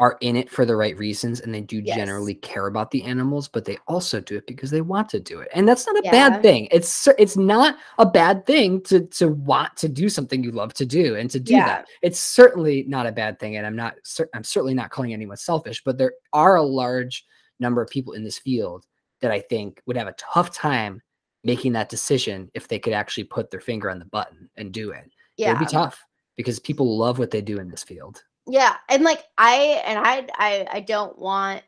are 0.00 0.16
in 0.20 0.36
it 0.36 0.48
for 0.48 0.64
the 0.64 0.76
right 0.76 0.96
reasons 0.96 1.40
and 1.40 1.52
they 1.52 1.60
do 1.60 1.80
yes. 1.80 1.96
generally 1.96 2.34
care 2.34 2.66
about 2.66 2.90
the 2.90 3.02
animals 3.02 3.48
but 3.48 3.64
they 3.64 3.76
also 3.88 4.20
do 4.20 4.36
it 4.36 4.46
because 4.46 4.70
they 4.70 4.80
want 4.80 5.08
to 5.08 5.18
do 5.18 5.40
it 5.40 5.48
and 5.54 5.68
that's 5.68 5.86
not 5.86 5.96
a 5.96 6.02
yeah. 6.04 6.10
bad 6.10 6.42
thing 6.42 6.68
it's 6.70 7.08
it's 7.18 7.36
not 7.36 7.76
a 7.98 8.06
bad 8.06 8.46
thing 8.46 8.80
to 8.82 9.06
to 9.06 9.28
want 9.28 9.76
to 9.76 9.88
do 9.88 10.08
something 10.08 10.42
you 10.42 10.52
love 10.52 10.72
to 10.72 10.86
do 10.86 11.16
and 11.16 11.30
to 11.30 11.40
do 11.40 11.54
yeah. 11.54 11.66
that 11.66 11.86
it's 12.02 12.20
certainly 12.20 12.84
not 12.86 13.06
a 13.06 13.12
bad 13.12 13.38
thing 13.38 13.56
and 13.56 13.66
i'm 13.66 13.76
not 13.76 13.94
i'm 14.34 14.44
certainly 14.44 14.74
not 14.74 14.90
calling 14.90 15.12
anyone 15.12 15.36
selfish 15.36 15.82
but 15.84 15.98
there 15.98 16.12
are 16.32 16.56
a 16.56 16.62
large 16.62 17.24
number 17.58 17.82
of 17.82 17.90
people 17.90 18.12
in 18.12 18.22
this 18.22 18.38
field 18.38 18.86
that 19.20 19.32
i 19.32 19.40
think 19.40 19.82
would 19.86 19.96
have 19.96 20.08
a 20.08 20.14
tough 20.18 20.52
time 20.52 21.02
making 21.44 21.72
that 21.72 21.88
decision 21.88 22.50
if 22.54 22.68
they 22.68 22.78
could 22.78 22.92
actually 22.92 23.24
put 23.24 23.50
their 23.50 23.60
finger 23.60 23.90
on 23.90 23.98
the 23.98 24.04
button 24.04 24.48
and 24.56 24.72
do 24.72 24.90
it 24.90 25.10
yeah. 25.36 25.48
it'd 25.48 25.60
be 25.60 25.66
tough 25.66 26.04
because 26.36 26.60
people 26.60 26.96
love 26.96 27.18
what 27.18 27.32
they 27.32 27.40
do 27.40 27.58
in 27.58 27.68
this 27.68 27.82
field 27.82 28.22
yeah, 28.48 28.76
and 28.88 29.04
like 29.04 29.24
I 29.36 29.82
and 29.84 29.98
I 29.98 30.26
I 30.34 30.66
I 30.78 30.80
don't 30.80 31.18
want 31.18 31.62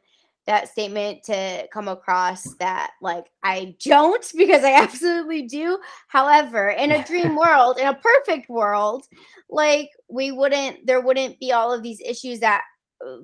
that 0.47 0.69
statement 0.69 1.23
to 1.25 1.69
come 1.73 1.87
across 1.87 2.43
that 2.55 2.93
like 3.01 3.27
I 3.43 3.77
don't 3.85 4.25
because 4.37 4.65
I 4.65 4.73
absolutely 4.73 5.43
do. 5.43 5.79
However, 6.09 6.71
in 6.71 6.91
a 6.93 7.05
dream 7.05 7.37
world, 7.47 7.79
in 7.79 7.87
a 7.87 7.95
perfect 7.95 8.49
world, 8.49 9.07
like 9.49 9.91
we 10.09 10.33
wouldn't 10.33 10.87
there 10.87 11.01
wouldn't 11.01 11.39
be 11.39 11.53
all 11.53 11.73
of 11.73 11.83
these 11.83 12.01
issues 12.01 12.41
that 12.41 12.63
uh, 13.07 13.19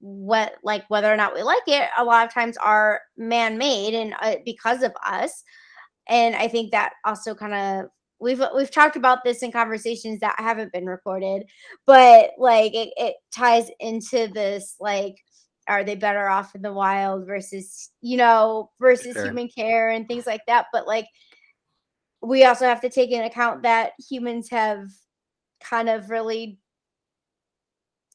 what 0.00 0.54
like 0.62 0.84
whether 0.88 1.12
or 1.12 1.16
not 1.16 1.34
we 1.34 1.42
like 1.42 1.66
it 1.66 1.88
a 1.98 2.04
lot 2.04 2.26
of 2.26 2.32
times 2.32 2.56
are 2.58 3.00
man-made 3.16 3.94
and 3.94 4.14
uh, 4.22 4.36
because 4.44 4.84
of 4.84 4.92
us 5.04 5.42
and 6.08 6.36
i 6.36 6.46
think 6.46 6.70
that 6.70 6.92
also 7.04 7.34
kind 7.34 7.52
of 7.52 7.90
we've 8.20 8.42
we've 8.54 8.70
talked 8.70 8.96
about 8.96 9.24
this 9.24 9.42
in 9.42 9.52
conversations 9.52 10.20
that 10.20 10.34
haven't 10.38 10.72
been 10.72 10.86
recorded 10.86 11.44
but 11.86 12.30
like 12.38 12.74
it, 12.74 12.92
it 12.96 13.14
ties 13.32 13.70
into 13.80 14.28
this 14.28 14.76
like 14.80 15.16
are 15.68 15.84
they 15.84 15.94
better 15.94 16.28
off 16.28 16.54
in 16.54 16.62
the 16.62 16.72
wild 16.72 17.26
versus 17.26 17.90
you 18.00 18.16
know 18.16 18.70
versus 18.80 19.12
sure. 19.12 19.24
human 19.24 19.48
care 19.48 19.90
and 19.90 20.08
things 20.08 20.26
like 20.26 20.44
that 20.46 20.66
but 20.72 20.86
like 20.86 21.06
we 22.20 22.44
also 22.44 22.64
have 22.64 22.80
to 22.80 22.90
take 22.90 23.10
into 23.10 23.26
account 23.26 23.62
that 23.62 23.92
humans 24.08 24.48
have 24.50 24.90
kind 25.62 25.88
of 25.88 26.10
really 26.10 26.58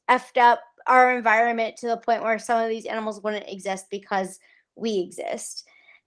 effed 0.09 0.37
up 0.37 0.59
our 0.87 1.15
environment 1.15 1.77
to 1.77 1.87
the 1.87 1.97
point 1.97 2.21
where 2.21 2.37
some 2.37 2.61
of 2.61 2.67
these 2.67 2.85
animals 2.85 3.21
wouldn't 3.23 3.47
exist 3.47 3.85
because 3.89 4.39
we 4.75 4.99
exist 4.99 5.65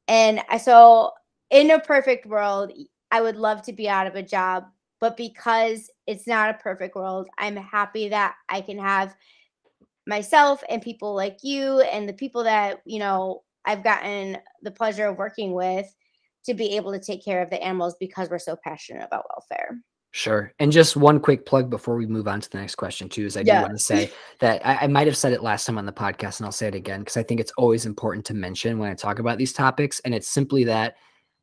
and 0.09 0.43
so 0.61 1.11
in 1.51 1.71
a 1.71 1.81
perfect 1.81 2.27
world 2.27 2.73
I 3.11 3.21
would 3.21 3.37
love 3.37 3.63
to 3.63 3.73
be 3.73 3.89
out 3.89 4.07
of 4.07 4.15
a 4.15 4.23
job, 4.23 4.65
but 5.01 5.17
because 5.17 5.91
it's 6.07 6.27
not 6.27 6.51
a 6.51 6.55
perfect 6.55 6.97
world, 6.97 7.29
I'm 7.39 7.57
happy 7.57 8.09
that 8.09 8.35
I 8.49 8.61
can 8.61 8.79
have 8.79 9.15
myself 10.07 10.63
and 10.69 10.81
people 10.83 11.15
like 11.15 11.39
you 11.43 11.81
and 11.81 12.09
the 12.09 12.13
people 12.13 12.45
that, 12.45 12.81
you 12.85 12.99
know, 12.99 13.43
I've 13.65 13.83
gotten 13.85 14.39
the 14.63 14.71
pleasure 14.71 15.07
of 15.07 15.19
working 15.19 15.53
with 15.53 15.93
to 16.45 16.55
be 16.55 16.77
able 16.77 16.93
to 16.93 17.01
take 17.01 17.25
care 17.25 17.43
of 17.43 17.51
the 17.51 17.63
animals 17.63 17.97
because 17.99 18.31
we're 18.31 18.39
so 18.39 18.57
passionate 18.63 19.05
about 19.05 19.27
welfare. 19.29 19.81
Sure. 20.13 20.53
And 20.59 20.73
just 20.73 20.97
one 20.97 21.21
quick 21.21 21.45
plug 21.45 21.69
before 21.69 21.97
we 21.97 22.07
move 22.07 22.27
on 22.27 22.41
to 22.41 22.49
the 22.49 22.59
next 22.59 22.77
question, 22.77 23.09
too, 23.09 23.27
is 23.27 23.37
I 23.37 23.41
yeah. 23.41 23.59
do 23.59 23.67
want 23.67 23.77
to 23.77 23.85
say 23.85 24.11
that 24.39 24.65
I, 24.65 24.85
I 24.85 24.87
might 24.87 25.07
have 25.09 25.17
said 25.17 25.35
it 25.35 25.43
last 25.43 25.67
time 25.67 25.77
on 25.77 25.85
the 25.85 25.93
podcast, 25.93 26.39
and 26.39 26.47
I'll 26.47 26.53
say 26.53 26.69
it 26.69 26.75
again 26.75 27.01
because 27.01 27.19
I 27.19 27.23
think 27.23 27.39
it's 27.39 27.53
always 27.59 27.85
important 27.85 28.25
to 28.27 28.35
mention 28.35 28.79
when 28.79 28.91
I 28.91 28.95
talk 28.95 29.19
about 29.19 29.37
these 29.37 29.53
topics. 29.53 30.01
And 30.07 30.15
it's 30.15 30.29
simply 30.29 30.65
that 30.65 30.97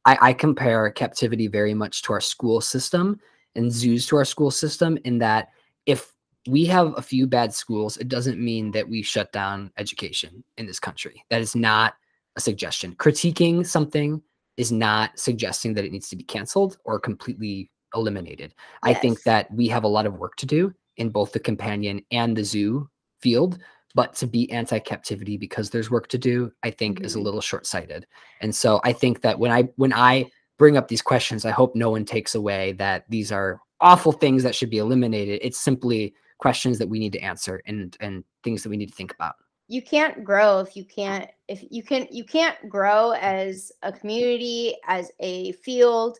I, 0.05 0.17
I 0.21 0.33
compare 0.33 0.89
captivity 0.91 1.47
very 1.47 1.73
much 1.73 2.01
to 2.03 2.13
our 2.13 2.21
school 2.21 2.61
system 2.61 3.19
and 3.55 3.71
zoos 3.71 4.05
to 4.07 4.17
our 4.17 4.25
school 4.25 4.51
system 4.51 4.97
in 5.05 5.19
that 5.19 5.49
if 5.85 6.13
we 6.47 6.65
have 6.65 6.93
a 6.97 7.01
few 7.01 7.25
bad 7.25 7.53
schools, 7.53 7.97
it 7.97 8.09
doesn't 8.09 8.39
mean 8.39 8.71
that 8.71 8.87
we 8.87 9.01
shut 9.01 9.31
down 9.31 9.71
education 9.77 10.43
in 10.57 10.65
this 10.65 10.79
country. 10.79 11.23
That 11.29 11.41
is 11.41 11.55
not 11.55 11.95
a 12.35 12.41
suggestion. 12.41 12.95
Critiquing 12.95 13.65
something 13.65 14.21
is 14.57 14.71
not 14.71 15.17
suggesting 15.17 15.73
that 15.73 15.85
it 15.85 15.91
needs 15.91 16.09
to 16.09 16.15
be 16.15 16.23
canceled 16.23 16.77
or 16.83 16.99
completely 16.99 17.71
eliminated. 17.95 18.53
I 18.81 18.93
think 18.93 19.23
that 19.23 19.51
we 19.51 19.67
have 19.67 19.83
a 19.83 19.87
lot 19.87 20.05
of 20.05 20.17
work 20.17 20.35
to 20.37 20.45
do 20.45 20.73
in 20.97 21.09
both 21.09 21.31
the 21.31 21.39
companion 21.39 22.03
and 22.11 22.35
the 22.35 22.43
zoo 22.43 22.89
field, 23.19 23.59
but 23.95 24.15
to 24.15 24.27
be 24.27 24.51
anti-captivity 24.51 25.37
because 25.37 25.69
there's 25.69 25.91
work 25.91 26.07
to 26.09 26.17
do, 26.17 26.51
I 26.63 26.71
think 26.71 27.01
is 27.01 27.15
a 27.15 27.19
Mhm. 27.19 27.23
little 27.25 27.41
short-sighted. 27.41 28.07
And 28.41 28.53
so 28.55 28.79
I 28.83 28.93
think 28.93 29.21
that 29.21 29.37
when 29.39 29.51
I 29.51 29.63
when 29.75 29.93
I 29.93 30.29
bring 30.57 30.77
up 30.77 30.87
these 30.87 31.01
questions, 31.01 31.45
I 31.45 31.51
hope 31.51 31.75
no 31.75 31.89
one 31.91 32.05
takes 32.05 32.35
away 32.35 32.73
that 32.73 33.05
these 33.09 33.31
are 33.31 33.59
awful 33.81 34.11
things 34.11 34.43
that 34.43 34.55
should 34.55 34.69
be 34.69 34.77
eliminated. 34.77 35.39
It's 35.41 35.59
simply 35.59 36.13
questions 36.37 36.77
that 36.79 36.87
we 36.87 36.99
need 36.99 37.13
to 37.13 37.19
answer 37.19 37.61
and 37.65 37.95
and 37.99 38.23
things 38.43 38.63
that 38.63 38.69
we 38.69 38.77
need 38.77 38.89
to 38.89 38.95
think 38.95 39.13
about. 39.13 39.35
you 39.69 39.81
can't 39.81 40.23
grow 40.25 40.59
if 40.59 40.75
you 40.75 40.83
can't 40.83 41.29
if 41.47 41.63
you 41.71 41.81
can 41.81 42.05
you 42.11 42.25
can't 42.25 42.57
grow 42.69 43.11
as 43.11 43.71
a 43.81 43.91
community 43.93 44.75
as 44.87 45.09
a 45.21 45.53
field 45.53 46.17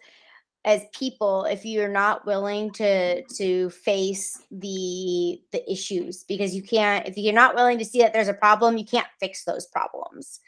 as 0.66 0.82
people 0.98 1.44
if 1.46 1.66
you're 1.66 1.90
not 1.90 2.26
willing 2.26 2.72
to 2.72 3.22
to 3.24 3.70
face 3.70 4.42
the 4.52 5.42
the 5.52 5.72
issues 5.72 6.24
because 6.24 6.56
you 6.56 6.64
can't 6.64 7.08
if 7.08 7.18
you're 7.18 7.34
not 7.34 7.56
willing 7.56 7.78
to 7.78 7.86
see 7.86 8.00
that 8.00 8.14
there's 8.14 8.30
a 8.30 8.34
problem 8.34 8.78
you 8.78 8.86
can't 8.86 9.08
fix 9.20 9.44
those 9.44 9.66
problems. 9.68 10.40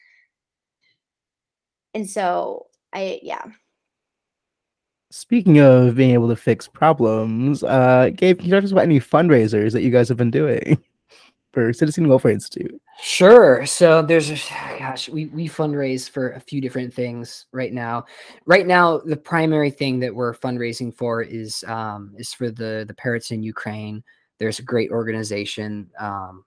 And 1.93 2.09
so 2.09 2.67
i 2.93 3.19
yeah. 3.21 3.43
Speaking 5.11 5.59
of 5.59 5.95
being 5.95 6.11
able 6.11 6.27
to 6.27 6.35
fix 6.35 6.67
problems, 6.67 7.63
uh, 7.63 8.09
Gabe, 8.15 8.37
can 8.37 8.47
you 8.47 8.51
talk 8.51 8.61
to 8.61 8.65
us 8.65 8.71
about 8.71 8.83
any 8.83 8.99
fundraisers 8.99 9.71
that 9.71 9.81
you 9.81 9.89
guys 9.89 10.09
have 10.09 10.17
been 10.17 10.31
doing 10.31 10.83
for 11.55 11.71
Psittacine 11.71 12.07
Welfare 12.07 12.31
Institute? 12.31 12.79
Sure. 12.99 13.65
So 13.65 14.01
there's, 14.01 14.29
gosh, 14.77 15.07
we 15.07 15.27
we 15.27 15.47
fundraise 15.47 16.09
for 16.09 16.31
a 16.31 16.39
few 16.39 16.59
different 16.59 16.93
things 16.93 17.45
right 17.53 17.73
now. 17.73 18.05
Right 18.45 18.67
now, 18.67 18.99
the 18.99 19.15
primary 19.15 19.71
thing 19.71 19.99
that 20.01 20.13
we're 20.13 20.35
fundraising 20.35 20.93
for 20.93 21.21
is 21.21 21.63
um, 21.67 22.13
is 22.17 22.33
for 22.33 22.51
the 22.51 22.83
the 22.85 22.93
parrots 22.93 23.31
in 23.31 23.41
Ukraine. 23.41 24.03
There's 24.37 24.59
a 24.59 24.63
great 24.63 24.91
organization. 24.91 25.89
Um, 25.97 26.43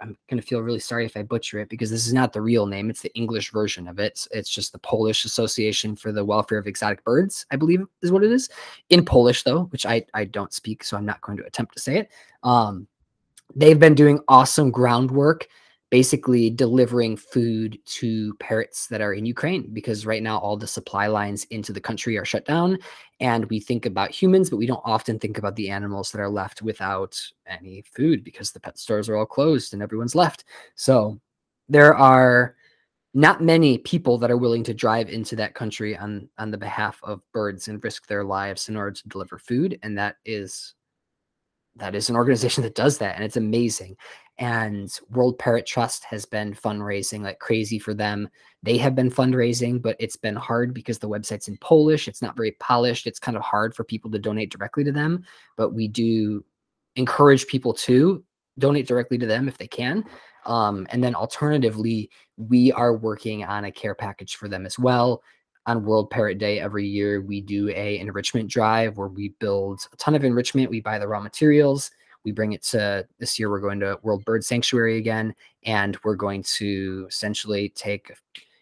I'm 0.00 0.16
gonna 0.28 0.42
feel 0.42 0.60
really 0.60 0.78
sorry 0.78 1.06
if 1.06 1.16
I 1.16 1.22
butcher 1.22 1.58
it 1.60 1.70
because 1.70 1.90
this 1.90 2.06
is 2.06 2.12
not 2.12 2.34
the 2.34 2.42
real 2.42 2.66
name. 2.66 2.90
It's 2.90 3.02
the 3.02 3.14
English 3.14 3.50
version 3.50 3.88
of 3.88 3.98
it. 3.98 4.12
It's, 4.12 4.28
it's 4.30 4.50
just 4.50 4.72
the 4.72 4.78
Polish 4.78 5.24
Association 5.24 5.96
for 5.96 6.12
the 6.12 6.24
Welfare 6.24 6.58
of 6.58 6.66
Exotic 6.66 7.02
Birds, 7.02 7.46
I 7.50 7.56
believe 7.56 7.82
is 8.02 8.12
what 8.12 8.24
it 8.24 8.30
is. 8.30 8.50
In 8.90 9.06
Polish, 9.06 9.42
though, 9.42 9.64
which 9.72 9.86
I 9.86 10.04
I 10.12 10.24
don't 10.26 10.52
speak, 10.52 10.84
so 10.84 10.98
I'm 10.98 11.06
not 11.06 11.22
going 11.22 11.38
to 11.38 11.46
attempt 11.46 11.74
to 11.76 11.80
say 11.80 11.96
it. 11.96 12.10
Um, 12.42 12.86
they've 13.54 13.78
been 13.78 13.94
doing 13.94 14.20
awesome 14.28 14.70
groundwork 14.70 15.48
basically 15.90 16.50
delivering 16.50 17.16
food 17.16 17.78
to 17.86 18.34
parrots 18.34 18.88
that 18.88 19.00
are 19.00 19.14
in 19.14 19.24
Ukraine 19.24 19.68
because 19.72 20.04
right 20.04 20.22
now 20.22 20.38
all 20.38 20.56
the 20.56 20.66
supply 20.66 21.06
lines 21.06 21.44
into 21.44 21.72
the 21.72 21.80
country 21.80 22.18
are 22.18 22.24
shut 22.24 22.44
down 22.44 22.78
and 23.20 23.46
we 23.46 23.58
think 23.58 23.86
about 23.86 24.10
humans 24.10 24.50
but 24.50 24.58
we 24.58 24.66
don't 24.66 24.82
often 24.84 25.18
think 25.18 25.38
about 25.38 25.56
the 25.56 25.70
animals 25.70 26.12
that 26.12 26.20
are 26.20 26.28
left 26.28 26.60
without 26.60 27.18
any 27.46 27.82
food 27.94 28.22
because 28.22 28.52
the 28.52 28.60
pet 28.60 28.78
stores 28.78 29.08
are 29.08 29.16
all 29.16 29.26
closed 29.26 29.72
and 29.72 29.82
everyone's 29.82 30.14
left. 30.14 30.44
So 30.74 31.18
there 31.68 31.94
are 31.94 32.54
not 33.14 33.42
many 33.42 33.78
people 33.78 34.18
that 34.18 34.30
are 34.30 34.36
willing 34.36 34.62
to 34.64 34.74
drive 34.74 35.08
into 35.08 35.34
that 35.36 35.54
country 35.54 35.96
on 35.96 36.28
on 36.36 36.50
the 36.50 36.58
behalf 36.58 37.00
of 37.02 37.22
birds 37.32 37.68
and 37.68 37.82
risk 37.82 38.06
their 38.06 38.24
lives 38.24 38.68
in 38.68 38.76
order 38.76 38.90
to 38.90 39.08
deliver 39.08 39.38
food 39.38 39.78
and 39.82 39.96
that 39.96 40.16
is 40.26 40.74
that 41.78 41.94
is 41.94 42.08
an 42.10 42.16
organization 42.16 42.62
that 42.62 42.74
does 42.74 42.98
that 42.98 43.14
and 43.14 43.24
it's 43.24 43.36
amazing. 43.36 43.96
And 44.38 44.96
world 45.10 45.38
parrot 45.38 45.66
trust 45.66 46.04
has 46.04 46.24
been 46.24 46.54
fundraising 46.54 47.22
like 47.22 47.40
crazy 47.40 47.78
for 47.78 47.92
them. 47.92 48.28
They 48.62 48.76
have 48.78 48.94
been 48.94 49.10
fundraising 49.10 49.80
but 49.80 49.96
it's 49.98 50.16
been 50.16 50.36
hard 50.36 50.74
because 50.74 50.98
the 50.98 51.08
website's 51.08 51.48
in 51.48 51.56
polish 51.58 52.08
it's 52.08 52.22
not 52.22 52.36
very 52.36 52.52
polished 52.52 53.06
it's 53.06 53.18
kind 53.18 53.36
of 53.36 53.42
hard 53.42 53.74
for 53.74 53.84
people 53.84 54.10
to 54.10 54.18
donate 54.18 54.50
directly 54.50 54.84
to 54.84 54.92
them 54.92 55.24
but 55.56 55.70
we 55.70 55.88
do 55.88 56.44
encourage 56.96 57.46
people 57.46 57.72
to 57.72 58.22
donate 58.58 58.86
directly 58.86 59.18
to 59.18 59.26
them 59.26 59.48
if 59.48 59.56
they 59.56 59.68
can. 59.68 60.04
Um, 60.44 60.86
and 60.90 61.02
then 61.02 61.14
alternatively 61.14 62.10
we 62.36 62.72
are 62.72 62.96
working 62.96 63.44
on 63.44 63.64
a 63.64 63.72
care 63.72 63.94
package 63.94 64.36
for 64.36 64.48
them 64.48 64.66
as 64.66 64.78
well 64.78 65.22
on 65.66 65.84
World 65.84 66.10
Parrot 66.10 66.38
Day 66.38 66.60
every 66.60 66.86
year, 66.86 67.20
we 67.20 67.40
do 67.40 67.68
a 67.70 67.98
enrichment 67.98 68.50
drive 68.50 68.96
where 68.96 69.08
we 69.08 69.30
build 69.40 69.86
a 69.92 69.96
ton 69.96 70.14
of 70.14 70.24
enrichment. 70.24 70.70
We 70.70 70.80
buy 70.80 70.98
the 70.98 71.08
raw 71.08 71.20
materials. 71.20 71.90
We 72.24 72.32
bring 72.32 72.52
it 72.52 72.62
to 72.64 73.06
this 73.18 73.38
year. 73.38 73.50
We're 73.50 73.60
going 73.60 73.80
to 73.80 73.98
World 74.02 74.24
Bird 74.24 74.44
Sanctuary 74.44 74.96
again, 74.98 75.34
and 75.64 75.98
we're 76.04 76.16
going 76.16 76.42
to 76.56 77.06
essentially 77.08 77.70
take, 77.70 78.10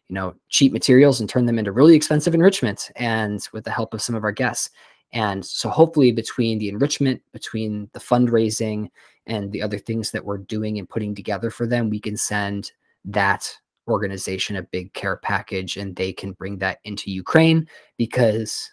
you 0.09 0.15
know, 0.15 0.35
cheap 0.49 0.73
materials 0.73 1.21
and 1.21 1.29
turn 1.29 1.47
them 1.47 1.59
into 1.59 1.73
really 1.73 1.95
expensive 1.97 2.35
enrichment. 2.35 2.91
And 2.97 3.47
with 3.53 3.65
the 3.65 3.71
help 3.71 3.95
of 3.95 4.03
some 4.03 4.15
of 4.15 4.25
our 4.25 4.33
guests, 4.33 4.71
and 5.13 5.45
so 5.45 5.69
hopefully 5.69 6.13
between 6.13 6.59
the 6.59 6.69
enrichment, 6.69 7.23
between 7.33 7.89
the 7.93 8.01
fundraising, 8.01 8.91
and 9.27 9.51
the 9.53 9.63
other 9.63 9.79
things 9.79 10.11
that 10.13 10.25
we're 10.25 10.39
doing 10.39 10.79
and 10.79 10.89
putting 10.89 11.15
together 11.15 11.51
for 11.51 11.67
them, 11.67 11.91
we 11.91 12.01
can 12.01 12.17
send 12.17 12.73
that 13.05 13.53
organization 13.89 14.57
a 14.57 14.63
big 14.63 14.93
care 14.95 15.17
package 15.17 15.77
and 15.77 15.95
they 15.95 16.13
can 16.13 16.33
bring 16.33 16.59
that 16.59 16.79
into 16.85 17.11
Ukraine 17.11 17.67
because 17.99 18.71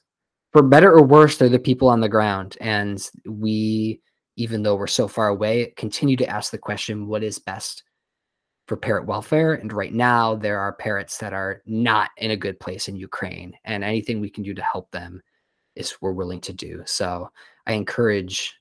for 0.52 0.62
better 0.62 0.92
or 0.92 1.04
worse 1.04 1.38
they're 1.38 1.50
the 1.50 1.60
people 1.60 1.90
on 1.90 2.02
the 2.02 2.10
ground. 2.10 2.58
And 2.62 3.08
we 3.26 4.02
even 4.36 4.64
though 4.64 4.76
we're 4.76 4.88
so 4.88 5.08
far 5.08 5.28
away 5.28 5.74
continue 5.78 6.18
to 6.18 6.28
ask 6.28 6.52
the 6.52 6.58
question 6.58 7.08
what 7.08 7.24
is 7.24 7.40
best 7.40 7.84
for 8.68 8.78
parrot 8.78 9.06
welfare? 9.06 9.54
And 9.54 9.72
right 9.74 9.94
now 9.94 10.36
there 10.36 10.60
are 10.60 10.74
parrots 10.74 11.18
that 11.18 11.34
are 11.34 11.62
not 11.66 12.12
in 12.18 12.32
a 12.32 12.38
good 12.38 12.60
place 12.60 12.88
in 12.88 12.96
Ukraine 12.96 13.54
and 13.66 13.84
anything 13.84 14.20
we 14.20 14.30
can 14.30 14.44
do 14.44 14.54
to 14.54 14.62
help 14.62 14.90
them 14.92 15.22
is 15.76 15.96
we're 16.02 16.12
willing 16.14 16.42
to 16.42 16.54
do. 16.54 16.82
So 16.86 17.30
I 17.68 17.74
encourage 17.74 18.54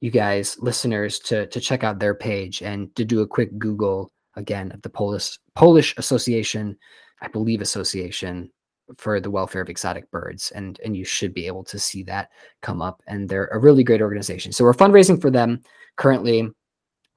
you 0.00 0.10
guys 0.10 0.58
listeners 0.58 1.20
to 1.20 1.46
to 1.46 1.60
check 1.60 1.84
out 1.84 1.98
their 1.98 2.14
page 2.14 2.60
and 2.62 2.94
to 2.96 3.04
do 3.04 3.20
a 3.20 3.26
quick 3.26 3.56
google 3.58 4.10
again 4.36 4.72
of 4.72 4.82
the 4.82 4.90
Polish 4.90 5.38
Polish 5.54 5.94
Association, 5.98 6.76
I 7.20 7.28
believe 7.28 7.60
Association 7.60 8.50
for 8.98 9.20
the 9.20 9.30
welfare 9.30 9.62
of 9.62 9.68
exotic 9.68 10.10
birds, 10.10 10.50
and 10.52 10.78
and 10.84 10.96
you 10.96 11.04
should 11.04 11.32
be 11.34 11.46
able 11.46 11.64
to 11.64 11.78
see 11.78 12.02
that 12.04 12.30
come 12.60 12.82
up. 12.82 13.02
And 13.06 13.28
they're 13.28 13.46
a 13.48 13.58
really 13.58 13.84
great 13.84 14.02
organization. 14.02 14.52
So 14.52 14.64
we're 14.64 14.74
fundraising 14.74 15.20
for 15.20 15.30
them 15.30 15.62
currently. 15.96 16.48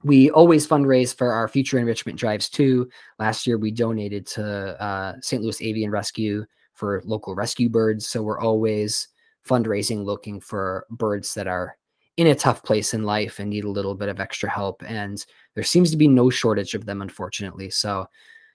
We 0.04 0.30
always 0.30 0.66
fundraise 0.66 1.16
for 1.16 1.32
our 1.32 1.48
future 1.48 1.78
enrichment 1.78 2.18
drives 2.18 2.48
too. 2.48 2.88
Last 3.18 3.46
year 3.46 3.58
we 3.58 3.70
donated 3.70 4.26
to 4.28 4.80
uh, 4.80 5.14
St. 5.20 5.42
Louis 5.42 5.60
Avian 5.60 5.90
Rescue 5.90 6.44
for 6.74 7.02
local 7.04 7.34
rescue 7.34 7.68
birds. 7.68 8.06
So 8.06 8.22
we're 8.22 8.38
always 8.38 9.08
fundraising 9.48 10.04
looking 10.04 10.40
for 10.40 10.86
birds 10.90 11.34
that 11.34 11.46
are 11.46 11.76
in 12.16 12.28
a 12.28 12.34
tough 12.34 12.62
place 12.62 12.94
in 12.94 13.04
life 13.04 13.38
and 13.38 13.50
need 13.50 13.64
a 13.64 13.70
little 13.70 13.94
bit 13.94 14.08
of 14.08 14.20
extra 14.20 14.48
help. 14.48 14.82
And 14.86 15.24
there 15.56 15.64
seems 15.64 15.90
to 15.90 15.96
be 15.96 16.06
no 16.06 16.30
shortage 16.30 16.74
of 16.74 16.84
them, 16.84 17.02
unfortunately. 17.02 17.70
So 17.70 18.06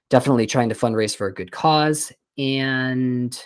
definitely 0.10 0.48
trying 0.48 0.70
to 0.70 0.76
fundraise 0.76 1.16
for 1.16 1.28
a 1.28 1.34
good 1.34 1.52
cause. 1.52 2.14
And 2.38 3.38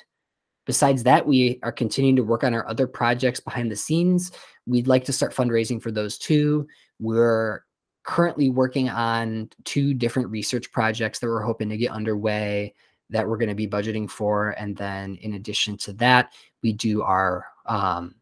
besides 0.66 1.03
that, 1.03 1.26
we 1.26 1.60
are 1.64 1.72
continuing 1.72 2.18
to 2.18 2.24
work 2.24 2.43
on 2.43 2.53
our 2.53 2.68
other 2.68 2.86
projects 2.86 3.39
behind 3.39 3.72
the 3.72 3.76
scenes. 3.76 4.32
We'd 4.68 4.88
like 4.88 5.06
to 5.06 5.14
start 5.14 5.34
fundraising 5.34 5.82
for 5.82 5.89
those 5.89 6.18
too. 6.18 6.68
We're 6.99 7.64
currently 8.03 8.49
working 8.49 8.89
on 8.89 9.49
two 9.64 9.93
different 9.93 10.30
research 10.30 10.72
projects 10.72 11.20
that 11.20 11.28
we're 11.28 11.41
hoping 11.41 11.70
to 11.70 11.78
get 11.78 11.91
underway 11.91 12.74
that 13.10 13.28
we're 13.28 13.38
going 13.38 13.49
to 13.49 13.56
be 13.56 13.68
budgeting 13.68 14.10
for. 14.10 14.49
And 14.51 14.76
then 14.76 15.16
in 15.22 15.36
addition 15.36 15.78
to 15.78 15.93
that, 15.93 16.34
we 16.62 16.74
do 16.74 17.03
our 17.03 17.45
um, 17.68 18.16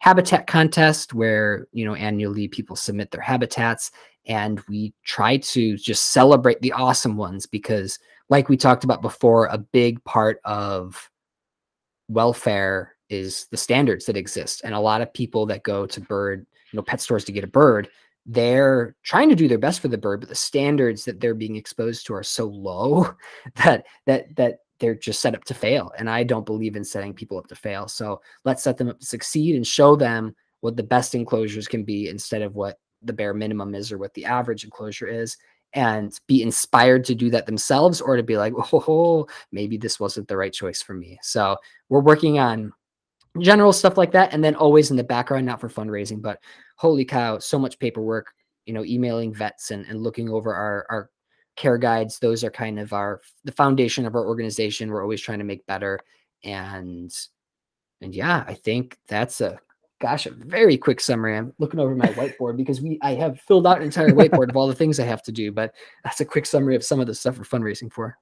habitat 0.00 0.46
contest 0.46 1.14
where, 1.14 1.68
you 1.72 1.84
know, 1.84 1.94
annually 1.94 2.48
people 2.48 2.74
submit 2.74 3.10
their 3.10 3.20
habitats 3.20 3.92
and 4.26 4.60
we 4.68 4.92
try 5.04 5.38
to 5.38 5.76
just 5.76 6.12
celebrate 6.12 6.60
the 6.60 6.72
awesome 6.72 7.16
ones 7.16 7.46
because 7.46 7.98
like 8.28 8.48
we 8.48 8.56
talked 8.56 8.84
about 8.84 9.02
before, 9.02 9.46
a 9.46 9.58
big 9.58 10.02
part 10.04 10.40
of 10.44 11.10
welfare 12.08 12.94
is 13.08 13.46
the 13.50 13.56
standards 13.56 14.06
that 14.06 14.16
exist. 14.16 14.62
And 14.64 14.74
a 14.74 14.80
lot 14.80 15.02
of 15.02 15.12
people 15.12 15.46
that 15.46 15.64
go 15.64 15.84
to 15.86 16.00
bird, 16.00 16.46
you 16.72 16.76
know, 16.76 16.82
pet 16.82 17.00
stores 17.00 17.24
to 17.24 17.32
get 17.32 17.44
a 17.44 17.48
bird, 17.48 17.88
they're 18.26 18.94
trying 19.02 19.28
to 19.30 19.34
do 19.34 19.48
their 19.48 19.58
best 19.58 19.80
for 19.80 19.88
the 19.88 19.98
bird, 19.98 20.20
but 20.20 20.28
the 20.28 20.34
standards 20.34 21.04
that 21.04 21.20
they're 21.20 21.34
being 21.34 21.56
exposed 21.56 22.06
to 22.06 22.14
are 22.14 22.22
so 22.22 22.46
low 22.46 23.12
that 23.56 23.86
that 24.06 24.34
that 24.36 24.58
they're 24.78 24.94
just 24.94 25.20
set 25.20 25.34
up 25.34 25.44
to 25.44 25.54
fail. 25.54 25.92
And 25.98 26.08
I 26.08 26.22
don't 26.22 26.46
believe 26.46 26.76
in 26.76 26.84
setting 26.84 27.12
people 27.12 27.36
up 27.36 27.48
to 27.48 27.54
fail. 27.54 27.86
So 27.88 28.22
let's 28.44 28.62
set 28.62 28.78
them 28.78 28.88
up 28.88 29.00
to 29.00 29.06
succeed 29.06 29.54
and 29.56 29.66
show 29.66 29.94
them 29.94 30.34
what 30.60 30.76
the 30.76 30.82
best 30.82 31.14
enclosures 31.14 31.68
can 31.68 31.84
be 31.84 32.08
instead 32.08 32.42
of 32.42 32.54
what 32.54 32.78
the 33.02 33.12
bare 33.12 33.34
minimum 33.34 33.74
is 33.74 33.92
or 33.92 33.98
what 33.98 34.14
the 34.14 34.24
average 34.24 34.64
enclosure 34.64 35.06
is 35.06 35.36
and 35.72 36.18
be 36.26 36.42
inspired 36.42 37.04
to 37.04 37.14
do 37.14 37.30
that 37.30 37.46
themselves 37.46 38.00
or 38.00 38.16
to 38.16 38.22
be 38.22 38.36
like, 38.36 38.52
oh, 38.72 39.26
maybe 39.52 39.76
this 39.76 40.00
wasn't 40.00 40.28
the 40.28 40.36
right 40.36 40.52
choice 40.52 40.82
for 40.82 40.94
me. 40.94 41.18
So 41.22 41.56
we're 41.88 42.00
working 42.00 42.38
on 42.38 42.72
general 43.40 43.72
stuff 43.72 43.96
like 43.96 44.12
that. 44.12 44.32
And 44.32 44.42
then 44.42 44.56
always 44.56 44.90
in 44.90 44.96
the 44.96 45.04
background, 45.04 45.46
not 45.46 45.60
for 45.60 45.68
fundraising, 45.68 46.20
but 46.20 46.40
holy 46.76 47.04
cow, 47.04 47.38
so 47.38 47.58
much 47.58 47.78
paperwork, 47.78 48.32
you 48.66 48.74
know, 48.74 48.84
emailing 48.84 49.32
vets 49.32 49.70
and, 49.70 49.86
and 49.86 50.02
looking 50.02 50.28
over 50.28 50.54
our, 50.54 50.86
our 50.90 51.10
care 51.60 51.76
guides 51.76 52.18
those 52.18 52.42
are 52.42 52.50
kind 52.50 52.78
of 52.78 52.94
our 52.94 53.20
the 53.44 53.52
foundation 53.52 54.06
of 54.06 54.14
our 54.14 54.26
organization 54.26 54.90
we're 54.90 55.02
always 55.02 55.20
trying 55.20 55.38
to 55.38 55.44
make 55.44 55.66
better 55.66 55.98
and 56.42 57.12
and 58.00 58.14
yeah 58.14 58.44
i 58.46 58.54
think 58.54 58.96
that's 59.08 59.42
a 59.42 59.58
gosh 60.00 60.26
a 60.26 60.30
very 60.30 60.76
quick 60.76 61.00
summary 61.00 61.36
i'm 61.36 61.52
looking 61.58 61.78
over 61.80 61.94
my 61.94 62.06
whiteboard 62.08 62.56
because 62.56 62.80
we 62.80 62.98
i 63.02 63.14
have 63.14 63.38
filled 63.40 63.66
out 63.66 63.76
an 63.78 63.82
entire 63.84 64.08
whiteboard 64.10 64.48
of 64.48 64.56
all 64.56 64.66
the 64.66 64.74
things 64.74 64.98
i 64.98 65.04
have 65.04 65.22
to 65.22 65.30
do 65.32 65.52
but 65.52 65.74
that's 66.04 66.20
a 66.20 66.24
quick 66.24 66.46
summary 66.46 66.74
of 66.74 66.82
some 66.84 67.00
of 67.00 67.06
the 67.06 67.14
stuff 67.14 67.36
we're 67.38 67.44
fundraising 67.44 67.92
for 67.92 68.16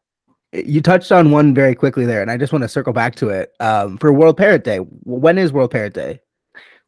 You 0.52 0.80
touched 0.80 1.12
on 1.12 1.30
one 1.30 1.52
very 1.54 1.74
quickly 1.74 2.06
there, 2.06 2.22
and 2.22 2.30
I 2.30 2.38
just 2.38 2.52
want 2.54 2.62
to 2.62 2.68
circle 2.70 2.94
back 2.94 3.14
to 3.16 3.28
it. 3.28 3.52
Um, 3.60 3.98
for 3.98 4.14
World 4.14 4.38
Parrot 4.38 4.64
Day, 4.64 4.78
when 5.04 5.36
is 5.36 5.52
World 5.52 5.70
Parrot 5.70 5.92
Day? 5.94 6.20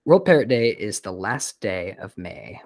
world 0.06 0.24
parrot 0.24 0.48
day 0.48 0.70
is 0.70 1.00
the 1.00 1.12
last 1.12 1.60
day 1.60 1.94
of 2.00 2.16
may 2.16 2.58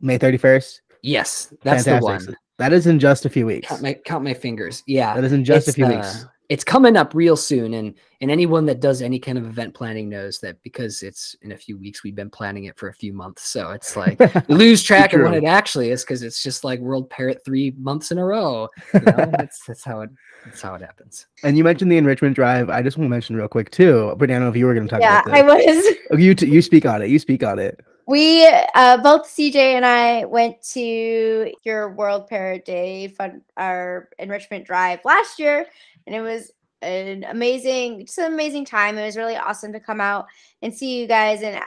May 0.00 0.18
31st? 0.18 0.80
yes 1.02 1.54
that's 1.62 1.84
the 1.84 1.98
one 1.98 2.36
That 2.58 2.72
is 2.72 2.86
in 2.88 2.98
just 2.98 3.24
a 3.24 3.30
few 3.30 3.46
weeks. 3.46 3.68
count 3.68 3.80
my 3.80 3.94
count 3.94 4.24
my 4.24 4.34
fingers 4.34 4.82
yeah 4.86 5.14
That 5.14 5.24
is 5.24 5.32
in 5.32 5.44
just 5.44 5.68
a 5.68 5.72
few 5.72 5.86
uh, 5.86 5.94
weeks. 5.96 6.26
It's 6.50 6.64
coming 6.64 6.96
up 6.96 7.14
real 7.14 7.36
soon, 7.36 7.74
and 7.74 7.94
and 8.20 8.30
anyone 8.30 8.66
that 8.66 8.80
does 8.80 9.00
any 9.00 9.18
kind 9.18 9.38
of 9.38 9.46
event 9.46 9.72
planning 9.72 10.08
knows 10.10 10.40
that 10.40 10.62
because 10.62 11.02
it's 11.02 11.34
in 11.42 11.52
a 11.52 11.56
few 11.56 11.78
weeks, 11.78 12.02
we've 12.02 12.16
been 12.16 12.28
planning 12.28 12.64
it 12.64 12.76
for 12.76 12.88
a 12.88 12.92
few 12.92 13.12
months. 13.14 13.48
So 13.48 13.70
it's 13.70 13.96
like 13.96 14.18
lose 14.48 14.82
track 14.82 15.12
of 15.12 15.22
when 15.22 15.32
it 15.32 15.44
actually 15.44 15.90
is 15.90 16.02
because 16.02 16.22
it's 16.22 16.42
just 16.42 16.64
like 16.64 16.80
World 16.80 17.08
Parrot 17.08 17.40
three 17.44 17.72
months 17.78 18.10
in 18.10 18.18
a 18.18 18.24
row. 18.24 18.68
You 18.92 19.00
know? 19.00 19.30
that's 19.32 19.64
that's 19.64 19.84
how 19.84 20.00
it 20.00 20.10
that's 20.44 20.60
how 20.60 20.74
it 20.74 20.82
happens. 20.82 21.26
And 21.44 21.56
you 21.56 21.64
mentioned 21.64 21.90
the 21.90 21.96
enrichment 21.96 22.34
drive. 22.34 22.68
I 22.68 22.82
just 22.82 22.98
want 22.98 23.06
to 23.06 23.10
mention 23.10 23.36
real 23.36 23.48
quick 23.48 23.70
too. 23.70 24.14
Brittany, 24.18 24.34
I 24.34 24.38
don't 24.38 24.46
know 24.46 24.50
if 24.50 24.56
you 24.56 24.66
were 24.66 24.74
going 24.74 24.88
to 24.88 24.90
talk 24.90 25.00
about 25.00 25.26
it. 25.26 25.30
yeah, 25.30 25.40
about 25.40 25.56
I 25.60 25.72
was. 25.72 25.96
Oh, 26.12 26.16
you 26.16 26.34
t- 26.34 26.50
you 26.50 26.60
speak 26.60 26.84
on 26.84 27.02
it. 27.02 27.08
You 27.08 27.20
speak 27.20 27.44
on 27.44 27.60
it. 27.60 27.80
We 28.10 28.44
uh, 28.74 28.96
both 28.96 29.28
CJ 29.28 29.54
and 29.54 29.86
I 29.86 30.24
went 30.24 30.60
to 30.72 31.52
your 31.62 31.90
World 31.92 32.26
Parrot 32.26 32.64
Day 32.64 33.06
fun 33.06 33.42
our 33.56 34.08
enrichment 34.18 34.66
drive 34.66 34.98
last 35.04 35.38
year, 35.38 35.66
and 36.06 36.14
it 36.14 36.20
was 36.20 36.50
an 36.82 37.24
amazing, 37.24 38.06
just 38.06 38.18
an 38.18 38.32
amazing 38.32 38.64
time. 38.64 38.96
It 38.96 39.04
was 39.04 39.16
really 39.16 39.36
awesome 39.36 39.72
to 39.72 39.80
come 39.80 40.00
out 40.00 40.26
and 40.62 40.74
see 40.74 41.00
you 41.00 41.06
guys 41.06 41.42
and 41.42 41.60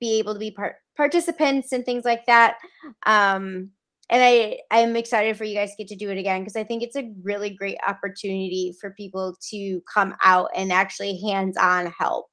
be 0.00 0.18
able 0.18 0.34
to 0.34 0.40
be 0.40 0.50
part 0.50 0.76
participants 0.96 1.72
and 1.72 1.84
things 1.84 2.04
like 2.04 2.26
that. 2.26 2.58
Um, 3.06 3.70
and 4.10 4.22
I 4.22 4.58
I'm 4.70 4.96
excited 4.96 5.36
for 5.36 5.44
you 5.44 5.54
guys 5.54 5.70
to 5.70 5.76
get 5.76 5.88
to 5.88 5.96
do 5.96 6.10
it 6.10 6.18
again 6.18 6.40
because 6.40 6.56
I 6.56 6.64
think 6.64 6.82
it's 6.82 6.96
a 6.96 7.10
really 7.22 7.50
great 7.50 7.78
opportunity 7.86 8.74
for 8.80 8.90
people 8.90 9.36
to 9.50 9.80
come 9.92 10.14
out 10.22 10.50
and 10.54 10.72
actually 10.72 11.20
hands 11.20 11.56
on 11.56 11.86
help. 11.86 12.26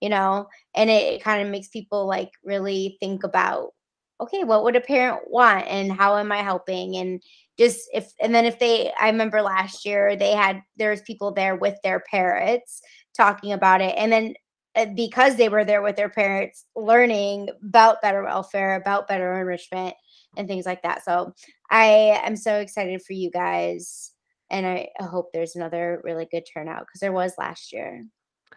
You 0.00 0.10
know, 0.10 0.46
and 0.74 0.90
it, 0.90 1.14
it 1.14 1.22
kind 1.24 1.42
of 1.42 1.50
makes 1.50 1.68
people 1.68 2.06
like 2.06 2.30
really 2.44 2.96
think 3.00 3.24
about 3.24 3.72
okay 4.20 4.44
what 4.44 4.64
would 4.64 4.76
a 4.76 4.80
parent 4.80 5.20
want 5.28 5.66
and 5.66 5.92
how 5.92 6.16
am 6.16 6.32
i 6.32 6.38
helping 6.38 6.96
and 6.96 7.22
just 7.58 7.88
if 7.92 8.12
and 8.20 8.34
then 8.34 8.44
if 8.44 8.58
they 8.58 8.92
i 9.00 9.06
remember 9.06 9.42
last 9.42 9.84
year 9.84 10.16
they 10.16 10.32
had 10.32 10.62
there 10.76 10.90
was 10.90 11.00
people 11.02 11.32
there 11.32 11.56
with 11.56 11.74
their 11.82 12.00
parents 12.00 12.80
talking 13.16 13.52
about 13.52 13.80
it 13.80 13.94
and 13.96 14.12
then 14.12 14.34
uh, 14.76 14.86
because 14.94 15.36
they 15.36 15.48
were 15.48 15.64
there 15.64 15.82
with 15.82 15.96
their 15.96 16.08
parents 16.10 16.66
learning 16.76 17.48
about 17.64 18.02
better 18.02 18.22
welfare 18.22 18.76
about 18.76 19.08
better 19.08 19.38
enrichment 19.38 19.94
and 20.36 20.48
things 20.48 20.66
like 20.66 20.82
that 20.82 21.04
so 21.04 21.32
i 21.70 22.20
am 22.24 22.36
so 22.36 22.56
excited 22.56 23.02
for 23.02 23.12
you 23.12 23.30
guys 23.30 24.12
and 24.50 24.66
i 24.66 24.88
I 25.00 25.04
hope 25.04 25.32
there's 25.32 25.56
another 25.56 26.00
really 26.04 26.26
good 26.30 26.44
turnout 26.52 26.86
because 26.86 27.00
there 27.00 27.12
was 27.12 27.32
last 27.38 27.72
year 27.72 28.04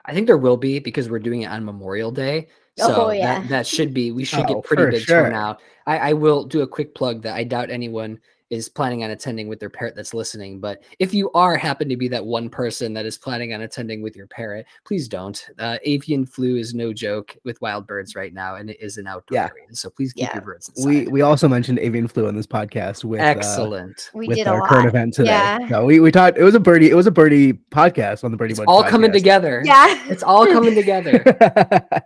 I 0.06 0.14
think 0.14 0.28
there 0.28 0.38
will 0.38 0.58
be 0.58 0.80
because 0.80 1.10
we're 1.10 1.20
doing 1.20 1.41
it 1.43 1.52
on 1.52 1.66
Memorial 1.66 2.12
Day. 2.12 2.47
So 2.78 3.08
Oh, 3.08 3.12
yeah. 3.12 3.41
that, 3.41 3.50
that 3.50 3.68
should 3.68 3.93
be 3.93 4.12
we 4.12 4.24
should 4.24 4.50
Oh, 4.50 4.56
get 4.56 4.64
pretty 4.64 4.84
for 4.84 4.91
big 4.91 5.02
sure. 5.02 5.24
turnout. 5.24 5.62
I, 5.86 5.97
I 5.97 6.14
will 6.14 6.45
do 6.45 6.62
a 6.62 6.68
quick 6.68 6.95
plug 6.95 7.22
that 7.24 7.36
I 7.36 7.43
doubt 7.43 7.70
anyone 7.70 8.20
is 8.50 8.68
planning 8.70 9.04
on 9.04 9.12
attending 9.12 9.47
with 9.47 9.60
their 9.60 9.70
parrot 9.70 9.95
that's 9.95 10.14
listening. 10.14 10.60
But 10.60 10.84
if 11.00 11.14
you 11.14 11.32
are 11.34 11.56
happen 11.58 11.88
to 11.89 11.97
be 11.97 12.08
that 12.10 12.26
one 12.26 12.50
person 12.50 12.93
that 12.93 13.06
is 13.06 13.18
planning 13.18 13.54
on 13.54 13.62
attending 13.62 14.02
with 14.02 14.16
your 14.16 14.28
parrot, 14.28 14.66
please 14.86 15.08
don't. 15.08 15.43
Uh, 15.60 15.78
avian 15.84 16.26
flu 16.26 16.56
is 16.58 16.74
no 16.74 16.91
joke 16.93 17.36
with 17.43 17.62
wild 17.62 17.86
birds 17.88 18.16
right 18.16 18.34
now, 18.34 18.56
and 18.56 18.70
it 18.70 18.78
is 18.82 18.97
an 18.97 19.08
outdoor 19.08 19.36
Yeah. 19.36 19.50
area. 19.52 19.68
So 19.74 19.89
please 19.89 20.14
keep 20.14 20.24
Yeah. 20.28 20.34
your 20.36 20.43
birds 20.43 20.70
inside. 20.70 20.88
We 20.89 21.08
we 21.08 21.22
also 21.22 21.47
mentioned 21.47 21.80
avian 21.80 22.08
flu 22.08 22.28
in 22.28 22.36
this 22.36 22.47
podcast 22.47 23.04
with 23.04 23.20
uh, 23.22 23.24
Excellent. 23.24 24.10
we 24.14 24.28
with 24.28 24.38
did 24.38 24.47
a 24.47 24.52
our 24.52 24.60
lot 24.62 24.70
current 24.70 24.88
event 24.88 25.14
today. 25.14 25.30
yeah 25.32 25.58
No, 25.70 25.86
we 25.86 26.00
we 26.00 26.12
talked. 26.12 26.38
It 26.38 26.43
was 26.43 26.56
a 26.56 26.60
birdie. 26.60 26.89
It 26.89 26.95
was 26.95 27.08
a 27.08 27.12
birdie 27.12 27.54
podcast 27.54 28.24
on 28.24 28.32
the 28.32 28.38
birdie. 28.38 28.52
it's 28.54 28.60
Bunch 28.60 28.68
all 28.70 28.84
coming 28.84 29.12
together. 29.12 29.62
yeah 29.66 30.06
It's 30.10 30.24
all 30.24 30.45
coming 30.47 30.76
together. 30.76 31.24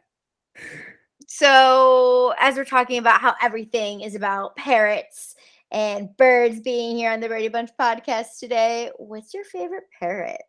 So, 1.28 2.34
as 2.40 2.56
we're 2.58 2.64
talking 2.66 3.00
about 3.00 3.20
how 3.20 3.34
everything 3.42 4.02
is 4.02 4.14
about 4.14 4.56
parrots 4.56 5.33
and 5.74 6.16
birds 6.18 6.62
being 6.62 6.96
here 6.96 7.12
on 7.12 7.20
the 7.20 7.28
Birdy 7.28 7.48
Bunch 7.48 7.72
podcast 7.80 8.40
today, 8.40 8.92
what's 8.98 9.34
your 9.34 9.44
favorite 9.44 9.86
parrot? 10.00 10.42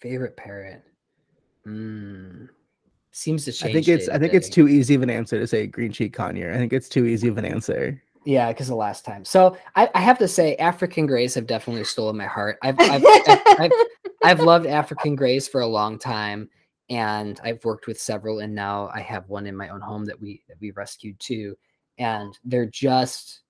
Favorite 0.00 0.36
parrot. 0.36 0.82
Hmm. 1.64 2.46
Seems 3.12 3.44
to 3.46 3.52
change. 3.52 3.70
I 3.70 3.72
think 3.72 3.88
it's 3.88 4.08
I 4.08 4.18
think 4.18 4.34
it's 4.34 4.48
too 4.48 4.68
easy 4.68 4.94
of 4.94 5.02
an 5.02 5.10
answer 5.10 5.38
to 5.38 5.46
say 5.46 5.66
green 5.66 5.92
cheek 5.92 6.16
conure. 6.16 6.54
I 6.54 6.58
think 6.58 6.72
it's 6.72 6.88
too 6.88 7.06
easy 7.06 7.28
of 7.28 7.38
an 7.38 7.44
answer. 7.44 8.00
Yeah, 8.24 8.48
because 8.48 8.68
the 8.68 8.76
last 8.76 9.04
time. 9.04 9.24
So 9.24 9.56
I, 9.74 9.88
I 9.94 10.00
have 10.00 10.18
to 10.18 10.28
say, 10.28 10.54
African 10.56 11.06
Greys 11.06 11.34
have 11.34 11.46
definitely 11.46 11.84
stolen 11.84 12.16
my 12.16 12.26
heart. 12.26 12.58
I've 12.62 12.78
I've, 12.78 13.04
I've, 13.06 13.40
I've 13.58 13.72
I've 14.22 14.40
loved 14.40 14.66
African 14.66 15.16
Greys 15.16 15.48
for 15.48 15.62
a 15.62 15.66
long 15.66 15.98
time, 15.98 16.48
and 16.90 17.40
I've 17.42 17.64
worked 17.64 17.86
with 17.86 18.00
several, 18.00 18.40
and 18.40 18.54
now 18.54 18.90
I 18.92 19.00
have 19.00 19.28
one 19.28 19.46
in 19.46 19.56
my 19.56 19.68
own 19.68 19.80
home 19.80 20.04
that 20.04 20.20
we 20.20 20.42
that 20.48 20.60
we 20.60 20.72
rescued 20.72 21.18
too, 21.18 21.56
and 21.98 22.36
they're 22.44 22.66
just. 22.66 23.40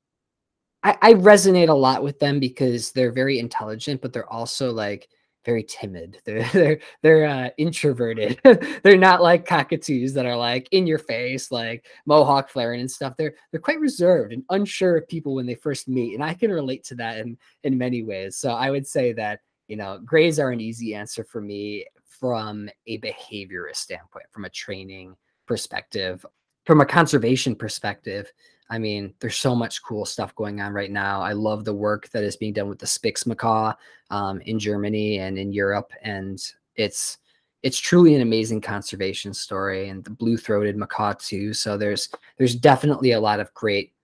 I, 0.83 0.97
I 1.03 1.15
resonate 1.15 1.69
a 1.69 1.75
lot 1.75 2.03
with 2.03 2.19
them 2.19 2.39
because 2.39 2.93
they're 2.93 3.13
very 3.13 3.39
intelligent, 3.39 4.01
but 4.01 4.13
they're 4.13 4.33
also 4.33 4.73
like 4.73 5.09
very 5.45 5.65
timid. 5.65 6.21
They're 6.27 6.47
they're 6.53 6.79
they're 7.03 7.27
uh, 7.27 7.49
introverted. 7.57 8.39
they're 8.83 8.99
not 8.99 9.23
like 9.23 9.47
cockatoos 9.47 10.13
that 10.13 10.27
are 10.27 10.37
like 10.37 10.69
in 10.73 10.87
your 10.87 10.99
face, 10.99 11.51
like 11.51 11.87
mohawk 12.05 12.51
flaring 12.51 12.81
and 12.81 12.91
stuff. 12.91 13.15
They're 13.17 13.35
they're 13.51 13.61
quite 13.61 13.81
reserved 13.81 14.35
and 14.35 14.43
unsure 14.51 14.99
of 14.99 15.09
people 15.09 15.35
when 15.35 15.47
they 15.47 15.55
first 15.55 15.89
meet, 15.89 16.15
and 16.15 16.23
I 16.23 16.35
can 16.35 16.51
relate 16.51 16.85
to 16.85 16.97
that 16.97 17.19
in 17.19 17.39
in 17.65 17.79
many 17.79 18.03
ways. 18.03 18.37
So 18.37 18.51
I 18.51 18.71
would 18.71 18.87
say 18.87 19.13
that 19.15 19.41
you 19.69 19.77
know 19.77 20.01
grays 20.05 20.39
are 20.39 20.51
an 20.51 20.61
easy 20.61 20.95
answer 20.95 21.25
for 21.25 21.41
me 21.41 21.87
from 22.21 22.69
a 22.87 22.99
behaviorist 22.99 23.77
standpoint, 23.77 24.27
from 24.31 24.45
a 24.45 24.51
training 24.51 25.17
perspective, 25.47 26.27
from 26.69 26.83
a 26.83 26.85
conservation 26.85 27.57
perspective. 27.57 28.31
I 28.69 28.77
mean, 28.77 29.15
there's 29.21 29.39
so 29.39 29.55
much 29.55 29.83
cool 29.83 30.05
stuff 30.05 30.35
going 30.35 30.61
on 30.61 30.75
right 30.75 30.91
now. 30.91 31.23
I 31.23 31.33
love 31.33 31.65
the 31.65 31.73
work 31.73 32.11
that 32.11 32.23
is 32.23 32.37
being 32.37 32.53
done 32.53 32.69
with 32.69 32.79
the 32.79 32.85
Spix 32.85 33.27
macaw 33.27 33.73
um, 34.11 34.43
in 34.43 34.59
Germany 34.59 35.21
and 35.21 35.39
in 35.39 35.51
Europe, 35.51 35.91
and 36.03 36.39
it's 36.77 37.17
it's 37.63 37.79
truly 37.79 38.15
an 38.15 38.21
amazing 38.21 38.61
conservation 38.61 39.33
story. 39.33 39.89
And 39.89 40.05
the 40.05 40.11
blue-throated 40.11 40.77
macaw 40.77 41.15
too. 41.15 41.55
So 41.55 41.79
there's 41.79 42.11
there's 42.37 42.55
definitely 42.55 43.13
a 43.13 43.21
lot 43.21 43.41
of 43.41 43.55
great 43.55 43.95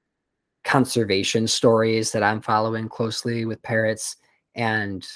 conservation 0.64 1.46
stories 1.46 2.12
that 2.12 2.22
I'm 2.22 2.40
following 2.40 2.88
closely 2.88 3.44
with 3.44 3.60
parrots, 3.60 4.16
and 4.54 5.06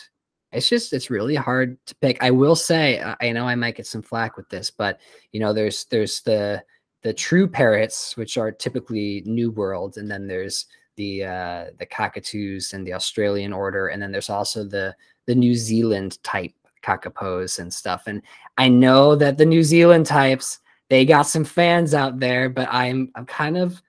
it's 0.53 0.69
just 0.69 0.93
it's 0.93 1.09
really 1.09 1.35
hard 1.35 1.79
to 1.87 1.95
pick. 1.95 2.23
I 2.23 2.31
will 2.31 2.57
say, 2.57 3.03
I 3.23 3.33
know 3.33 3.49
I 3.49 3.55
might 3.55 3.77
get 3.77 3.87
some 3.87 4.03
flack 4.03 4.37
with 4.37 4.51
this, 4.51 4.71
but 4.71 5.01
you 5.33 5.41
know, 5.41 5.55
there's 5.55 5.87
there's 5.87 6.21
the 6.21 6.63
the 7.09 7.15
true 7.15 7.49
parrots, 7.49 8.19
which 8.19 8.37
are 8.37 8.53
typically 8.53 9.23
New 9.25 9.51
World, 9.51 9.97
and 9.97 10.11
then 10.11 10.27
there's 10.27 10.67
the 10.97 11.25
uh, 11.25 11.65
the 11.79 11.87
cockatoos 11.87 12.75
and 12.75 12.87
the 12.87 12.93
Australian 12.93 13.55
order, 13.55 13.89
and 13.89 14.03
then 14.03 14.13
there's 14.13 14.29
also 14.29 14.63
the 14.63 14.95
the 15.25 15.35
New 15.35 15.55
Zealand 15.55 16.23
type 16.23 16.53
kakapos 16.83 17.61
and 17.61 17.73
stuff. 17.73 18.03
And 18.09 18.21
I 18.59 18.69
know 18.69 19.17
that 19.17 19.39
the 19.39 19.47
New 19.47 19.63
Zealand 19.63 20.05
types 20.05 20.59
they 20.91 21.07
got 21.07 21.23
some 21.23 21.47
fans 21.47 21.95
out 21.95 22.21
there, 22.21 22.51
but 22.51 22.69
I'm 22.71 23.11
I'm 23.15 23.25
kind 23.25 23.57
of 23.57 23.81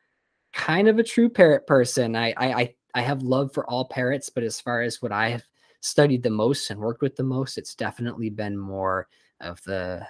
kind 0.53 0.87
of 0.87 0.97
a 0.97 1.03
true 1.03 1.27
parrot 1.27 1.67
person. 1.67 2.15
I 2.15 2.33
I 2.37 2.53
I, 2.53 2.75
I 2.95 3.01
have 3.01 3.21
love 3.21 3.53
for 3.53 3.69
all 3.69 3.83
parrots, 3.83 4.29
but 4.29 4.45
as 4.45 4.61
far 4.61 4.81
as 4.81 5.01
what 5.01 5.11
I 5.11 5.27
have 5.27 5.43
studied 5.81 6.23
the 6.23 6.29
most 6.29 6.69
and 6.69 6.79
worked 6.79 7.01
with 7.01 7.17
the 7.17 7.23
most, 7.23 7.57
it's 7.57 7.75
definitely 7.75 8.29
been 8.29 8.57
more 8.57 9.09
of 9.41 9.61
the 9.65 10.07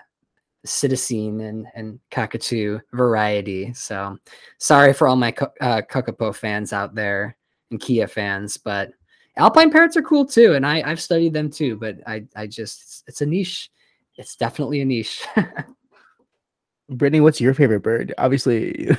psittacine 0.66 1.41
and 1.47 1.68
and 1.76 1.99
cockatoo 2.12 2.80
variety. 2.93 3.74
So 3.74 4.18
sorry 4.57 4.93
for 4.93 5.07
all 5.07 5.16
my 5.16 5.32
co- 5.32 5.53
uh, 5.62 5.82
Kakapo 5.89 6.36
fans 6.36 6.74
out 6.74 6.95
there 6.95 7.38
and 7.72 7.80
Kea 7.80 8.05
fans, 8.05 8.57
but 8.57 8.91
alpine 9.38 9.72
parrots 9.72 9.97
are 9.97 10.01
cool 10.01 10.26
too, 10.26 10.53
and 10.53 10.66
I 10.66 10.82
I've 10.86 11.01
studied 11.01 11.34
them 11.34 11.49
too. 11.49 11.78
But 11.78 11.97
I 12.05 12.26
I 12.36 12.47
just 12.47 12.82
it's, 12.82 13.03
it's 13.07 13.22
a 13.22 13.26
niche. 13.26 13.70
It's 14.18 14.36
definitely 14.36 14.82
a 14.82 14.86
niche. 14.86 15.26
Brittany, 16.89 17.22
what's 17.22 17.39
your 17.39 17.53
favorite 17.53 17.82
bird? 17.82 18.14
Obviously, 18.18 18.89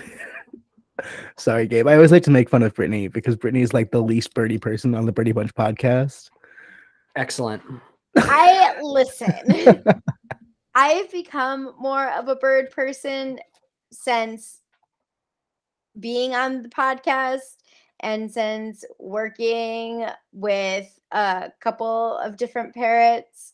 sorry, 1.37 1.67
Gabe. 1.67 1.89
I 1.89 1.95
always 1.95 2.13
like 2.13 2.23
to 2.25 2.31
make 2.31 2.49
fun 2.49 2.63
of 2.63 2.75
Brittany 2.75 3.09
because 3.09 3.37
Brittany 3.37 3.63
is 3.63 3.75
like 3.75 3.91
the 3.91 4.01
least 4.01 4.33
birdie 4.33 4.59
person 4.59 4.95
on 4.95 5.07
the 5.07 5.13
Birdy 5.13 5.33
Bunch 5.33 5.53
podcast. 5.55 6.31
Excellent. 7.17 7.63
I 8.17 8.81
listen. 8.81 9.83
I've 10.81 11.13
become 11.13 11.75
more 11.79 12.09
of 12.09 12.29
a 12.29 12.37
bird 12.37 12.71
person 12.71 13.39
since 13.93 14.63
being 15.99 16.35
on 16.35 16.63
the 16.63 16.71
podcast 16.71 17.59
and 18.01 18.33
since 18.33 18.83
working 18.99 20.07
with 20.33 20.89
a 21.13 21.53
couple 21.61 22.17
of 22.17 22.39
different 22.39 22.73
parrots, 22.73 23.53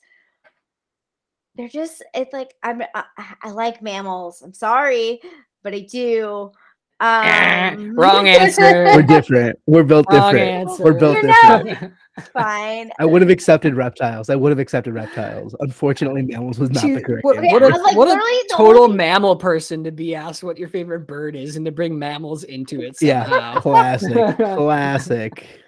they're 1.57 1.69
just 1.69 2.05
it's 2.15 2.33
like 2.33 2.55
I'm 2.63 2.83
I, 2.95 3.05
I 3.43 3.51
like 3.51 3.83
mammals. 3.83 4.41
I'm 4.43 4.55
sorry, 4.55 5.21
but 5.65 5.75
I 5.75 5.81
do. 5.81 6.53
Um, 6.99 7.95
Wrong 7.95 8.27
answer. 8.29 8.63
We're 8.63 9.03
different. 9.03 9.59
We're 9.67 9.83
built 9.83 10.07
Wrong 10.11 10.33
different. 10.33 10.51
answer. 10.71 10.85
We're 10.85 10.95
built 10.99 11.17
You 11.23 11.33
different. 11.33 11.93
Fine. 12.33 12.91
I 12.99 13.05
would 13.05 13.21
have 13.21 13.31
accepted 13.31 13.75
reptiles. 13.75 14.31
I 14.31 14.37
would 14.37 14.49
have 14.51 14.59
accepted 14.59 14.95
reptiles. 14.95 15.55
Unfortunately, 15.61 16.23
mammals 16.23 16.59
was 16.59 16.71
not 16.71 16.81
the 16.83 16.89
Dude, 16.95 17.05
correct 17.05 17.25
what, 17.25 17.37
answer. 17.37 17.53
what 17.53 17.63
I 17.63 17.67
a, 17.67 17.71
was 17.71 17.81
like, 17.83 17.97
what 17.97 18.09
a 18.09 18.13
literally 18.13 18.33
the 18.49 18.55
total 18.57 18.83
only- 18.85 18.97
mammal 18.97 19.37
person 19.37 19.85
to 19.85 19.91
be 19.93 20.15
asked 20.15 20.43
what 20.43 20.57
your 20.57 20.69
favorite 20.69 21.07
bird 21.07 21.37
is 21.37 21.57
and 21.57 21.67
to 21.67 21.73
bring 21.73 21.99
mammals 21.99 22.45
into 22.45 22.81
it 22.81 22.97
Yeah, 23.03 23.25
somehow. 23.29 23.61
classic, 23.61 24.37
classic. 24.39 25.61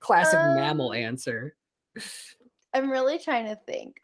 Classic 0.00 0.38
mammal 0.38 0.90
Um, 0.90 0.96
answer. 0.96 1.56
I'm 2.74 2.90
really 2.90 3.18
trying 3.18 3.46
to 3.46 3.56
think. 3.66 3.96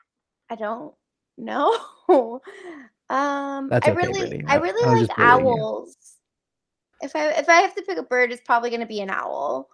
I 0.50 0.54
don't 0.54 0.94
know. 1.36 2.40
Um 3.12 3.68
That's 3.68 3.86
I 3.86 3.90
okay, 3.92 3.96
really 4.06 4.18
Brittany. 4.20 4.44
I 4.48 4.54
I- 4.54 4.60
really 4.60 4.84
I 4.88 5.00
was 5.00 5.08
like 5.08 5.18
you. 5.18 5.24
owls. 5.24 5.96
If 7.02 7.14
I 7.16 7.30
if 7.32 7.48
I 7.48 7.54
have 7.60 7.74
to 7.74 7.82
pick 7.82 7.98
a 7.98 8.02
bird, 8.02 8.32
it's 8.32 8.42
probably 8.44 8.70
gonna 8.70 8.86
be 8.86 9.00
an 9.00 9.10
owl. 9.10 9.68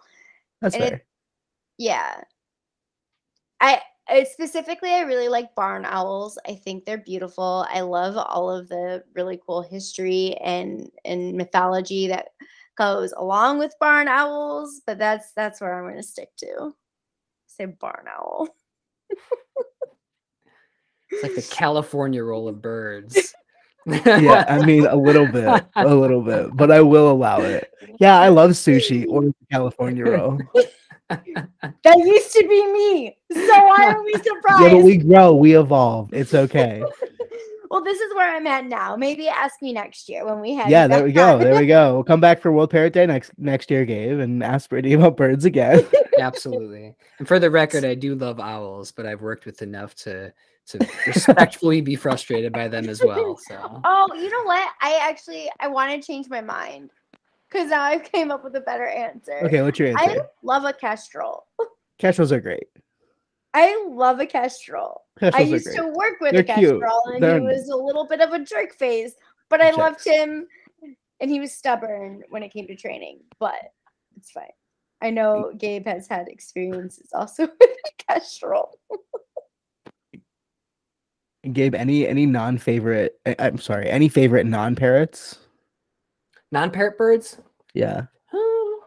That's 0.61 0.75
and 0.75 0.83
it- 0.83 0.89
fair. 0.89 1.05
Yeah. 1.77 2.21
I 3.61 3.81
I 4.07 4.23
specifically 4.23 4.91
I 4.91 5.01
really 5.01 5.29
like 5.29 5.53
barn 5.55 5.85
owls. 5.85 6.37
I 6.47 6.55
think 6.55 6.83
they're 6.85 6.97
beautiful. 6.97 7.65
I 7.69 7.81
love 7.81 8.17
all 8.17 8.49
of 8.49 8.67
the 8.67 9.03
really 9.13 9.39
cool 9.45 9.61
history 9.61 10.35
and 10.43 10.89
and 11.05 11.33
mythology 11.35 12.07
that 12.07 12.29
goes 12.77 13.11
along 13.17 13.59
with 13.59 13.75
barn 13.79 14.07
owls, 14.07 14.81
but 14.87 14.97
that's 14.97 15.31
that's 15.33 15.61
where 15.61 15.75
I'm 15.77 15.83
going 15.83 15.97
to 15.97 16.03
stick 16.03 16.29
to. 16.37 16.73
Say 17.47 17.65
barn 17.65 18.05
owl. 18.09 18.47
It's 21.11 21.23
like 21.23 21.35
the 21.35 21.41
California 21.55 22.23
roll 22.23 22.47
of 22.47 22.61
birds. 22.61 23.33
Yeah, 23.85 24.45
I 24.47 24.63
mean 24.63 24.85
a 24.85 24.95
little 24.95 25.25
bit, 25.25 25.65
a 25.75 25.95
little 25.95 26.21
bit, 26.21 26.55
but 26.55 26.69
I 26.69 26.81
will 26.81 27.09
allow 27.09 27.39
it. 27.39 27.71
Yeah, 27.99 28.19
I 28.19 28.27
love 28.27 28.51
sushi 28.51 29.07
or 29.09 29.23
the 29.23 29.33
California 29.49 30.05
roll. 30.05 30.37
That 31.09 31.97
used 31.97 32.33
to 32.33 32.47
be 32.47 32.71
me. 32.71 33.17
So 33.33 33.65
why 33.65 33.93
are 33.93 34.03
we 34.03 34.13
surprised? 34.13 34.61
Yeah, 34.61 34.69
but 34.73 34.83
we 34.83 34.97
grow, 34.97 35.33
we 35.33 35.57
evolve. 35.57 36.13
It's 36.13 36.35
okay. 36.35 36.83
well, 37.71 37.83
this 37.83 37.99
is 37.99 38.13
where 38.13 38.35
I'm 38.35 38.45
at 38.45 38.65
now. 38.65 38.95
Maybe 38.95 39.27
ask 39.27 39.59
me 39.59 39.73
next 39.73 40.07
year 40.07 40.23
when 40.23 40.39
we 40.39 40.53
have 40.53 40.69
Yeah, 40.69 40.83
you 40.83 40.89
there 40.89 41.03
we 41.03 41.11
go. 41.11 41.39
There 41.39 41.59
we 41.59 41.65
go. 41.65 41.95
We'll 41.95 42.03
come 42.03 42.21
back 42.21 42.41
for 42.41 42.51
World 42.51 42.69
Parrot 42.69 42.93
Day 42.93 43.07
next 43.07 43.31
next 43.39 43.71
year, 43.71 43.85
Gabe, 43.85 44.19
and 44.19 44.43
ask 44.43 44.69
Brittany 44.69 44.93
about 44.93 45.17
birds 45.17 45.45
again. 45.45 45.83
Absolutely. 46.19 46.95
And 47.17 47.27
for 47.27 47.39
the 47.39 47.49
record, 47.49 47.85
I 47.85 47.95
do 47.95 48.13
love 48.13 48.39
owls, 48.39 48.91
but 48.91 49.07
I've 49.07 49.21
worked 49.21 49.47
with 49.47 49.63
enough 49.63 49.95
to 49.95 50.31
to 50.69 50.87
respectfully 51.07 51.81
be 51.81 51.95
frustrated 51.95 52.53
by 52.53 52.67
them 52.67 52.89
as 52.89 53.03
well. 53.03 53.37
So 53.37 53.81
Oh, 53.83 54.07
you 54.15 54.29
know 54.29 54.43
what? 54.43 54.69
I 54.81 54.99
actually 55.01 55.49
I 55.59 55.67
want 55.67 55.91
to 55.91 56.05
change 56.05 56.29
my 56.29 56.41
mind 56.41 56.91
because 57.49 57.69
now 57.69 57.83
I 57.83 57.97
came 57.97 58.31
up 58.31 58.43
with 58.43 58.55
a 58.55 58.61
better 58.61 58.87
answer. 58.87 59.39
Okay, 59.43 59.61
what's 59.61 59.79
your 59.79 59.89
answer? 59.89 60.21
I 60.21 60.25
love 60.43 60.65
a 60.65 60.73
kestrel. 60.73 61.45
Kestrels 61.97 62.31
are 62.31 62.41
great. 62.41 62.67
I 63.53 63.83
love 63.89 64.19
a 64.19 64.25
kestrel. 64.25 65.01
I 65.21 65.31
Kestrels 65.31 65.49
are 65.49 65.53
used 65.53 65.75
to 65.75 65.87
work 65.87 66.21
with 66.21 66.33
They're 66.33 66.41
a 66.41 66.59
cute. 66.59 66.81
kestrel, 66.81 67.01
and 67.13 67.23
They're 67.23 67.39
he 67.39 67.45
was 67.45 67.69
a 67.69 67.75
little 67.75 68.05
bit 68.05 68.21
of 68.21 68.31
a 68.31 68.43
jerk 68.43 68.75
face, 68.75 69.13
but 69.49 69.61
I 69.61 69.71
loved 69.71 70.05
him, 70.05 70.45
and 71.19 71.31
he 71.31 71.39
was 71.39 71.51
stubborn 71.51 72.23
when 72.29 72.43
it 72.43 72.53
came 72.53 72.67
to 72.67 72.75
training. 72.75 73.21
But 73.39 73.71
it's 74.15 74.31
fine. 74.31 74.45
I 75.01 75.09
know 75.09 75.51
mm. 75.53 75.57
Gabe 75.57 75.87
has 75.87 76.07
had 76.07 76.27
experiences 76.27 77.09
also 77.13 77.43
with 77.59 77.61
a 77.61 78.03
kestrel. 78.07 78.77
Gabe, 81.53 81.75
any 81.75 82.07
any 82.07 82.25
non-favorite? 82.25 83.19
I- 83.25 83.35
I'm 83.39 83.57
sorry, 83.57 83.89
any 83.89 84.09
favorite 84.09 84.45
non-parrots? 84.45 85.39
non-parrot 86.51 86.97
birds. 86.97 87.37
Yeah. 87.73 88.05
Um, 88.33 88.79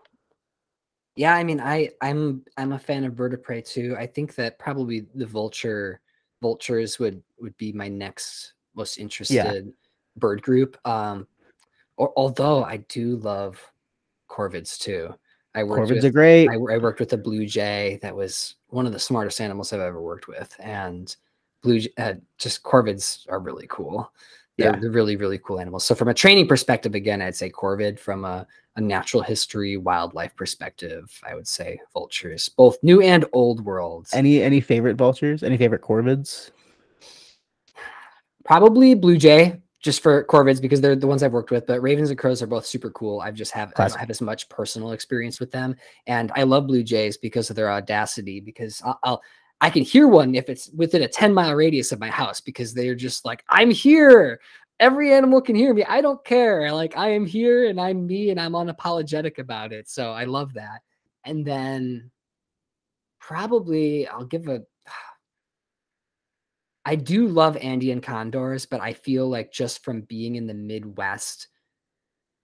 Yeah, 1.17 1.35
I 1.35 1.45
mean, 1.45 1.61
I 1.61 1.91
I'm 2.01 2.45
I'm 2.57 2.73
a 2.73 2.79
fan 2.79 3.05
of 3.05 3.17
bird 3.17 3.35
of 3.35 3.43
prey 3.43 3.63
too. 3.63 3.97
I 3.99 4.07
think 4.07 4.35
that 4.35 4.59
probably 4.59 5.07
the 5.15 5.27
vulture 5.27 6.01
vultures 6.43 6.99
would 6.99 7.23
would 7.41 7.57
be 7.57 7.73
my 7.73 7.89
next 7.89 8.55
most 8.75 8.99
interested 8.99 9.73
bird 10.17 10.43
group. 10.43 10.77
Um, 10.87 11.27
or, 11.97 12.13
although 12.17 12.65
I 12.65 12.79
do 12.89 13.17
love 13.17 13.61
corvids 14.29 14.79
too. 14.79 15.15
I 15.55 15.63
worked 15.65 15.91
Corvids 15.91 15.97
with 15.97 16.05
are 16.07 16.11
great. 16.11 16.49
I, 16.49 16.55
I 16.55 16.79
worked 16.79 16.99
with 17.01 17.13
a 17.13 17.19
blue 17.19 17.47
jay 17.47 17.99
that 18.03 18.17
was 18.17 18.57
one 18.69 18.87
of 18.87 18.93
the 18.93 18.99
smartest 18.99 19.41
animals 19.41 19.73
I've 19.73 19.81
ever 19.81 20.01
worked 20.01 20.27
with, 20.27 20.55
and 20.59 21.15
blue 21.63 21.81
uh, 21.99 22.15
just 22.39 22.63
corvids 22.63 23.27
are 23.31 23.41
really 23.41 23.67
cool. 23.69 24.13
They're, 24.59 24.73
Yeah. 24.73 24.79
they're 24.81 24.91
really 24.91 25.17
really 25.17 25.39
cool 25.39 25.59
animals. 25.61 25.85
So 25.85 25.95
from 25.95 26.09
a 26.09 26.15
training 26.15 26.47
perspective, 26.49 26.95
again, 26.95 27.23
I'd 27.23 27.37
say 27.37 27.51
corvid. 27.51 27.99
From 27.99 28.25
a, 28.25 28.47
a 28.77 28.81
natural 28.81 29.23
history 29.23 29.77
wildlife 29.77 30.35
perspective, 30.37 31.05
I 31.29 31.35
would 31.35 31.49
say 31.49 31.81
vultures, 31.93 32.49
both 32.49 32.77
new 32.83 33.01
and 33.01 33.25
old 33.33 33.65
worlds. 33.65 34.13
Any 34.13 34.43
any 34.43 34.61
favorite 34.61 34.97
vultures? 34.97 35.43
Any 35.43 35.57
favorite 35.57 35.83
corvids? 35.83 36.51
Probably 38.45 38.95
blue 38.95 39.17
jay. 39.17 39.59
Just 39.81 40.01
for 40.01 40.25
corvids 40.27 40.63
because 40.63 40.81
they're 40.81 40.95
the 40.95 41.09
ones 41.09 41.25
I've 41.25 41.33
worked 41.33 41.51
with, 41.51 41.67
but 41.67 41.83
ravens 41.83 42.09
and 42.11 42.17
crows 42.17 42.41
are 42.41 42.47
both 42.47 42.65
super 42.65 42.89
cool. 42.91 43.21
I've 43.21 43.35
just 43.35 43.51
have 43.51 43.73
I 43.77 43.89
don't 43.89 43.99
have 43.99 44.11
as 44.11 44.21
much 44.21 44.49
personal 44.49 44.93
experience 44.93 45.41
with 45.41 45.51
them, 45.51 45.75
and 46.07 46.31
I 46.37 46.45
love 46.45 46.69
blue 46.69 46.85
jays 46.85 47.17
because 47.17 47.51
of 47.51 47.57
their 47.57 47.69
audacity. 47.69 48.39
Because 48.39 48.81
I'll, 48.85 49.01
I'll 49.03 49.23
I 49.63 49.71
can 49.71 49.85
hear 49.85 50.09
one 50.09 50.35
if 50.35 50.49
it's 50.49 50.69
within 50.71 51.03
a 51.03 51.09
ten 51.09 51.33
mile 51.33 51.55
radius 51.55 51.93
of 51.93 52.01
my 52.01 52.11
house 52.11 52.41
because 52.41 52.75
they're 52.75 52.97
just 52.97 53.25
like 53.25 53.45
I'm 53.49 53.71
here. 53.71 54.41
Every 54.81 55.15
animal 55.15 55.41
can 55.41 55.55
hear 55.55 55.73
me. 55.73 55.85
I 55.85 56.01
don't 56.01 56.23
care. 56.25 56.73
Like 56.73 56.97
I 56.99 57.11
am 57.11 57.25
here 57.25 57.69
and 57.69 57.81
I'm 57.81 58.05
me 58.05 58.31
and 58.31 58.41
I'm 58.41 58.53
unapologetic 58.53 59.39
about 59.39 59.73
it. 59.73 59.89
So 59.89 60.11
I 60.11 60.25
love 60.25 60.53
that. 60.55 60.81
And 61.25 61.45
then 61.45 62.11
probably 63.21 64.09
I'll 64.09 64.25
give 64.25 64.49
a 64.49 64.63
I 66.85 66.97
do 66.97 67.29
love 67.29 67.57
Andean 67.59 68.01
condors, 68.01 68.67
but 68.67 68.81
I 68.81 68.93
feel 68.93 69.29
like 69.29 69.53
just 69.53 69.85
from 69.85 70.01
being 70.03 70.35
in 70.35 70.49
the 70.49 70.55
Midwest, 70.55 71.47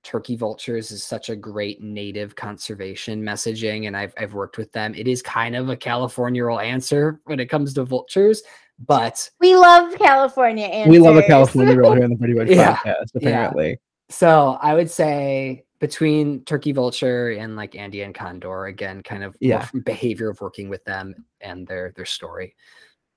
turkey 0.09 0.37
vultures 0.37 0.91
is 0.91 1.05
such 1.05 1.29
a 1.29 1.37
great 1.37 1.83
native 1.83 2.35
conservation 2.35 3.23
messaging, 3.23 3.87
and 3.87 3.95
I've 3.95 4.15
I've 4.17 4.33
worked 4.33 4.57
with 4.57 4.73
them. 4.73 4.95
It 4.95 5.07
is 5.07 5.21
kind 5.21 5.55
of 5.55 5.69
a 5.69 5.77
California 5.77 6.43
roll 6.43 6.61
answer 6.61 7.21
when 7.25 7.39
it 7.41 7.51
comes 7.51 7.75
to 7.75 7.85
vultures, 7.85 8.43
but 8.87 9.29
We 9.39 9.55
love 9.55 9.95
California 9.99 10.65
answers. 10.65 10.91
We 10.91 10.99
love 10.99 11.17
a 11.17 11.23
California 11.23 11.77
roll 11.77 11.93
here 11.95 12.05
on 12.05 12.11
the 12.11 12.17
Birdy 12.17 12.33
Bunch 12.35 12.51
Yeah. 12.51 12.77
podcast. 12.77 12.85
Yeah. 13.15 13.29
Apparently, 13.29 13.79
so 14.09 14.59
I 14.63 14.73
would 14.75 14.91
say 14.91 15.65
between 15.79 16.43
turkey 16.45 16.73
vulture 16.73 17.33
and 17.33 17.55
like 17.55 17.77
Andean 17.77 18.15
condor, 18.15 18.65
again, 18.65 19.03
kind 19.03 19.23
of 19.23 19.37
Yeah. 19.41 19.69
behavior 19.85 20.31
of 20.31 20.41
working 20.41 20.71
with 20.71 20.83
them 20.87 21.15
and 21.43 21.67
their 21.69 21.93
their 21.97 22.07
story. 22.07 22.57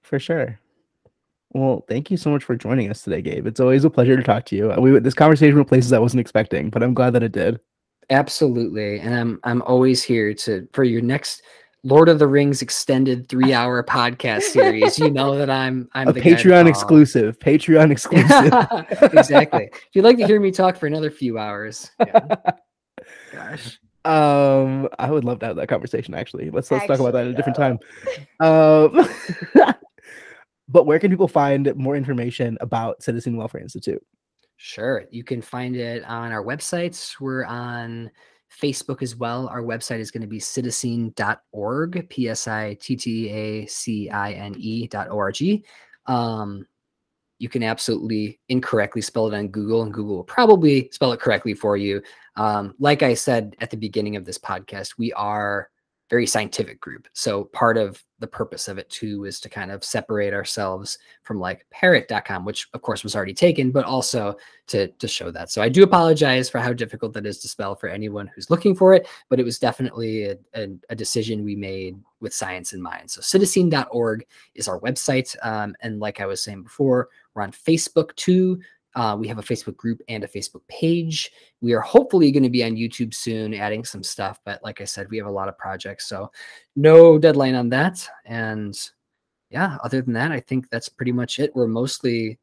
for 0.01 0.19
sure. 0.19 0.59
Well, 1.53 1.83
thank 1.89 2.09
you 2.09 2.17
so 2.17 2.29
much 2.29 2.43
for 2.43 2.55
joining 2.55 2.89
us 2.89 3.01
today, 3.01 3.21
Gabe. 3.21 3.45
It's 3.45 3.59
always 3.59 3.83
a 3.83 3.89
pleasure 3.89 4.15
to 4.15 4.23
talk 4.23 4.45
to 4.45 4.55
you. 4.55 4.69
We 4.79 4.97
this 4.99 5.13
conversation 5.13 5.55
went 5.55 5.67
places 5.67 5.91
I 5.91 5.99
wasn't 5.99 6.21
expecting, 6.21 6.69
but 6.69 6.81
I'm 6.81 6.93
glad 6.93 7.11
that 7.13 7.23
it 7.23 7.33
did. 7.33 7.59
Absolutely. 8.09 8.99
And 8.99 9.13
I'm 9.13 9.39
I'm 9.43 9.61
always 9.63 10.01
here 10.03 10.33
to 10.33 10.67
for 10.73 10.83
your 10.83 11.01
next 11.01 11.41
Lord 11.83 12.09
of 12.09 12.19
the 12.19 12.27
Rings 12.27 12.61
extended 12.61 13.27
three 13.27 13.53
hour 13.53 13.83
podcast 13.89 14.43
series. 14.43 14.97
You 14.97 15.11
know 15.11 15.37
that 15.37 15.49
I'm 15.49 15.89
I'm 15.93 16.07
a 16.07 16.13
the 16.13 16.21
Patreon 16.21 16.69
exclusive. 16.69 17.37
Patreon 17.39 17.91
exclusive. 17.91 19.13
exactly. 19.13 19.69
If 19.73 19.89
you'd 19.93 20.05
like 20.05 20.17
to 20.17 20.27
hear 20.27 20.39
me 20.39 20.51
talk 20.51 20.77
for 20.77 20.87
another 20.87 21.11
few 21.11 21.37
hours, 21.37 21.91
yeah. 21.99 22.35
gosh. 23.33 23.79
Um, 24.03 24.89
I 24.97 25.11
would 25.11 25.25
love 25.25 25.39
to 25.39 25.47
have 25.47 25.57
that 25.57 25.67
conversation. 25.67 26.13
Actually, 26.13 26.49
let's 26.49 26.71
let's 26.71 26.87
talk 26.87 26.99
about 26.99 27.13
that 27.13 27.27
at 27.27 27.31
a 27.31 27.33
different 27.33 27.57
time. 27.57 27.79
Um, 28.39 29.07
but 30.71 30.85
where 30.85 30.99
can 30.99 31.11
people 31.11 31.27
find 31.27 31.73
more 31.75 31.95
information 31.95 32.57
about 32.61 33.01
Psittacine 33.01 33.35
Welfare 33.35 33.61
Institute? 33.61 34.01
Sure. 34.55 35.05
You 35.11 35.23
can 35.23 35.41
find 35.41 35.75
it 35.75 36.03
on 36.05 36.31
our 36.31 36.43
websites. 36.43 37.19
We're 37.19 37.45
on 37.45 38.11
Facebook 38.61 39.01
as 39.01 39.15
well. 39.15 39.47
Our 39.47 39.61
website 39.61 39.99
is 39.99 40.11
going 40.11 40.21
to 40.21 40.27
be 40.27 40.39
psittacine.org, 40.39 42.09
P 42.09 42.29
S 42.29 42.47
I 42.47 42.75
T 42.75 42.95
T 42.95 43.29
A 43.29 43.65
C 43.65 44.09
I 44.09 44.33
N 44.33 44.55
E 44.57 44.87
dot 44.87 45.09
O-R-G. 45.09 45.65
Um, 46.05 46.67
you 47.39 47.49
can 47.49 47.63
absolutely 47.63 48.39
incorrectly 48.49 49.01
spell 49.01 49.27
it 49.27 49.33
on 49.33 49.47
Google, 49.47 49.81
and 49.81 49.91
Google 49.91 50.17
will 50.17 50.23
probably 50.23 50.89
spell 50.91 51.11
it 51.11 51.19
correctly 51.19 51.55
for 51.55 51.75
you. 51.75 52.01
Um, 52.35 52.75
like 52.77 53.01
I 53.01 53.15
said 53.15 53.55
at 53.61 53.71
the 53.71 53.77
beginning 53.77 54.15
of 54.15 54.25
this 54.25 54.37
podcast, 54.37 54.99
we 54.99 55.11
are 55.13 55.70
very 56.11 56.27
scientific 56.27 56.81
group. 56.81 57.07
So 57.13 57.45
part 57.45 57.77
of 57.77 58.03
the 58.19 58.27
purpose 58.27 58.67
of 58.67 58.77
it 58.77 58.89
too 58.89 59.23
is 59.23 59.39
to 59.39 59.49
kind 59.49 59.71
of 59.71 59.81
separate 59.81 60.33
ourselves 60.33 60.99
from 61.23 61.39
like 61.39 61.65
parrot.com, 61.71 62.43
which 62.43 62.67
of 62.73 62.81
course 62.81 63.01
was 63.01 63.15
already 63.15 63.33
taken, 63.33 63.71
but 63.71 63.85
also 63.85 64.35
to, 64.67 64.89
to 64.89 65.07
show 65.07 65.31
that. 65.31 65.49
So 65.49 65.61
I 65.61 65.69
do 65.69 65.83
apologize 65.83 66.49
for 66.49 66.59
how 66.59 66.73
difficult 66.73 67.13
that 67.13 67.25
is 67.25 67.39
to 67.39 67.47
spell 67.47 67.77
for 67.77 67.87
anyone 67.87 68.29
who's 68.35 68.49
looking 68.49 68.75
for 68.75 68.93
it, 68.93 69.07
but 69.29 69.39
it 69.39 69.45
was 69.45 69.57
definitely 69.57 70.25
a, 70.25 70.37
a, 70.53 70.67
a 70.89 70.95
decision 70.95 71.45
we 71.45 71.55
made 71.55 71.97
with 72.19 72.33
science 72.33 72.73
in 72.73 72.81
mind. 72.81 73.09
So 73.09 73.21
psittacine.org 73.21 74.25
is 74.53 74.67
our 74.67 74.81
website. 74.81 75.33
Um, 75.43 75.75
and 75.79 76.01
like 76.01 76.19
I 76.19 76.25
was 76.25 76.43
saying 76.43 76.63
before, 76.63 77.07
we're 77.33 77.43
on 77.43 77.53
Facebook 77.53 78.13
too. 78.17 78.59
Uh, 78.95 79.15
we 79.19 79.27
have 79.27 79.37
a 79.37 79.43
Facebook 79.43 79.77
group 79.77 80.01
and 80.09 80.23
a 80.23 80.27
Facebook 80.27 80.61
page. 80.67 81.31
We 81.61 81.73
are 81.73 81.81
hopefully 81.81 82.31
going 82.31 82.43
to 82.43 82.49
be 82.49 82.63
on 82.63 82.71
YouTube 82.75 83.13
soon, 83.13 83.53
adding 83.53 83.85
some 83.85 84.03
stuff. 84.03 84.39
But 84.45 84.61
like 84.63 84.81
I 84.81 84.85
said, 84.85 85.09
we 85.09 85.17
have 85.17 85.27
a 85.27 85.31
lot 85.31 85.47
of 85.47 85.57
projects, 85.57 86.07
so 86.07 86.31
no 86.75 87.17
deadline 87.17 87.55
on 87.55 87.69
that. 87.69 88.07
And 88.25 88.77
yeah, 89.49 89.77
other 89.83 90.01
than 90.01 90.13
that, 90.13 90.31
I 90.31 90.39
think 90.39 90.69
that's 90.69 90.89
pretty 90.89 91.11
much 91.11 91.39
it. 91.39 91.55
We're 91.55 91.67
mostly 91.67 92.39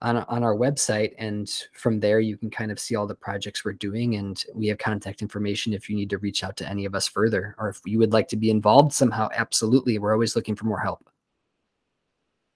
on 0.00 0.16
on 0.16 0.42
our 0.42 0.56
website, 0.56 1.12
and 1.18 1.48
from 1.72 2.00
there 2.00 2.20
you 2.20 2.36
can 2.36 2.50
kind 2.50 2.72
of 2.72 2.80
see 2.80 2.96
all 2.96 3.06
the 3.06 3.14
projects 3.14 3.64
we're 3.64 3.72
doing, 3.72 4.16
and 4.16 4.44
we 4.54 4.66
have 4.66 4.78
contact 4.78 5.22
information 5.22 5.72
if 5.72 5.88
you 5.88 5.96
need 5.96 6.10
to 6.10 6.18
reach 6.18 6.42
out 6.42 6.56
to 6.56 6.68
any 6.68 6.84
of 6.84 6.94
us 6.94 7.06
further, 7.06 7.54
or 7.58 7.68
if 7.68 7.80
you 7.84 7.98
would 7.98 8.12
like 8.12 8.28
to 8.28 8.36
be 8.36 8.50
involved 8.50 8.92
somehow. 8.92 9.28
Absolutely, 9.34 9.98
we're 9.98 10.12
always 10.12 10.34
looking 10.34 10.56
for 10.56 10.66
more 10.66 10.80
help. 10.80 11.08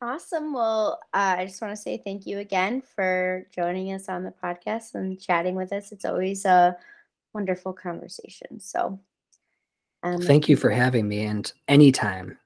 Awesome. 0.03 0.53
Well, 0.53 1.01
uh, 1.15 1.37
I 1.39 1.47
just 1.47 1.63
want 1.63 1.75
to 1.75 1.81
say 1.81 1.97
thank 1.97 2.27
you 2.27 2.39
again 2.39 2.83
for 2.83 3.47
joining 3.55 3.93
us 3.93 4.09
on 4.09 4.25
the 4.25 4.35
podcast 4.43 4.95
and 4.95 5.19
chatting 5.19 5.55
with 5.55 5.73
us. 5.73 5.91
It's 5.91 6.05
always 6.05 6.45
a 6.45 6.77
wonderful 7.33 7.73
conversation. 7.73 8.61
So, 8.61 9.01
um, 10.03 10.21
thank 10.21 10.51
you 10.51 10.57
for 10.57 10.69
having 10.69 11.09
me. 11.09 11.25
And 11.25 11.51
anytime. 11.69 12.37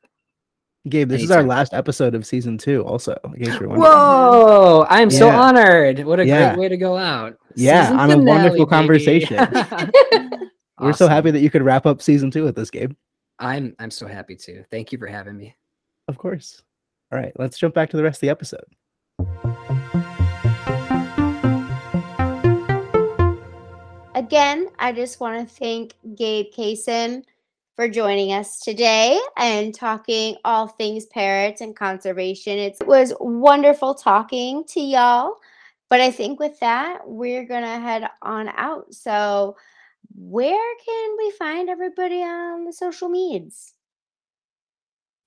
Gabe, 0.89 1.09
this 1.09 1.21
anytime. 1.21 1.41
is 1.41 1.43
our 1.43 1.43
last 1.43 1.75
episode 1.75 2.15
of 2.15 2.25
season 2.25 2.57
two, 2.57 2.83
also. 2.83 3.19
In 3.25 3.45
case 3.45 3.61
you're 3.61 3.69
Whoa! 3.69 4.87
I'm 4.89 5.11
yeah. 5.11 5.19
so 5.19 5.29
honored. 5.29 6.05
What 6.05 6.21
a 6.21 6.27
yeah. 6.27 6.55
great 6.55 6.61
way 6.61 6.69
to 6.69 6.77
go 6.77 6.97
out. 6.97 7.37
Yeah, 7.55 7.83
season 7.83 7.99
on 7.99 8.09
finale, 8.11 8.23
a 8.23 8.35
wonderful 8.35 8.67
baby. 8.67 8.71
conversation. 8.71 9.49
We're 10.81 10.95
so 10.95 11.09
happy 11.09 11.33
that 11.33 11.41
you 11.41 11.51
could 11.51 11.63
wrap 11.63 11.85
up 11.85 12.01
season 12.01 12.31
two 12.31 12.45
with 12.45 12.57
this, 12.57 12.71
Gabe. 12.71 12.93
I'm 13.39 13.77
I'm 13.79 13.91
so 13.91 14.07
happy 14.07 14.37
too. 14.37 14.65
Thank 14.71 14.93
you 14.93 14.99
for 14.99 15.07
having 15.07 15.37
me. 15.37 15.55
Of 16.09 16.17
course. 16.17 16.63
All 17.13 17.19
right, 17.19 17.33
let's 17.39 17.59
jump 17.59 17.75
back 17.75 17.91
to 17.91 17.97
the 17.97 18.05
rest 18.05 18.19
of 18.19 18.21
the 18.21 18.29
episode. 18.29 18.65
Again, 24.15 24.69
I 24.79 24.93
just 24.93 25.19
want 25.19 25.49
to 25.49 25.55
thank 25.55 25.95
Gabe 26.15 26.53
Kahsen 26.57 27.25
for 27.75 27.89
joining 27.89 28.33
us 28.33 28.61
today 28.61 29.19
and 29.37 29.75
talking 29.75 30.37
all 30.45 30.69
things 30.69 31.07
parrots 31.07 31.61
and 31.61 31.75
conservation. 31.75 32.59
It 32.59 32.77
was 32.87 33.13
wonderful 33.19 33.95
talking 33.95 34.63
to 34.69 34.81
y'all. 34.81 35.37
But 35.89 36.01
I 36.01 36.13
think 36.13 36.39
with 36.39 36.61
that, 36.61 37.01
we're 37.09 37.45
going 37.45 37.63
to 37.65 37.81
head 37.81 38.09
on 38.23 38.49
out. 38.51 38.95
So, 38.95 39.57
where 40.15 40.77
can 40.85 41.17
we 41.19 41.33
find 41.33 41.69
everybody 41.69 42.23
on 42.23 42.65
the 42.65 42.73
social 42.73 43.09
medias? 43.09 43.75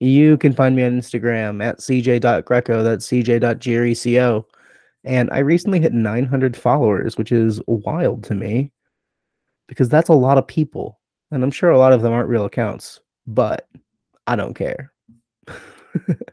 You 0.04 0.36
can 0.38 0.52
find 0.52 0.76
me 0.76 0.84
on 0.84 1.00
Instagram 1.00 1.64
at 1.64 1.80
cj.greco. 1.80 2.84
That's 2.84 3.08
cj.greco. 3.08 4.46
And 5.06 5.30
I 5.32 5.40
recently 5.40 5.80
hit 5.80 5.94
900 5.94 6.58
followers, 6.58 7.18
which 7.18 7.32
is 7.32 7.62
wild 7.68 8.26
to 8.26 8.36
me 8.36 8.74
because 9.70 9.88
that's 9.88 10.10
a 10.10 10.14
lot 10.14 10.38
of 10.38 10.46
people. 10.46 11.00
And 11.32 11.42
I'm 11.42 11.52
sure 11.52 11.70
a 11.70 11.78
lot 11.78 11.94
of 11.94 12.02
them 12.02 12.12
aren't 12.12 12.28
real 12.28 12.44
accounts, 12.44 13.00
but 13.28 13.70
I 14.28 14.36
don't 14.36 14.56
care. 14.56 14.92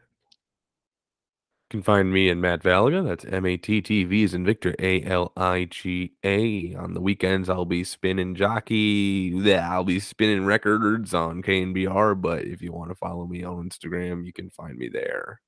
can 1.71 1.81
find 1.81 2.13
me 2.13 2.29
and 2.29 2.41
Matt 2.41 2.61
Valiga. 2.61 3.03
That's 3.03 3.25
M 3.25 3.45
A 3.45 3.57
T 3.57 3.81
T 3.81 4.03
V 4.03 4.23
is 4.23 4.33
in 4.33 4.45
Victor 4.45 4.75
A 4.77 5.01
L 5.03 5.31
I 5.35 5.65
G 5.71 6.13
A. 6.23 6.75
On 6.75 6.93
the 6.93 7.01
weekends, 7.01 7.49
I'll 7.49 7.65
be 7.65 7.83
spinning 7.83 8.35
jockey. 8.35 9.31
Yeah, 9.33 9.71
I'll 9.71 9.85
be 9.85 9.99
spinning 9.99 10.45
records 10.45 11.13
on 11.13 11.41
KNBR. 11.41 12.21
But 12.21 12.43
if 12.43 12.61
you 12.61 12.71
want 12.73 12.91
to 12.91 12.95
follow 12.95 13.25
me 13.25 13.43
on 13.43 13.69
Instagram, 13.69 14.25
you 14.25 14.33
can 14.33 14.49
find 14.49 14.77
me 14.77 14.89
there. 14.89 15.41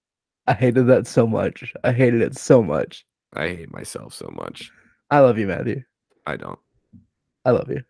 I 0.48 0.54
hated 0.54 0.88
that 0.88 1.06
so 1.06 1.28
much. 1.28 1.74
I 1.84 1.92
hated 1.92 2.22
it 2.22 2.38
so 2.38 2.64
much. 2.64 3.06
I 3.34 3.50
hate 3.50 3.72
myself 3.72 4.14
so 4.14 4.32
much. 4.34 4.72
I 5.12 5.20
love 5.20 5.38
you, 5.38 5.48
Matthew. 5.48 5.84
I 6.26 6.38
don't. 6.38 6.60
I 7.46 7.52
love 7.52 7.70
you. 7.70 7.84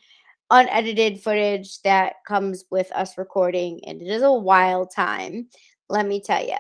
unedited 0.51 1.20
footage 1.22 1.82
that 1.82 2.16
comes 2.28 2.66
with 2.70 2.91
us 2.91 3.18
recording 3.18 3.80
and 3.86 4.01
it 4.01 4.08
is 4.08 4.22
a 4.22 4.32
wild 4.32 4.91
time 4.91 5.47
let 5.89 6.06
me 6.06 6.22
tell 6.22 6.45
you 6.45 6.58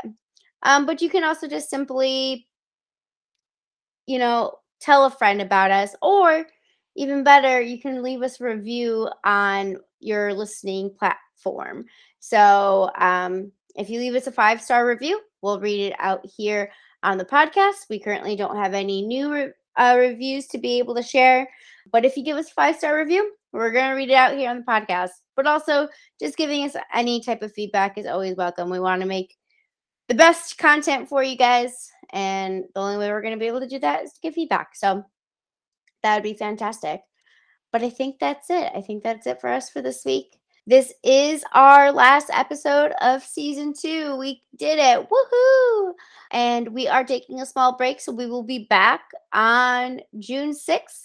um, 0.63 0.85
but 0.85 1.01
you 1.01 1.09
can 1.09 1.23
also 1.23 1.47
just 1.47 1.69
simply 1.69 2.47
you 4.07 4.17
know 4.17 4.53
tell 4.79 5.05
a 5.05 5.11
friend 5.11 5.41
about 5.41 5.71
us 5.71 5.95
or 6.01 6.45
even 6.95 7.23
better 7.23 7.61
you 7.61 7.79
can 7.79 8.01
leave 8.01 8.21
us 8.23 8.39
a 8.39 8.43
review 8.43 9.09
on 9.23 9.77
your 9.99 10.33
listening 10.33 10.91
platform. 10.97 11.85
So 12.19 12.89
um, 12.97 13.51
if 13.75 13.89
you 13.89 13.99
leave 13.99 14.15
us 14.15 14.27
a 14.27 14.31
five 14.31 14.61
star 14.61 14.87
review 14.87 15.19
we'll 15.41 15.59
read 15.59 15.91
it 15.91 15.95
out 15.99 16.25
here 16.25 16.71
on 17.03 17.19
the 17.19 17.25
podcast. 17.25 17.87
We 17.87 17.99
currently 17.99 18.35
don't 18.35 18.57
have 18.57 18.73
any 18.73 19.03
new 19.03 19.31
re- 19.31 19.51
uh, 19.77 19.95
reviews 19.97 20.47
to 20.47 20.57
be 20.57 20.79
able 20.79 20.95
to 20.95 21.03
share. 21.03 21.47
But 21.91 22.05
if 22.05 22.17
you 22.17 22.23
give 22.23 22.37
us 22.37 22.49
a 22.49 22.53
five 22.53 22.77
star 22.77 22.97
review, 22.97 23.31
we're 23.51 23.71
going 23.71 23.89
to 23.89 23.95
read 23.95 24.09
it 24.09 24.15
out 24.15 24.37
here 24.37 24.49
on 24.49 24.57
the 24.57 24.63
podcast. 24.63 25.11
But 25.35 25.47
also, 25.47 25.87
just 26.19 26.37
giving 26.37 26.63
us 26.63 26.75
any 26.93 27.21
type 27.21 27.41
of 27.41 27.53
feedback 27.53 27.97
is 27.97 28.05
always 28.05 28.35
welcome. 28.35 28.69
We 28.69 28.79
want 28.79 29.01
to 29.01 29.07
make 29.07 29.35
the 30.07 30.15
best 30.15 30.57
content 30.57 31.09
for 31.09 31.23
you 31.23 31.37
guys. 31.37 31.89
And 32.11 32.63
the 32.73 32.81
only 32.81 32.97
way 32.97 33.09
we're 33.09 33.21
going 33.21 33.33
to 33.33 33.39
be 33.39 33.47
able 33.47 33.59
to 33.61 33.67
do 33.67 33.79
that 33.79 34.03
is 34.03 34.13
to 34.13 34.21
give 34.21 34.33
feedback. 34.33 34.75
So 34.75 35.03
that 36.03 36.15
would 36.15 36.23
be 36.23 36.33
fantastic. 36.33 37.01
But 37.71 37.83
I 37.83 37.89
think 37.89 38.19
that's 38.19 38.49
it. 38.49 38.71
I 38.75 38.81
think 38.81 39.03
that's 39.03 39.27
it 39.27 39.41
for 39.41 39.49
us 39.49 39.69
for 39.69 39.81
this 39.81 40.05
week. 40.05 40.39
This 40.67 40.91
is 41.03 41.43
our 41.53 41.91
last 41.91 42.31
episode 42.33 42.91
of 42.99 43.21
season 43.21 43.71
two. 43.79 44.15
We 44.15 44.41
did 44.55 44.79
it. 44.79 45.07
Woohoo! 45.07 45.93
And 46.31 46.69
we 46.69 46.87
are 46.87 47.03
taking 47.03 47.39
a 47.39 47.45
small 47.45 47.77
break. 47.77 47.99
So 47.99 48.11
we 48.11 48.25
will 48.25 48.41
be 48.41 48.65
back 48.67 49.01
on 49.31 50.01
June 50.17 50.53
6th 50.53 51.01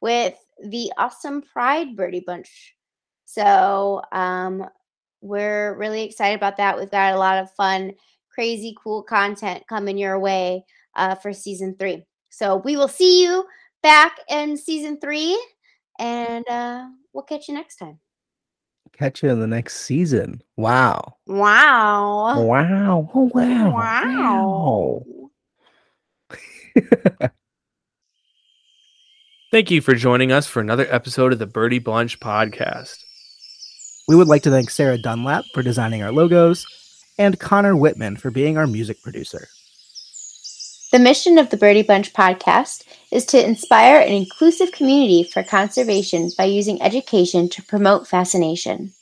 with 0.00 0.34
the 0.64 0.92
awesome 0.98 1.42
Pride 1.42 1.96
Birdy 1.96 2.22
Bunch. 2.24 2.76
So 3.24 4.02
um, 4.12 4.64
we're 5.20 5.74
really 5.78 6.04
excited 6.04 6.36
about 6.36 6.58
that. 6.58 6.78
We've 6.78 6.88
got 6.88 7.14
a 7.14 7.18
lot 7.18 7.42
of 7.42 7.50
fun, 7.54 7.94
crazy, 8.30 8.76
cool 8.80 9.02
content 9.02 9.64
coming 9.68 9.98
your 9.98 10.20
way 10.20 10.64
uh, 10.94 11.16
for 11.16 11.32
season 11.32 11.74
three. 11.76 12.04
So 12.30 12.58
we 12.58 12.76
will 12.76 12.86
see 12.86 13.24
you 13.24 13.46
back 13.82 14.18
in 14.28 14.56
season 14.56 15.00
three, 15.00 15.44
and 15.98 16.48
uh, 16.48 16.86
we'll 17.12 17.24
catch 17.24 17.48
you 17.48 17.54
next 17.54 17.76
time. 17.76 17.98
Catch 18.96 19.22
you 19.22 19.30
in 19.30 19.40
the 19.40 19.46
next 19.46 19.80
season. 19.80 20.42
Wow. 20.56 21.16
Wow. 21.26 22.44
Wow. 22.44 23.10
Oh, 23.14 23.30
wow. 23.34 23.72
Wow. 23.72 25.04
wow. 26.30 27.30
Thank 29.50 29.70
you 29.70 29.82
for 29.82 29.94
joining 29.94 30.32
us 30.32 30.46
for 30.46 30.60
another 30.60 30.86
episode 30.90 31.32
of 31.32 31.38
the 31.38 31.46
Birdy 31.46 31.78
Bunch 31.78 32.18
podcast. 32.20 32.96
We 34.08 34.16
would 34.16 34.28
like 34.28 34.42
to 34.44 34.50
thank 34.50 34.70
Sarah 34.70 34.96
Dunlap 34.96 35.44
for 35.52 35.62
designing 35.62 36.02
our 36.02 36.10
logos 36.10 36.66
and 37.18 37.38
Conner 37.38 37.74
Wittman 37.74 38.18
for 38.18 38.30
being 38.30 38.56
our 38.56 38.66
music 38.66 39.02
producer. 39.02 39.48
The 40.92 40.98
mission 40.98 41.38
of 41.38 41.48
the 41.48 41.56
Birdy 41.56 41.80
Bunch 41.80 42.12
podcast 42.12 42.84
is 43.10 43.24
to 43.26 43.42
inspire 43.42 43.98
an 43.98 44.12
inclusive 44.12 44.72
community 44.72 45.22
for 45.24 45.42
conservation 45.42 46.30
by 46.36 46.44
using 46.44 46.82
education 46.82 47.48
to 47.48 47.62
promote 47.62 48.06
fascination. 48.06 48.92